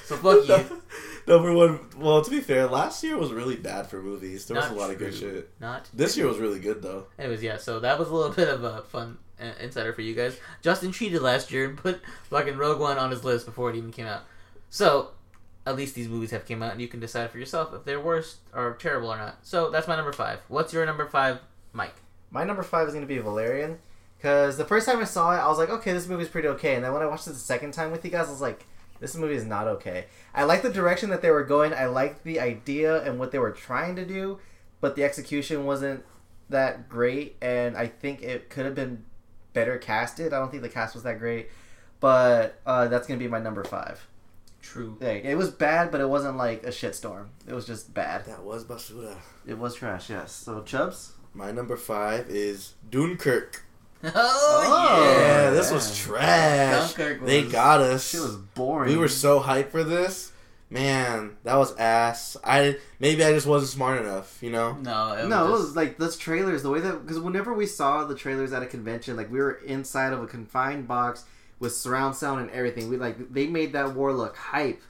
[0.05, 0.81] So fuck you.
[1.27, 1.79] Number one.
[1.95, 4.47] Well, to be fair, last year was really bad for movies.
[4.47, 5.51] There was a lot of good shit.
[5.59, 5.87] Not.
[5.93, 7.05] This year was really good though.
[7.19, 7.57] Anyways, yeah.
[7.57, 10.35] So that was a little bit of a fun uh, insider for you guys.
[10.63, 12.01] Justin cheated last year and put
[12.31, 14.23] fucking Rogue One on his list before it even came out.
[14.71, 15.11] So
[15.67, 17.99] at least these movies have came out, and you can decide for yourself if they're
[17.99, 19.37] worse or terrible or not.
[19.45, 20.39] So that's my number five.
[20.47, 21.39] What's your number five,
[21.73, 21.93] Mike?
[22.31, 23.77] My number five is going to be Valerian.
[24.19, 26.75] Because the first time I saw it, I was like, okay, this movie's pretty okay.
[26.75, 28.65] And then when I watched it the second time with you guys, I was like,
[28.99, 30.07] this movie is not okay.
[30.35, 31.73] I like the direction that they were going.
[31.73, 34.39] I liked the idea and what they were trying to do,
[34.81, 36.03] but the execution wasn't
[36.49, 37.37] that great.
[37.41, 39.05] And I think it could have been
[39.53, 40.33] better casted.
[40.33, 41.49] I don't think the cast was that great.
[42.01, 44.05] But uh, that's going to be my number five.
[44.61, 44.97] True.
[44.99, 47.27] Like, it was bad, but it wasn't like a shitstorm.
[47.47, 48.25] It was just bad.
[48.25, 49.15] That was Basura.
[49.47, 50.33] It was trash, yes.
[50.33, 51.13] So, Chubbs?
[51.33, 53.63] My number five is Dunkirk.
[54.03, 55.43] Oh, Oh, yeah.
[55.43, 56.93] Yeah, this was trash.
[56.93, 58.09] Dunkirk they got us.
[58.09, 58.91] She was boring.
[58.91, 60.31] we were so hyped for this.
[60.71, 62.37] Man, that was ass.
[62.43, 64.73] I maybe I just wasn't smart enough, you know.
[64.73, 66.61] No, it no, it was was like those trailers.
[66.61, 69.53] The way that because whenever we saw the trailers at a convention, like we were
[69.65, 71.25] inside of a confined box
[71.59, 72.87] with surround sound and everything.
[72.87, 74.81] We like they made that war look hype.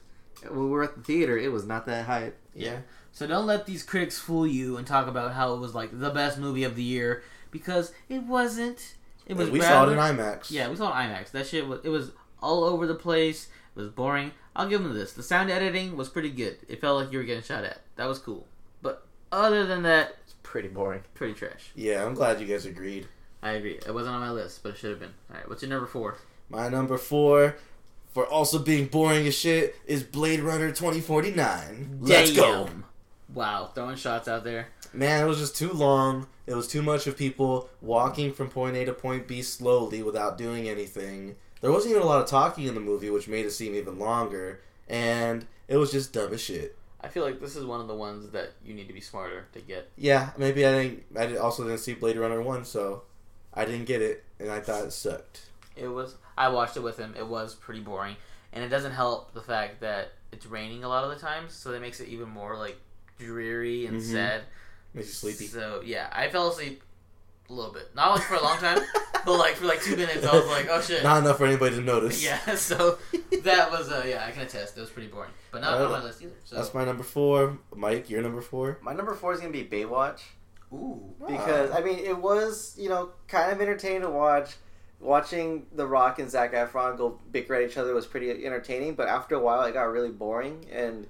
[0.47, 2.37] When we were at the theater, it was not that hype.
[2.53, 2.79] Yeah.
[3.13, 6.09] So don't let these critics fool you and talk about how it was like the
[6.11, 8.95] best movie of the year because it wasn't.
[9.29, 9.49] It was.
[9.49, 10.51] we saw it in IMAX.
[10.51, 11.31] Yeah, we saw it in IMAX.
[11.31, 11.79] That shit was.
[11.85, 12.11] It was
[12.41, 13.47] all over the place.
[13.75, 14.31] It was boring.
[14.55, 15.13] I'll give them this.
[15.13, 16.57] The sound editing was pretty good.
[16.67, 17.79] It felt like you were getting shot at.
[17.95, 18.45] That was cool.
[18.81, 21.03] But other than that, It's pretty boring.
[21.13, 21.69] pretty trash.
[21.75, 23.07] Yeah, I'm glad you guys agreed.
[23.41, 23.73] I agree.
[23.85, 25.13] It wasn't on my list, but it should have been.
[25.29, 26.17] All right, what's your number four?
[26.49, 27.55] My number four,
[28.11, 31.99] for also being boring as shit, is Blade Runner 2049.
[32.01, 32.67] Let's go.
[33.33, 34.69] Wow, throwing shots out there.
[34.93, 36.27] Man, it was just too long.
[36.47, 40.37] It was too much of people walking from point A to point B slowly without
[40.37, 41.35] doing anything.
[41.61, 43.99] There wasn't even a lot of talking in the movie, which made it seem even
[43.99, 44.61] longer.
[44.87, 46.75] And it was just dumb as shit.
[47.01, 49.45] I feel like this is one of the ones that you need to be smarter
[49.53, 49.89] to get.
[49.95, 51.03] Yeah, maybe I didn't.
[51.17, 53.03] I also didn't see Blade Runner one, so
[53.53, 55.45] I didn't get it, and I thought it sucked.
[55.75, 56.15] It was.
[56.37, 57.13] I watched it with him.
[57.17, 58.15] It was pretty boring,
[58.51, 61.71] and it doesn't help the fact that it's raining a lot of the times, so
[61.71, 62.77] that makes it even more like
[63.17, 64.11] dreary and Mhm.
[64.11, 64.41] sad.
[64.93, 65.45] Makes you sleepy.
[65.45, 66.83] So yeah, I fell asleep
[67.49, 67.89] a little bit.
[67.95, 68.79] Not like for a long time,
[69.25, 71.03] but like for like two minutes, I was like, oh shit.
[71.03, 72.23] Not enough for anybody to notice.
[72.23, 72.39] yeah.
[72.55, 72.97] So
[73.43, 74.77] that was uh, yeah, I can attest.
[74.77, 76.33] It was pretty boring, but not on my list either.
[76.43, 77.57] So That's my number four.
[77.75, 78.79] Mike, your number four.
[78.81, 80.21] My number four is gonna be Baywatch
[80.73, 81.01] ooh.
[81.27, 84.55] because I mean it was you know kind of entertaining to watch.
[85.01, 89.07] Watching The Rock and Zac Efron go bicker at each other was pretty entertaining, but
[89.07, 91.07] after a while it got really boring and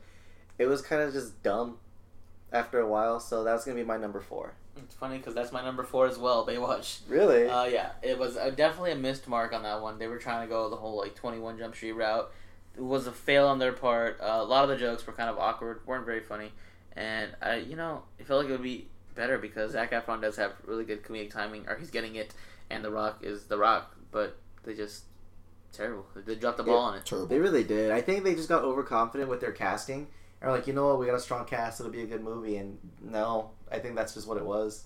[0.60, 1.80] it was kind of just dumb
[2.52, 3.20] after a while.
[3.20, 4.54] So that's gonna be my number four.
[4.78, 6.46] It's funny because that's my number four as well.
[6.48, 7.00] Baywatch.
[7.08, 7.48] Really?
[7.48, 10.00] Uh, yeah, it was uh, definitely a missed mark on that one.
[10.00, 12.32] They were trying to go the whole like Twenty One Jump Street route.
[12.76, 14.20] It was a fail on their part.
[14.22, 16.52] Uh, a lot of the jokes were kind of awkward, weren't very funny,
[16.96, 20.38] and I, you know, it felt like it would be better because Zac Efron does
[20.38, 22.34] have really good comedic timing, or he's getting it,
[22.70, 25.04] and The Rock is The Rock, but they just
[25.72, 26.06] Terrible.
[26.16, 27.06] They dropped the ball on it.
[27.06, 27.28] Terrible.
[27.28, 27.92] They really did.
[27.92, 30.08] I think they just got overconfident with their casting.
[30.42, 32.58] Or like, you know what, we got a strong cast, it'll be a good movie.
[32.58, 34.86] And no, I think that's just what it was.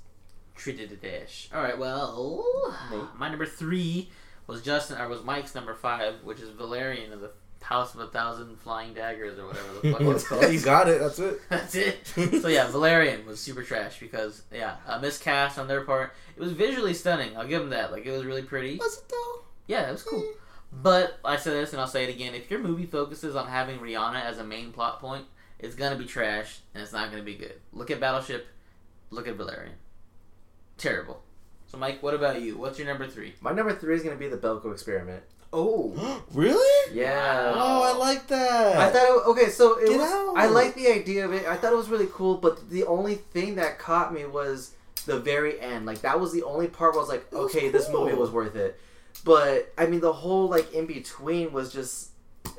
[0.55, 1.49] Treated a dash.
[1.53, 1.77] All right.
[1.77, 3.01] Well, Nate?
[3.17, 4.09] my number three
[4.47, 4.99] was Justin.
[4.99, 7.31] Or was Mike's number five, which is Valerian of the
[7.63, 10.51] House of a Thousand Flying Daggers or whatever the fuck it's called.
[10.53, 10.99] you got it.
[10.99, 11.41] That's it.
[11.49, 12.05] That's it.
[12.41, 16.13] So yeah, Valerian was super trash because yeah, a miscast on their part.
[16.35, 17.37] It was visually stunning.
[17.37, 17.91] I'll give them that.
[17.91, 18.75] Like it was really pretty.
[18.77, 19.41] Was it though?
[19.67, 20.19] Yeah, it was cool.
[20.19, 20.33] Eh.
[20.73, 22.35] But I said this and I'll say it again.
[22.35, 25.25] If your movie focuses on having Rihanna as a main plot point,
[25.63, 27.55] it's gonna be trash and it's not gonna be good.
[27.71, 28.47] Look at Battleship.
[29.09, 29.75] Look at Valerian.
[30.77, 31.21] Terrible.
[31.67, 32.57] So Mike, what about you?
[32.57, 33.33] What's your number three?
[33.41, 35.23] My number three is going to be the Belko experiment.
[35.51, 36.95] Oh, really?
[36.95, 37.51] Yeah.
[37.55, 38.77] Oh, I like that.
[38.77, 40.11] I thought it, okay, so it Get was.
[40.11, 40.33] out.
[40.37, 41.47] I like the idea of it.
[41.47, 44.73] I thought it was really cool, but the only thing that caught me was
[45.05, 45.85] the very end.
[45.85, 48.29] Like that was the only part where I was like, was okay, this movie was
[48.29, 48.79] worth it.
[49.23, 52.09] But I mean, the whole like in between was just.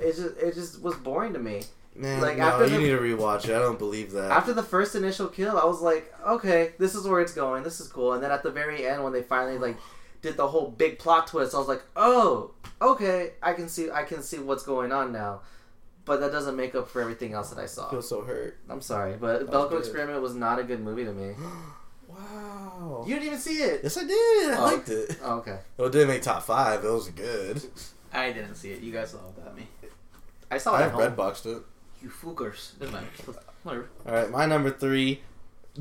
[0.01, 1.62] It just it just was boring to me.
[1.96, 3.54] Man, Like, no, after you the- need to rewatch it.
[3.54, 4.30] I don't believe that.
[4.32, 7.62] After the first initial kill, I was like, okay, this is where it's going.
[7.62, 8.12] This is cool.
[8.14, 9.76] And then at the very end, when they finally like
[10.22, 12.50] did the whole big plot twist, I was like, oh,
[12.82, 15.42] okay, I can see I can see what's going on now.
[16.06, 17.86] But that doesn't make up for everything else that I saw.
[17.88, 18.58] I feel so hurt.
[18.68, 19.78] I'm sorry, but Belko.
[19.78, 21.34] Experiment was not a good movie to me.
[22.08, 23.04] Wow.
[23.06, 23.80] You didn't even see it.
[23.82, 24.50] Yes, I did.
[24.52, 24.62] I Oh.
[24.64, 25.18] liked it.
[25.22, 25.58] Oh, okay.
[25.76, 26.84] Well, it didn't make top five.
[26.84, 27.60] It was good.
[28.12, 28.80] I didn't see it.
[28.82, 29.66] You guys saw it without me.
[30.50, 30.90] I saw I it.
[30.92, 31.00] home.
[31.00, 31.62] red boxed it.
[32.05, 32.78] You fookers.
[32.78, 33.06] Doesn't matter.
[33.62, 33.89] Whatever.
[34.06, 35.22] All right, my number three,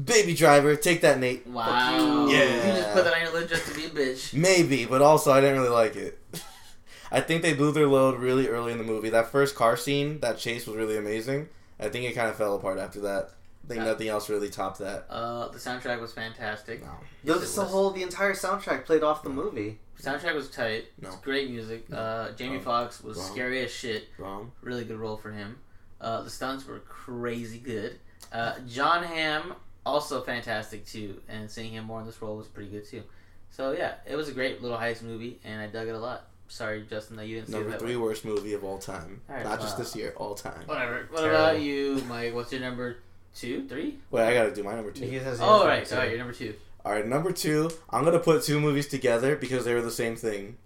[0.02, 0.76] Baby Driver.
[0.78, 1.46] Take that, Nate.
[1.46, 2.28] Wow.
[2.28, 2.38] you.
[2.38, 4.34] You just put that on your list just to be a bitch.
[4.34, 6.18] Maybe, but also I didn't really like it.
[7.12, 9.10] I think they blew their load really early in the movie.
[9.10, 11.50] That first car scene, that chase was really amazing.
[11.80, 13.32] I think it kind of fell apart after that.
[13.66, 13.86] I think Yeah.
[13.92, 15.06] nothing else really topped that.
[15.10, 16.82] Uh, the soundtrack was fantastic.
[16.84, 16.90] No.
[17.24, 17.72] The, Yes, it the was.
[17.72, 19.80] whole the entire soundtrack played off the movie.
[20.02, 20.86] Soundtrack was tight.
[21.02, 21.10] No.
[21.10, 21.86] It's great music.
[21.94, 22.64] Uh, Jamie Wrong.
[22.66, 23.32] Foxx was Wrong.
[23.32, 24.08] scary as shit.
[24.18, 24.52] Wrong.
[24.62, 25.60] Really good role for him.
[26.04, 27.98] Uh, the stunts were crazy good.
[28.32, 29.54] Uh, Jon Hamm
[29.86, 33.04] also fantastic too, and seeing him more in this role was pretty good too.
[33.50, 36.28] So yeah, it was a great little heist movie, and I dug it a lot.
[36.48, 38.02] Sorry, Justin, that you didn't see Number that three way.
[38.04, 39.22] worst movie of all time.
[39.30, 40.64] All right, Not just this year, all time.
[40.66, 41.08] Whatever.
[41.10, 41.36] What Terrible.
[41.40, 42.34] about you, Mike?
[42.36, 42.98] What's your number
[43.36, 43.98] two, three?
[44.12, 45.06] Wait, I gotta do my number two.
[45.06, 45.74] He has- Oh, has right.
[45.76, 46.10] number Sorry, two.
[46.10, 46.56] you're number two.
[46.86, 47.70] All right, number two.
[47.90, 50.58] I'm gonna put two movies together because they were the same thing: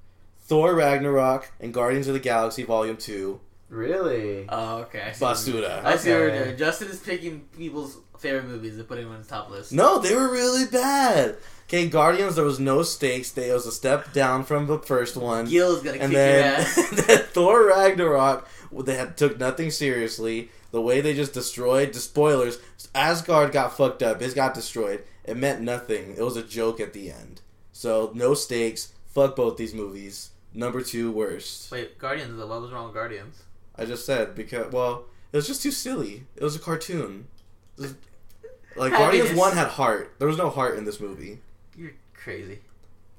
[0.42, 3.40] Thor Ragnarok and Guardians of the Galaxy Volume Two.
[3.70, 4.46] Really?
[4.48, 5.02] Oh, okay.
[5.02, 5.64] I see what you mean.
[5.64, 5.84] Basuda.
[5.84, 6.58] I see what we're doing.
[6.58, 9.74] Justin is picking people's favorite movies and putting them on his top list.
[9.74, 11.38] No, they were really bad.
[11.66, 12.36] Okay, Guardians.
[12.36, 13.32] There was no stakes.
[13.32, 15.46] They it was a step down from the first one.
[15.46, 16.90] Gil's gonna and kick then, your ass.
[17.08, 20.50] then Thor Ragnarok, they had took nothing seriously.
[20.72, 22.60] The way they just destroyed the spoilers,
[22.96, 24.22] Asgard got fucked up.
[24.22, 25.04] His got destroyed.
[25.24, 26.16] It meant nothing.
[26.18, 27.42] It was a joke at the end.
[27.74, 28.94] So no stakes.
[29.08, 30.30] Fuck both these movies.
[30.54, 31.70] Number two worst.
[31.72, 32.38] Wait, Guardians.
[32.38, 33.44] Though, what was wrong with Guardians?
[33.78, 36.24] I just said because well, it was just too silly.
[36.36, 37.28] It was a cartoon.
[37.78, 37.96] Was-
[38.76, 39.40] like Guardians Happiness.
[39.40, 40.14] one had heart.
[40.20, 41.40] There was no heart in this movie.
[41.76, 42.60] You're crazy.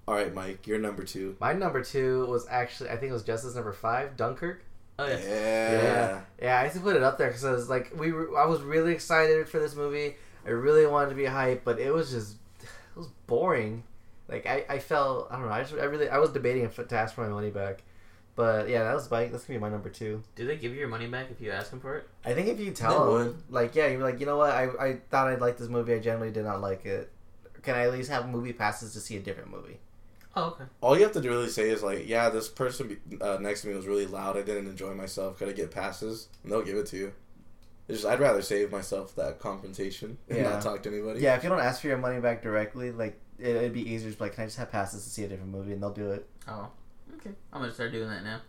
[0.06, 1.36] All right, Mike, you're number two.
[1.40, 4.62] My number two was actually I think it was Justice number five, Dunkirk.
[4.98, 5.18] Oh yeah.
[5.18, 6.20] Yeah.
[6.42, 8.46] Yeah, I used to put it up there because I was like, we were, I
[8.46, 10.16] was really excited for this movie.
[10.46, 13.84] I really wanted to be hyped, but it was just, it was boring.
[14.28, 15.52] Like I, I felt, I don't know.
[15.52, 17.82] I just, I really, I was debating if to ask for my money back,
[18.38, 20.22] but yeah, that was my, that's gonna be my number two.
[20.36, 22.08] Do they give you your money back if you ask them for it?
[22.24, 23.26] I think if you They tell would.
[23.26, 25.92] them, like, yeah, you're like, you know what, I, I thought I'd like this movie.
[25.92, 27.10] I generally did not like it.
[27.62, 29.78] Can I at least have movie passes to see a different movie?
[30.36, 30.64] Oh okay.
[30.80, 33.74] All you have to really say is like, yeah, this person uh, next to me
[33.74, 34.36] was really loud.
[34.36, 35.38] I didn't enjoy myself.
[35.38, 36.28] Could I get passes?
[36.44, 37.12] And they'll give it to you.
[37.88, 40.50] It's just I'd rather save myself that confrontation and Yeah.
[40.50, 41.20] not talk to anybody.
[41.20, 44.10] Yeah, if you don't ask for your money back directly, like, it, it'd be easier.
[44.10, 45.90] Just be like, can I just have passes to see a different movie, and they'll
[45.90, 46.28] do it.
[46.46, 46.68] Oh.
[47.18, 47.30] Okay.
[47.52, 48.40] I'm gonna start doing that now.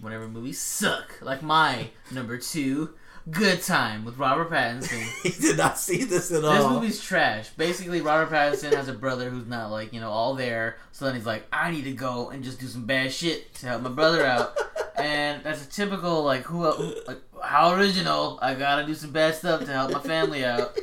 [0.00, 2.94] Whenever movies suck, like my number two,
[3.30, 5.02] Good Time with Robert Pattinson.
[5.22, 6.54] he did not see this at all.
[6.54, 7.50] This movie's trash.
[7.50, 10.78] Basically, Robert Pattinson has a brother who's not like you know all there.
[10.92, 13.66] So then he's like, I need to go and just do some bad shit to
[13.66, 14.58] help my brother out.
[14.96, 16.62] and that's a typical like who
[17.06, 18.38] like how original.
[18.40, 20.78] I gotta do some bad stuff to help my family out.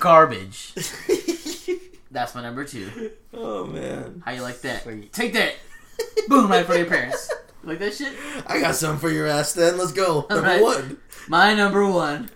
[0.00, 0.74] Garbage.
[2.10, 3.10] That's my number two.
[3.34, 4.86] oh man, How you like that?
[5.12, 5.54] Take that.
[6.28, 6.50] Boom!
[6.50, 7.30] Right in front of your parents.
[7.64, 8.12] Like that shit?
[8.46, 9.52] I got something for your ass.
[9.52, 10.26] Then let's go.
[10.30, 10.62] Number Alright.
[10.62, 10.98] one.
[11.28, 12.30] My number one.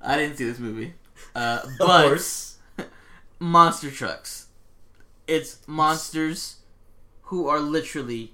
[0.00, 0.94] I didn't see this movie,
[1.34, 2.58] uh, Of but course.
[3.38, 4.46] monster trucks.
[5.26, 6.56] It's monsters
[7.24, 8.32] who are literally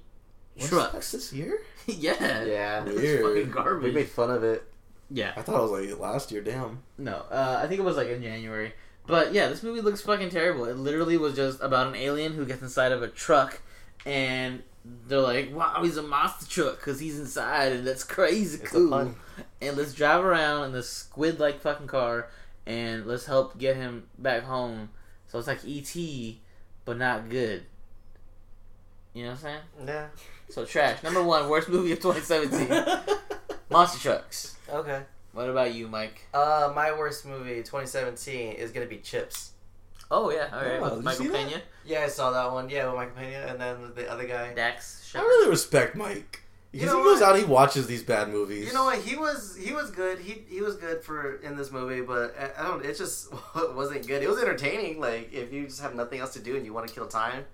[0.54, 1.12] What's trucks.
[1.12, 1.58] this year?
[1.86, 2.44] yeah.
[2.44, 2.84] Yeah.
[2.86, 3.52] It's Weird.
[3.52, 4.64] fucking We made fun of it.
[5.10, 5.32] yeah.
[5.36, 6.42] I thought it was like last year.
[6.42, 6.82] Damn.
[6.98, 7.24] No.
[7.30, 8.72] Uh, I think it was like in January.
[9.06, 10.64] But yeah, this movie looks fucking terrible.
[10.64, 13.60] It literally was just about an alien who gets inside of a truck
[14.06, 14.62] and
[15.06, 19.14] they're like, "Wow, he's a monster truck because he's inside, and that's crazy It's cool."
[19.60, 22.30] And let's drive around in this squid-like fucking car,
[22.64, 24.90] and let's help get him back home.
[25.26, 26.36] So it's like ET,
[26.84, 27.64] but not good.
[29.12, 29.60] You know what I'm saying?
[29.86, 30.06] Yeah.
[30.50, 31.02] So trash.
[31.02, 33.16] Number one, worst movie of 2017,
[33.70, 34.56] Monster Trucks.
[34.70, 35.02] Okay.
[35.32, 36.22] What about you, Mike?
[36.32, 39.52] Uh, my worst movie 2017 is gonna be Chips.
[40.10, 40.80] Oh yeah, all right.
[40.80, 41.48] Oh, with Michael see that?
[41.48, 42.68] Pena, Yeah, I saw that one.
[42.70, 44.54] Yeah, with Michael Pena, and then the other guy.
[44.54, 46.42] Dax I really respect Mike
[46.72, 47.30] because know he goes what?
[47.30, 48.66] out, he watches these bad movies.
[48.66, 48.98] You know what?
[49.00, 50.18] He was he was good.
[50.18, 52.84] He he was good for in this movie, but I, I don't.
[52.84, 53.32] It just
[53.74, 54.22] wasn't good.
[54.22, 55.00] It was entertaining.
[55.00, 57.44] Like if you just have nothing else to do and you want to kill time,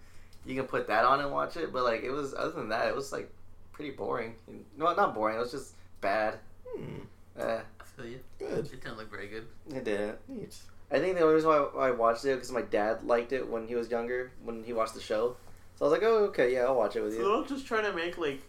[0.44, 1.72] you can put that on and watch it.
[1.72, 3.30] But like it was other than that, it was like
[3.72, 4.34] pretty boring.
[4.76, 5.36] No, not boring.
[5.36, 6.38] It was just bad.
[6.66, 7.00] Hmm,
[7.38, 8.20] Eh, I feel you.
[8.38, 8.66] good.
[8.66, 9.46] It didn't look very good.
[9.74, 10.18] it didn't.
[10.28, 10.54] Neat.
[10.92, 13.66] I think the only reason why I watched it because my dad liked it when
[13.66, 15.36] he was younger when he watched the show.
[15.76, 17.22] So I was like, oh okay, yeah, I'll watch it with you.
[17.22, 18.42] So I'm just trying to make like.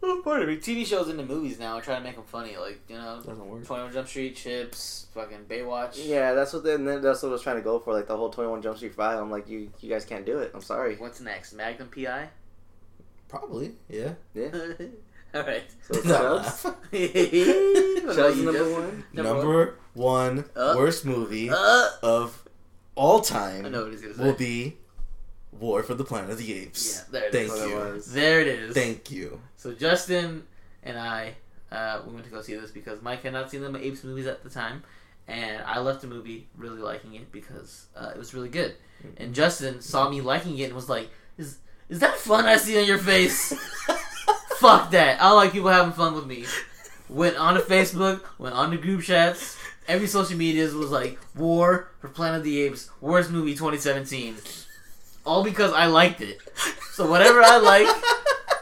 [0.00, 0.56] Oh, pardon me.
[0.58, 1.80] TV shows into movies now.
[1.80, 3.66] Try to make them funny, like you know, Doesn't work.
[3.66, 5.94] Twenty One Jump Street, Chips, fucking Baywatch.
[5.96, 6.62] Yeah, that's what.
[6.62, 8.48] The, and then that's what I was trying to go for, like the whole Twenty
[8.48, 9.18] One Jump Street Five.
[9.18, 10.52] I'm like, you you guys can't do it.
[10.54, 10.96] I'm sorry.
[10.96, 11.52] What's next?
[11.52, 12.28] Magnum PI.
[13.28, 14.12] Probably, yeah.
[14.34, 14.50] Yeah.
[15.34, 15.64] All right.
[15.82, 16.64] So it's Chubbs.
[16.64, 18.72] What Chubbs number Justin?
[18.72, 19.04] one.
[19.12, 20.74] Number one Uh.
[20.76, 22.42] worst movie Uh, of
[22.94, 24.22] all time I know what he's gonna say.
[24.22, 24.76] will be
[25.52, 27.04] War for the Planet of the Apes.
[27.12, 27.58] Yeah, there it Thank is.
[27.58, 28.14] That's you.
[28.14, 28.74] There it is.
[28.74, 29.40] Thank you.
[29.56, 30.44] So Justin
[30.82, 31.34] and I,
[31.72, 34.26] uh, we went to go see this because Mike had not seen the Apes movies
[34.26, 34.84] at the time,
[35.26, 38.74] and I left the movie really liking it because uh, it was really good.
[39.16, 42.78] And Justin saw me liking it and was like, "Is is that fun I see
[42.80, 43.52] on your face?
[44.58, 45.22] Fuck that!
[45.22, 46.44] I like people having fun with me."
[47.08, 49.56] Went on to Facebook, went on to group chats.
[49.86, 54.36] Every social media was like War for Planet of the Apes, worst movie 2017.
[55.24, 56.38] All because I liked it.
[56.92, 57.86] So whatever I like,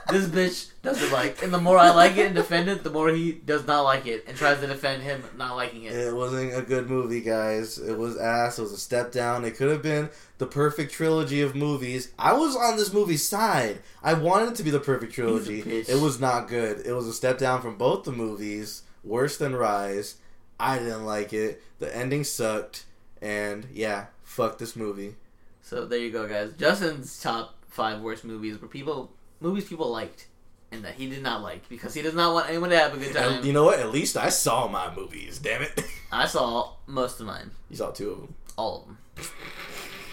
[0.08, 1.42] this bitch doesn't like.
[1.42, 4.06] And the more I like it and defend it, the more he does not like
[4.06, 5.92] it and tries to defend him not liking it.
[5.92, 7.78] It wasn't a good movie, guys.
[7.78, 8.58] It was ass.
[8.58, 9.44] It was a step down.
[9.44, 12.12] It could have been the perfect trilogy of movies.
[12.18, 13.80] I was on this movie's side.
[14.02, 15.60] I wanted it to be the perfect trilogy.
[15.60, 16.86] It was not good.
[16.86, 18.82] It was a step down from both the movies.
[19.02, 20.16] Worse than Rise.
[20.58, 21.62] I didn't like it.
[21.78, 22.84] The ending sucked.
[23.22, 25.16] And yeah, fuck this movie.
[25.62, 26.52] So there you go, guys.
[26.52, 29.12] Justin's top five worst movies were people
[29.46, 30.26] movies people liked
[30.72, 32.96] and that he did not like because he does not want anyone to have a
[32.98, 33.44] good time.
[33.44, 33.78] You know what?
[33.78, 35.38] At least I saw my movies.
[35.38, 35.80] Damn it.
[36.12, 38.34] I saw most of mine, you saw two of them.
[38.56, 38.98] all of them.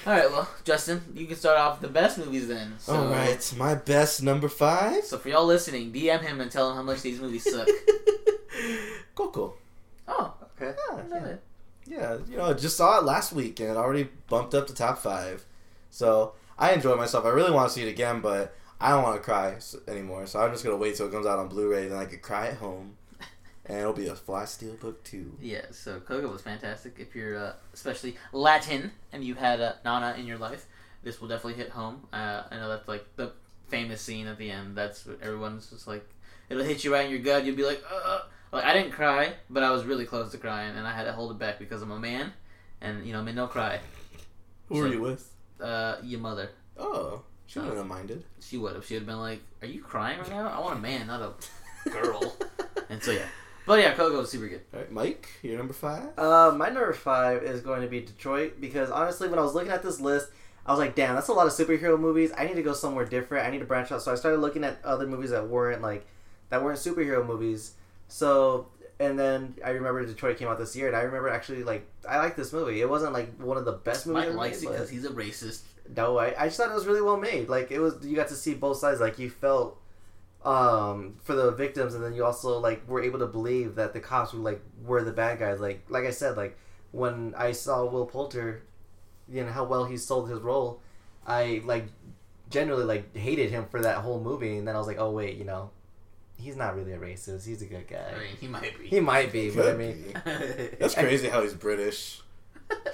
[0.06, 2.76] All right, well, Justin, you can start off with the best movies then.
[2.78, 5.06] So, All right, my best number five.
[5.06, 7.68] So for y'all listening, DM him and tell him how much these movies suck.
[9.16, 9.54] Coco.
[10.08, 10.76] oh, Okay.
[10.90, 11.36] Yeah, yeah.
[11.86, 14.74] Yeah, you know, I just saw it last week and it already bumped up to
[14.74, 15.46] top five.
[15.90, 17.26] So I enjoyed myself.
[17.26, 19.56] I really want to see it again, but I don't want to cry
[19.88, 20.26] anymore.
[20.28, 22.48] So I'm just gonna wait till it comes out on Blu-ray, then I could cry
[22.48, 22.98] at home,
[23.66, 25.38] and it'll be a fly steel book too.
[25.42, 26.96] Yeah, so Coco was fantastic.
[27.00, 30.66] If you're uh, especially Latin and you had uh, Nana in your life,
[31.04, 32.08] this will definitely hit home.
[32.12, 33.32] Uh, I know that's like the
[33.70, 34.76] famous scene at the end.
[34.76, 36.08] That's what everyone's just like,
[36.50, 37.46] it'll hit you right in your gut.
[37.46, 38.20] You'll be like, uh.
[38.52, 41.12] Like I didn't cry, but I was really close to crying, and I had to
[41.12, 42.34] hold it back because I'm a man,
[42.82, 43.80] and you know, men don't cry.
[44.70, 45.34] Who are So- you with?
[45.60, 47.24] Uh, your mother, Oh,
[47.54, 48.24] she wouldn't have minded.
[48.40, 48.86] she would have.
[48.86, 50.48] She would have been like, "Are you crying right now?
[50.50, 52.36] I want a man, not a girl."
[52.90, 53.28] and so yeah,
[53.68, 54.62] but yeah, Coco was super good.
[54.74, 56.18] All right, Mike, you're number five.
[56.18, 59.72] Uh, my number five is going to be Detroit because honestly, when I was looking
[59.72, 60.30] at this list,
[60.66, 62.32] I was like, damn, that's a lot of superhero movies.
[62.38, 63.46] I need to go somewhere different.
[63.46, 64.02] I need to branch out.
[64.02, 66.06] So I started looking at other movies that weren't like
[66.50, 67.74] that weren't superhero movies.
[68.08, 68.68] So
[69.00, 72.18] and then I remember Detroit came out this year, and I remember actually like I
[72.18, 72.82] like this movie.
[72.82, 74.28] It wasn't like one of the best movies.
[74.30, 75.62] Mike likes it because he's a racist.
[75.96, 77.50] No, I, I just thought it was really well made.
[77.50, 79.00] Like it was, you got to see both sides.
[79.00, 79.80] Like you felt
[80.44, 84.00] um for the victims, and then you also like were able to believe that the
[84.00, 85.60] cops were like were the bad guys.
[85.60, 86.58] Like like I said, like
[86.92, 88.64] when I saw Will Poulter,
[89.30, 90.82] you know how well he sold his role,
[91.26, 91.86] I like
[92.50, 95.38] generally like hated him for that whole movie, and then I was like, oh wait,
[95.38, 95.72] you know,
[96.38, 97.46] he's not really a racist.
[97.46, 98.14] He's a good guy.
[98.16, 98.88] I mean, he might be.
[98.88, 100.14] He might be, but I mean.
[100.80, 102.23] That's crazy how he's British.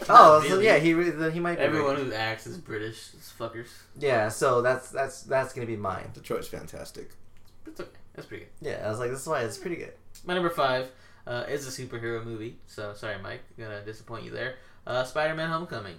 [0.10, 1.64] oh, Not so yeah, he then he might be.
[1.64, 2.04] Everyone racist.
[2.06, 3.10] who acts is British.
[3.14, 3.68] It's fuckers.
[3.98, 6.10] yeah, so that's that's that's gonna be mine.
[6.14, 7.12] Detroit's fantastic.
[7.66, 7.90] It's okay.
[8.14, 8.70] That's pretty good.
[8.70, 9.94] Yeah, I was like, this is why it's pretty good.
[10.26, 10.92] My number five
[11.28, 12.58] uh, is a superhero movie.
[12.68, 14.56] So sorry, Mike, gonna disappoint you there.
[14.86, 15.98] Uh, Spider-Man: Homecoming,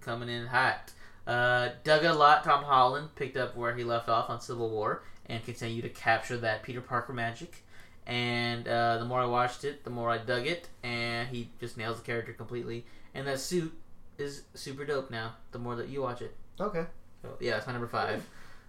[0.00, 0.92] coming in hot.
[1.26, 2.44] Uh, dug a lot.
[2.44, 6.36] Tom Holland picked up where he left off on Civil War and continued to capture
[6.38, 7.64] that Peter Parker magic.
[8.06, 11.76] And uh, the more I watched it, the more I dug it, and he just
[11.76, 12.86] nails the character completely.
[13.16, 13.72] And that suit
[14.18, 15.34] is super dope now.
[15.52, 16.84] The more that you watch it, Okay.
[17.22, 18.24] So, yeah, that's my number five.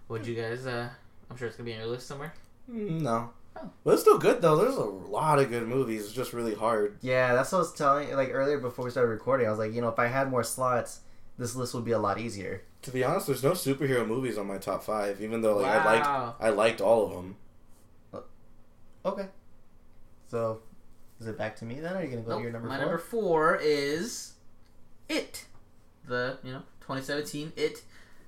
[0.08, 0.66] Would you guys?
[0.66, 0.88] uh
[1.30, 2.32] I'm sure it's gonna be on your list somewhere.
[2.70, 3.30] Mm, No.
[3.56, 3.70] Oh.
[3.84, 4.56] But it's still good though.
[4.56, 6.04] There's a lot of good movies.
[6.04, 6.96] It's just really hard.
[7.02, 9.46] Yeah, that's what I was telling like earlier before we started recording.
[9.46, 11.00] I was like, you know, if I had more slots,
[11.38, 12.62] this list would be a lot easier.
[12.82, 15.20] To be honest, there's no superhero movies on my top five.
[15.20, 17.36] Even though like I liked I liked all of them.
[19.04, 19.26] Okay.
[20.30, 20.60] So,
[21.20, 21.94] is it back to me then?
[21.94, 22.38] Or are you gonna go Nope.
[22.38, 22.84] to your number my four?
[22.84, 24.32] number four is
[25.08, 25.44] It.
[26.06, 27.82] The you know 2017 It.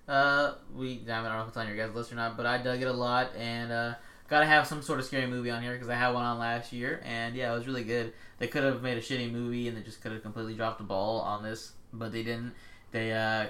[0.08, 2.58] Uh, we I don't know if it's on your guys' list or not, but I
[2.58, 3.94] dug it a lot, and uh,
[4.28, 6.72] gotta have some sort of scary movie on here because I had one on last
[6.72, 8.12] year, and yeah, it was really good.
[8.38, 10.84] They could have made a shitty movie, and they just could have completely dropped the
[10.84, 12.54] ball on this, but they didn't.
[12.90, 13.46] They uh,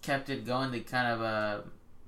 [0.00, 0.70] kept it going.
[0.70, 1.60] They kind of uh,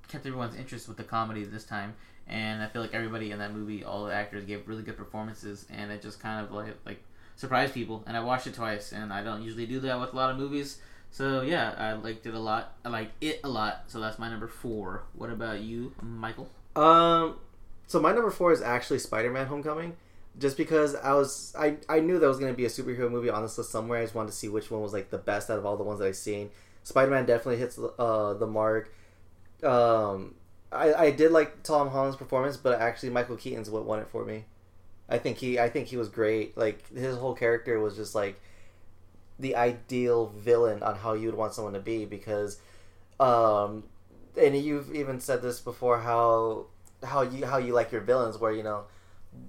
[0.09, 1.95] kept everyone's interest with the comedy this time,
[2.27, 5.67] and I feel like everybody in that movie, all the actors gave really good performances,
[5.71, 7.03] and it just kind of like like
[7.41, 8.05] surprised people.
[8.07, 10.37] And I watched it twice, and I don't usually do that with a lot of
[10.37, 10.79] movies.
[11.11, 12.75] So yeah, I liked it a lot.
[12.85, 13.85] I liked it a lot.
[13.89, 15.05] So that's my number four.
[15.15, 16.49] What about you, Michael?
[16.77, 17.37] Um,
[17.87, 19.97] so my number four is actually Spider-Man: Homecoming,
[20.39, 23.43] just because I was I I knew there was gonna be a superhero movie on
[23.43, 24.01] this list somewhere.
[24.01, 25.83] I just wanted to see which one was like the best out of all the
[25.83, 26.51] ones that I've seen.
[26.85, 28.95] Spider-Man definitely hits uh the mark.
[29.65, 30.37] Um,
[30.71, 34.25] I I did like Tom Holland's performance, but actually Michael Keaton's what won it for
[34.25, 34.45] me.
[35.11, 36.57] I think he I think he was great.
[36.57, 38.41] Like his whole character was just like
[39.39, 42.59] the ideal villain on how you would want someone to be because
[43.19, 43.85] um
[44.41, 46.67] and you've even said this before how
[47.03, 48.85] how you how you like your villains where you know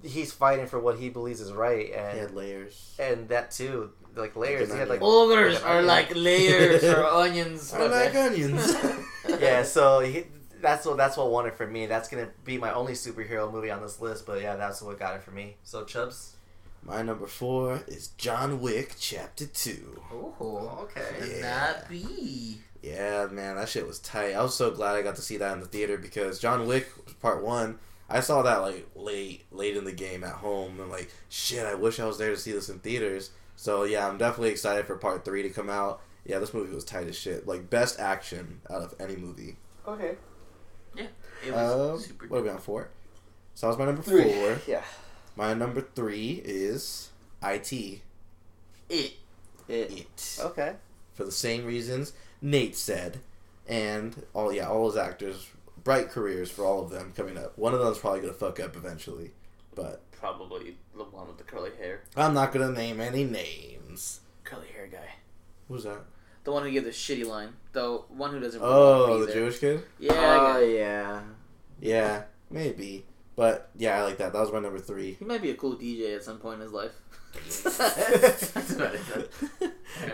[0.02, 2.94] he's fighting for what he believes is right He and had layers.
[2.98, 5.86] and that too like layers an he had like Ogres like are onion.
[5.86, 7.72] like layers or onions.
[7.74, 8.74] I like onions.
[9.40, 10.24] yeah so he,
[10.62, 13.70] that's what that's what won it for me that's gonna be my only superhero movie
[13.70, 16.36] on this list but yeah that's what got it for me so chubs
[16.84, 20.02] My number four is John Wick Chapter Two.
[20.12, 21.42] Oh, okay Yeah.
[21.42, 22.58] that be?
[22.82, 24.32] Yeah, man, that shit was tight.
[24.34, 26.88] I was so glad I got to see that in the theater because John Wick
[27.20, 27.78] Part One.
[28.10, 31.64] I saw that like late, late in the game at home, and like shit.
[31.64, 33.30] I wish I was there to see this in theaters.
[33.54, 36.00] So yeah, I'm definitely excited for Part Three to come out.
[36.26, 37.46] Yeah, this movie was tight as shit.
[37.46, 39.56] Like best action out of any movie.
[39.86, 40.16] okay
[41.46, 42.26] It was Um, super.
[42.28, 42.88] what are we on four?
[43.54, 44.32] So that was my number Three.
[44.32, 44.58] four.
[44.66, 44.82] yeah
[45.36, 47.10] My number three is
[47.42, 47.72] IT.
[47.72, 48.00] It.
[48.88, 49.12] it
[49.68, 50.38] It.
[50.40, 50.74] okay
[51.14, 53.20] for the same reasons Nate said,
[53.68, 55.48] and all yeah, all those actors,
[55.84, 57.56] bright careers for all of them coming up.
[57.56, 59.30] One of them's probably gonna fuck up eventually,
[59.74, 62.02] but Probably the one with the curly hair.
[62.16, 64.20] I'm not gonna name any names.
[64.44, 65.14] Curly hair guy.
[65.68, 66.00] Who's that?
[66.44, 67.50] The one who gave the shitty line.
[67.72, 68.60] The one who doesn't.
[68.62, 69.42] Oh, really the be there.
[69.42, 69.82] Jewish kid.
[69.98, 70.12] Yeah.
[70.14, 71.20] oh I yeah
[71.80, 73.04] Yeah, maybe,
[73.36, 74.32] but yeah, I like that.
[74.32, 75.14] That was my number three.
[75.18, 76.92] He might be a cool DJ at some point in his life.
[77.34, 79.30] That's about it.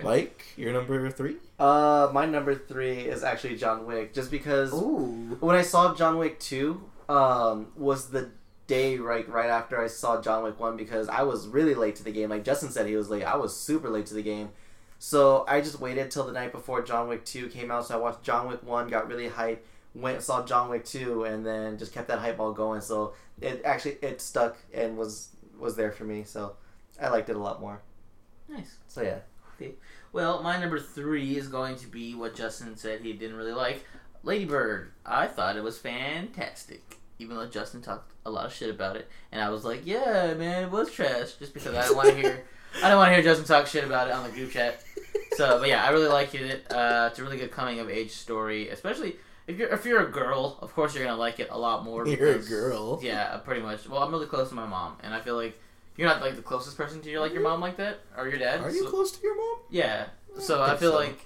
[0.05, 1.37] Mike, your number three?
[1.59, 5.37] uh my number three is actually John Wick just because Ooh.
[5.41, 8.31] when I saw John Wick two, um, was the
[8.69, 12.05] day right right after I saw John Wick one because I was really late to
[12.05, 12.31] the game.
[12.31, 13.25] Like Justin said, he was late.
[13.25, 14.51] I was super late to the game,
[14.99, 17.87] so I just waited till the night before John Wick two came out.
[17.87, 19.59] So I watched John Wick one, got really hyped,
[19.95, 22.81] went saw John Wick two, and then just kept that hype all going.
[22.81, 26.25] So it actually it stuck and was was there for me.
[26.25, 26.57] So
[27.01, 27.81] I liked it a lot more.
[28.49, 28.77] Nice.
[28.89, 29.19] So yeah,
[30.13, 33.85] Well, my number three is going to be what Justin said he didn't really like.
[34.23, 34.93] Lady Bird.
[35.07, 36.97] I thought it was fantastic.
[37.19, 39.09] Even though Justin talked a lot of shit about it.
[39.33, 41.35] And I was like, yeah, man, it was trash.
[41.35, 42.45] Just because I want to hear
[42.83, 44.83] I don't want to hear Justin talk shit about it on the group chat.
[45.37, 46.71] So, but yeah, I really liked it.
[46.71, 49.17] Uh, it's a really good coming of age story, especially
[49.47, 50.59] if you're if you're a girl.
[50.61, 52.07] Of course, you're gonna like it a lot more.
[52.07, 52.99] You're a girl.
[53.03, 53.89] Yeah, pretty much.
[53.89, 55.59] Well, I'm really close to my mom, and I feel like
[55.97, 58.39] you're not like the closest person to your like your mom like that or your
[58.39, 58.61] dad.
[58.61, 59.59] Are you so- close to your mom?
[59.71, 60.07] yeah.
[60.39, 60.99] So I I feel so.
[60.99, 61.19] like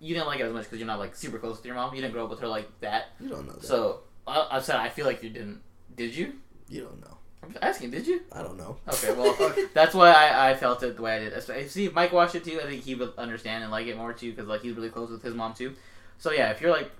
[0.00, 1.94] you didn't like it as much because you're not like super close to your mom.
[1.94, 3.10] You didn't grow up with her like that.
[3.20, 3.64] You don't know that.
[3.64, 5.60] So I, I said I feel like you didn't.
[5.96, 6.34] Did you?
[6.68, 7.18] you don't know.
[7.42, 7.90] I'm asking.
[7.90, 8.22] Did you?
[8.32, 8.76] I don't know.
[8.88, 9.12] Okay.
[9.12, 11.70] Well, that's why I, I felt it the way I did.
[11.70, 14.12] See, if Mike watched it too, I think he would understand and like it more
[14.12, 15.74] too because like he's really close with his mom too.
[16.18, 16.90] So yeah, if you're like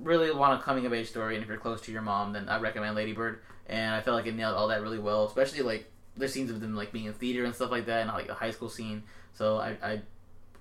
[0.00, 2.48] really want a coming of age story and if you're close to your mom, then
[2.48, 3.40] I recommend Lady Bird.
[3.66, 6.60] And I felt like it nailed all that really well, especially like there's scenes of
[6.60, 9.02] them like being in theater and stuff like that, and like a high school scene.
[9.34, 10.02] So I, I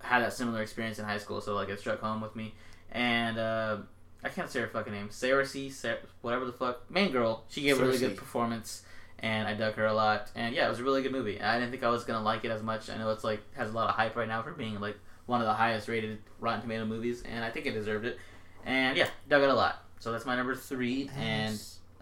[0.02, 2.54] had that similar experience in high school, so like it struck home with me.
[2.92, 3.78] And uh,
[4.24, 7.44] I can't say her fucking name, Sarah C, Sarah, whatever the fuck, main girl.
[7.50, 8.18] She gave a really good Cersei.
[8.18, 8.84] performance,
[9.22, 10.30] and I dug her a lot.
[10.36, 11.40] And yeah, it was a really good movie.
[11.40, 12.90] I didn't think I was gonna like it as much.
[12.90, 15.40] I know it's like has a lot of hype right now for being like one
[15.42, 18.18] of the highest rated Rotten Tomato movies, and I think it deserved it.
[18.66, 19.84] And yeah, dug it a lot.
[20.00, 21.10] So that's my number three.
[21.16, 21.60] And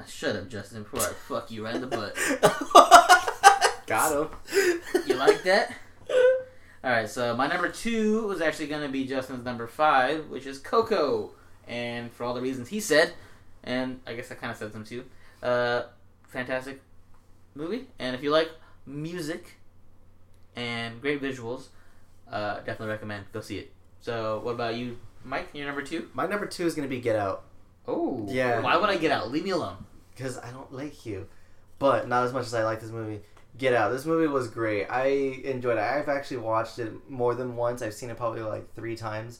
[0.07, 2.15] shut up, Justin, before I fuck you right in the butt.
[3.87, 4.29] got him.
[5.05, 5.73] You like that?
[6.81, 10.45] All right, so my number two was actually going to be Justin's number five, which
[10.45, 11.31] is Coco.
[11.67, 13.13] and for all the reasons he said,
[13.63, 15.03] and I guess I kind of said them too.
[15.43, 15.83] Uh,
[16.29, 16.81] fantastic
[17.55, 18.49] movie, and if you like
[18.85, 19.57] music
[20.55, 21.67] and great visuals,
[22.31, 23.71] uh, definitely recommend go see it.
[24.01, 25.49] So, what about you, Mike?
[25.53, 26.09] Your number two?
[26.13, 27.43] My number two is gonna be Get Out
[27.87, 28.59] Oh, Yeah.
[28.61, 29.31] Why would I get out?
[29.31, 29.85] Leave me alone.
[30.15, 31.27] because I don't like you,
[31.79, 33.21] but not as much as I like this movie.
[33.57, 33.91] Get Out.
[33.91, 34.85] This movie was great.
[34.85, 35.05] I
[35.43, 35.81] enjoyed it.
[35.81, 37.81] I've actually watched it more than once.
[37.81, 39.39] I've seen it probably like three times.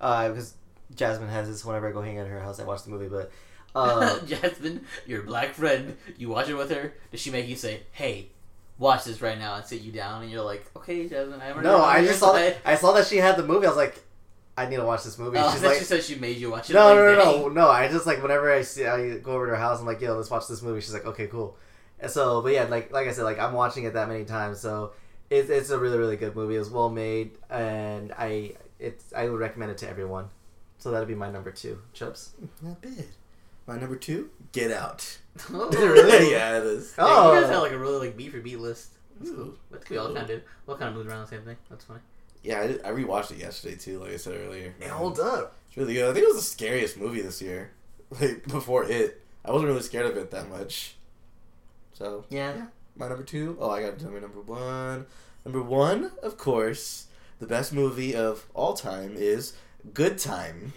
[0.00, 0.54] Uh, because
[0.94, 2.58] Jasmine has this whenever I go hang out at her house.
[2.58, 3.30] I watch the movie, but
[3.74, 6.92] uh, Jasmine, your black friend, you watch it with her.
[7.10, 8.28] Does she make you say, "Hey,
[8.78, 11.82] watch this right now," and sit you down, and you're like, "Okay, Jasmine, I'm no,
[11.82, 12.58] I just saw that.
[12.64, 13.66] I saw that she had the movie.
[13.66, 14.02] I was like,
[14.56, 15.38] I need to watch this movie.
[15.40, 16.74] Oh, She's like, she said she made you watch it.
[16.74, 17.68] no, Like, no, no, no, no.
[17.68, 19.80] I just like whenever I see, I go over to her house.
[19.80, 20.80] I'm like, yo, let's watch this movie.
[20.80, 21.56] She's like, okay, cool.
[21.98, 24.60] And so, but yeah, like like I said, like I'm watching it that many times,
[24.60, 24.92] so
[25.30, 26.56] it's it's a really really good movie.
[26.56, 30.28] It was well made, and I it's I would recommend it to everyone.
[30.78, 32.32] So that'd be my number two, Chubbs.
[32.62, 33.04] Not bad.
[33.70, 35.18] My number two, Get Out.
[35.54, 35.70] Oh.
[35.72, 36.32] Really?
[36.32, 36.92] yeah, it is.
[36.98, 37.32] Yeah, Oh.
[37.34, 38.88] you guys have like a really like beat for beat list.
[39.20, 39.54] That's cool.
[39.70, 39.94] That's cool.
[39.94, 40.42] We all kind of did.
[40.66, 41.56] We all kind of moved around the same thing.
[41.70, 42.00] That's funny.
[42.42, 44.00] Yeah, I, did- I rewatched it yesterday too.
[44.00, 45.54] Like I said earlier, It holds up.
[45.68, 46.10] It's really good.
[46.10, 47.70] I think it was the scariest movie this year.
[48.20, 50.96] Like before it, I wasn't really scared of it that much.
[51.92, 52.66] So Yeah.
[52.96, 53.56] my number two.
[53.60, 55.06] Oh, I got to tell me number one.
[55.44, 57.06] Number one, of course,
[57.38, 59.52] the best movie of all time is
[59.94, 60.72] Good Time.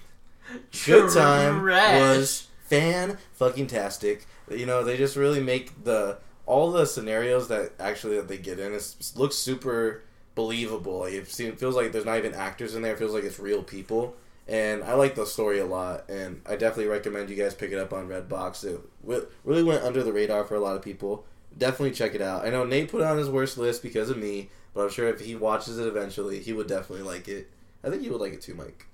[0.85, 4.25] Good Time was fan fucking tastic.
[4.49, 8.59] You know, they just really make the all the scenarios that actually that they get
[8.59, 10.03] in is looks super
[10.35, 10.99] believable.
[10.99, 12.93] Like it feels like there's not even actors in there.
[12.93, 14.15] It feels like it's real people.
[14.45, 17.79] And I like the story a lot, and I definitely recommend you guys pick it
[17.79, 18.65] up on Redbox.
[18.65, 21.25] It really went under the radar for a lot of people.
[21.57, 22.45] Definitely check it out.
[22.45, 25.07] I know Nate put it on his worst list because of me, but I'm sure
[25.07, 27.49] if he watches it eventually, he would definitely like it.
[27.85, 28.85] I think you would like it too, Mike.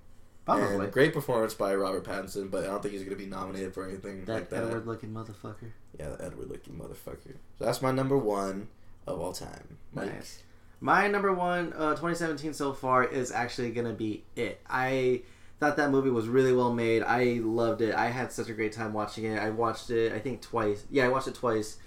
[0.58, 0.86] Probably.
[0.86, 3.74] And great performance by Robert Pattinson, but I don't think he's going to be nominated
[3.74, 4.64] for anything that like that.
[4.64, 5.72] Edward looking motherfucker.
[6.00, 7.36] Yeah, the Edward looking motherfucker.
[7.58, 8.68] So that's my number one
[9.08, 9.78] of all time.
[9.94, 10.14] Mike.
[10.14, 10.44] Nice.
[10.82, 14.62] My number one, uh, 2017 so far is actually gonna be it.
[14.70, 15.24] I
[15.60, 17.04] thought that movie was really well made.
[17.04, 17.94] I loved it.
[17.94, 19.38] I had such a great time watching it.
[19.38, 20.86] I watched it, I think twice.
[20.90, 21.78] Yeah, I watched it twice,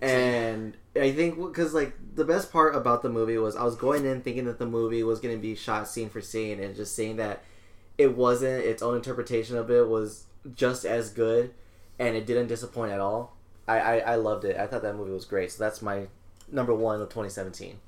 [0.00, 4.04] and I think because like the best part about the movie was I was going
[4.04, 7.16] in thinking that the movie was gonna be shot scene for scene, and just seeing
[7.16, 7.42] that
[7.98, 8.64] it wasn't.
[8.64, 11.52] Its own interpretation of it was just as good,
[11.98, 13.36] and it didn't disappoint at all.
[13.66, 14.56] I, I, I loved it.
[14.56, 15.52] I thought that movie was great.
[15.52, 16.06] So that's my
[16.50, 17.78] number one of 2017.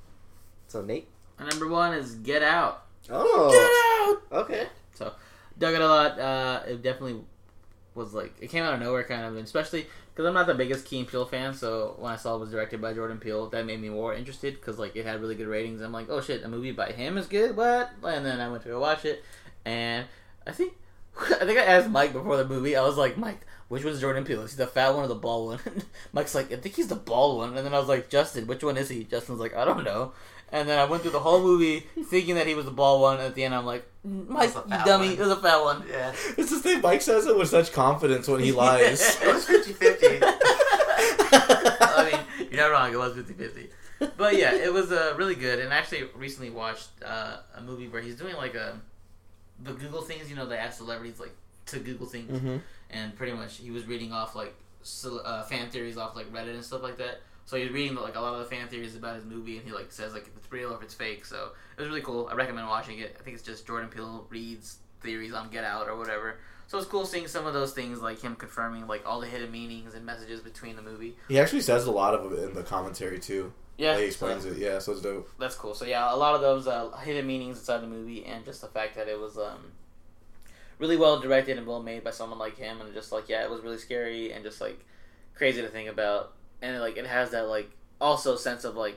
[0.69, 1.09] So Nate.
[1.39, 2.85] My number one is Get Out.
[3.09, 4.43] Oh, Get Out.
[4.45, 4.67] okay.
[4.95, 5.13] So
[5.59, 6.19] dug it a lot.
[6.19, 7.23] Uh, it definitely
[7.95, 10.55] was like it came out of nowhere, kind of, and especially because I'm not the
[10.55, 11.55] biggest Key and Peele fan.
[11.55, 14.55] So when I saw it was directed by Jordan Peele, that made me more interested
[14.55, 15.81] because like it had really good ratings.
[15.81, 17.57] I'm like, oh shit, a movie by him is good.
[17.57, 17.91] What?
[18.05, 19.25] And then I went to go watch it,
[19.65, 20.07] and
[20.47, 20.75] I think
[21.21, 22.77] I think I asked Mike before the movie.
[22.77, 24.43] I was like, Mike, which one's Jordan Peele?
[24.43, 25.83] Is he the fat one or the bald one?
[26.13, 27.57] Mike's like, I think he's the bald one.
[27.57, 29.05] And then I was like, Justin, which one is he?
[29.05, 30.13] Justin's like, I don't know.
[30.53, 33.21] And then I went through the whole movie thinking that he was the bald one.
[33.21, 35.17] At the end, I'm like, Mike, you dummy, one.
[35.17, 35.85] it was a fat one.
[35.89, 36.13] Yeah.
[36.37, 39.19] It's the that Mike says it with such confidence when he lies.
[39.23, 40.07] It was 50 50.
[40.23, 42.93] I mean, you're not wrong.
[42.93, 43.71] It was 50 50.
[44.17, 45.59] But yeah, it was uh, really good.
[45.59, 48.81] And I actually recently watched uh, a movie where he's doing like a
[49.63, 50.31] the Google things.
[50.31, 51.35] You know, they ask celebrities like
[51.67, 52.57] to Google things, mm-hmm.
[52.91, 54.55] and pretty much he was reading off like
[55.25, 57.21] uh, fan theories off like Reddit and stuff like that.
[57.47, 59.67] So he was reading like a lot of the fan theories about his movie, and
[59.67, 61.25] he like says like if it's real or if it's fake.
[61.25, 62.29] So it was really cool.
[62.31, 63.17] I recommend watching it.
[63.19, 66.39] I think it's just Jordan Peele reads theories on Get Out or whatever.
[66.71, 69.51] So it's cool seeing some of those things, like him confirming like all the hidden
[69.51, 71.17] meanings and messages between the movie.
[71.27, 73.53] He actually says a lot of it in the commentary too.
[73.77, 74.59] Yeah, he explains so it.
[74.59, 75.29] Yeah, so it's dope.
[75.37, 75.75] That's cool.
[75.75, 78.69] So yeah, a lot of those uh, hidden meanings inside the movie, and just the
[78.69, 79.73] fact that it was um,
[80.79, 83.51] really well directed and well made by someone like him, and just like yeah, it
[83.51, 84.79] was really scary and just like
[85.35, 87.69] crazy to think about, and like it has that like
[88.01, 88.97] also sense of like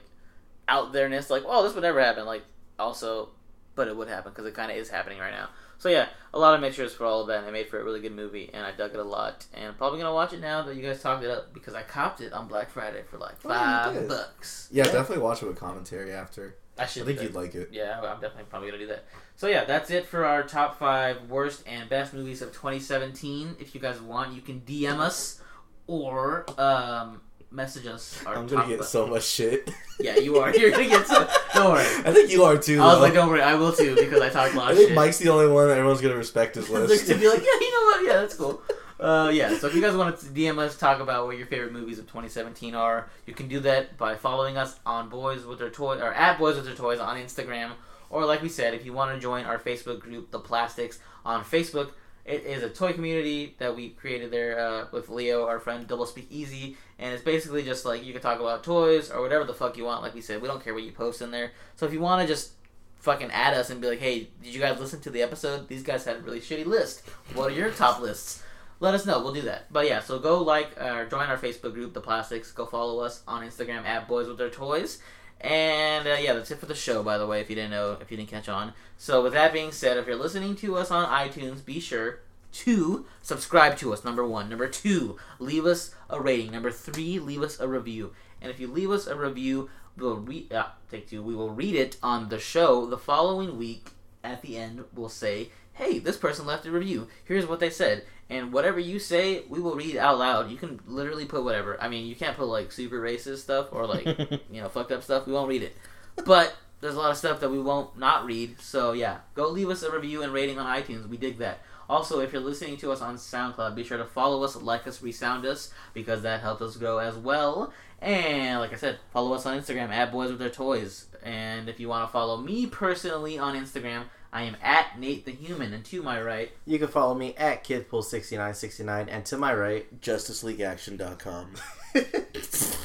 [0.68, 2.44] out there-ness, like oh this would never happen, like
[2.78, 3.30] also,
[3.74, 5.50] but it would happen because it kind of is happening right now.
[5.78, 7.84] So yeah, a lot of mixtures for all of that, and it made for a
[7.84, 10.40] really good movie, and I dug it a lot, and I'm probably gonna watch it
[10.42, 13.18] now that you guys talked it up because I copped it on Black Friday for
[13.18, 14.70] like Oh, five bucks.
[14.72, 16.56] Yeah, definitely watch it with commentary after.
[16.78, 17.70] I I think you'd like it.
[17.72, 19.06] yeah, I'm definitely probably gonna do that.
[19.36, 23.58] So yeah, that's it for our top five worst and best movies of 2017.
[23.60, 25.40] If you guys want, you can DM us
[25.86, 27.22] or um,
[27.54, 28.24] message us.
[28.26, 29.70] Our I'm gonna get so much shit.
[30.00, 30.54] Yeah, you are.
[30.54, 31.28] You're gonna get some.
[31.54, 31.86] Don't worry.
[32.06, 32.82] I think you are too.
[32.82, 33.02] I was though.
[33.02, 34.96] like, don't worry, I will too because I talk a lot I think shit.
[34.96, 37.08] Mike's the only one that everyone's gonna respect his list.
[37.08, 38.06] to be like, yeah, you know what?
[38.08, 38.62] Yeah, that's cool.
[39.00, 41.72] Uh, yeah, so if you guys want to DM us, talk about what your favorite
[41.74, 45.70] movies of 2017 are, you can do that by following us on Boys with Their
[45.70, 47.72] Toys or at Boys with Their Toys on Instagram,
[48.10, 51.44] or like we said, if you want to join our Facebook group, The Plastics, on
[51.44, 51.92] Facebook,
[52.26, 56.06] It is a toy community that we created there uh, with Leo, our friend, Double
[56.06, 59.54] Speak Easy, and it's basically just like you can talk about toys or whatever the
[59.54, 60.02] fuck you want.
[60.02, 61.52] Like we said, we don't care what you post in there.
[61.76, 62.52] So if you want to just
[63.00, 65.68] fucking add us and be like, hey, did you guys listen to the episode?
[65.68, 67.04] These guys had a really shitty list.
[67.34, 68.42] What are your top lists?
[68.80, 69.22] Let us know.
[69.22, 69.72] We'll do that.
[69.72, 72.54] But yeah, so go like or join our Facebook group, The Plastics.
[72.54, 75.00] Go follow us on Instagram at Boys with Their Toys.
[75.44, 77.98] And uh, yeah, that's it for the show, by the way, if you didn't know,
[78.00, 78.74] if you didn't catch on.
[78.98, 82.20] So, with that being said, if you're listening to us on iTunes, be sure
[82.54, 84.48] to subscribe to us, number one.
[84.48, 86.52] Number two, leave us a rating.
[86.52, 88.14] Number three, leave us a review.
[88.42, 91.76] And if you leave us a review, we'll read, uh, take two, we will read
[91.76, 93.90] it on the show the following week.
[94.24, 97.10] At the end, we'll say, hey, this person left a review.
[97.26, 98.06] Here's what they said.
[98.34, 100.50] And whatever you say, we will read out loud.
[100.50, 101.80] You can literally put whatever.
[101.80, 104.06] I mean, you can't put like super racist stuff or like
[104.52, 105.28] you know fucked up stuff.
[105.28, 105.78] We won't read it.
[106.26, 108.60] But there's a lot of stuff that we won't not read.
[108.60, 111.08] So yeah, go leave us a review and rating on iTunes.
[111.08, 111.60] We dig that.
[111.88, 115.04] Also, if you're listening to us on SoundCloud, be sure to follow us, like us,
[115.04, 117.72] resound us, because that helps us grow as well.
[118.02, 121.08] And like I said, follow us on Instagram at Boys with Their Toys.
[121.24, 125.32] And if you want to follow me personally on Instagram, I am at Nate the
[125.32, 125.74] Human.
[125.74, 131.54] And to my right, You can follow me at Kidpool6969, and to my right, JusticeLeagueAction.com.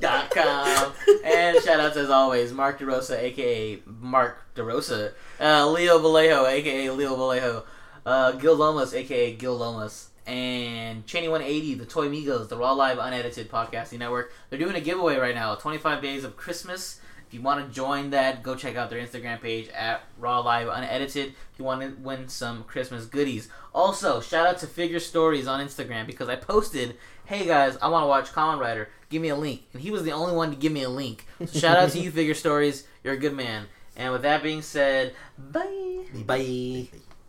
[0.00, 0.92] dot com.
[1.24, 7.16] and shout outs as always, Mark DeRosa, aka Mark DeRosa, uh, Leo Vallejo, aka Leo
[7.16, 7.64] Vallejo,
[8.06, 12.98] uh, Gil Lomas, aka Gil Lomas, and Cheney 180, the Toy Migos, the Raw Live
[12.98, 14.32] Unedited Podcasting Network.
[14.50, 17.00] They're doing a giveaway right now 25 Days of Christmas.
[17.28, 20.66] If you want to join that, go check out their Instagram page at Raw Live
[20.68, 21.26] Unedited.
[21.28, 23.50] If you want to win some Christmas goodies.
[23.74, 26.96] Also, shout out to Figure Stories on Instagram because I posted,
[27.26, 28.88] hey guys, I want to watch Kamen Rider.
[29.10, 29.64] Give me a link.
[29.74, 31.26] And he was the only one to give me a link.
[31.38, 32.86] So shout out to you, Figure Stories.
[33.04, 33.66] You're a good man.
[33.94, 36.04] And with that being said, bye.
[36.24, 36.88] Bye.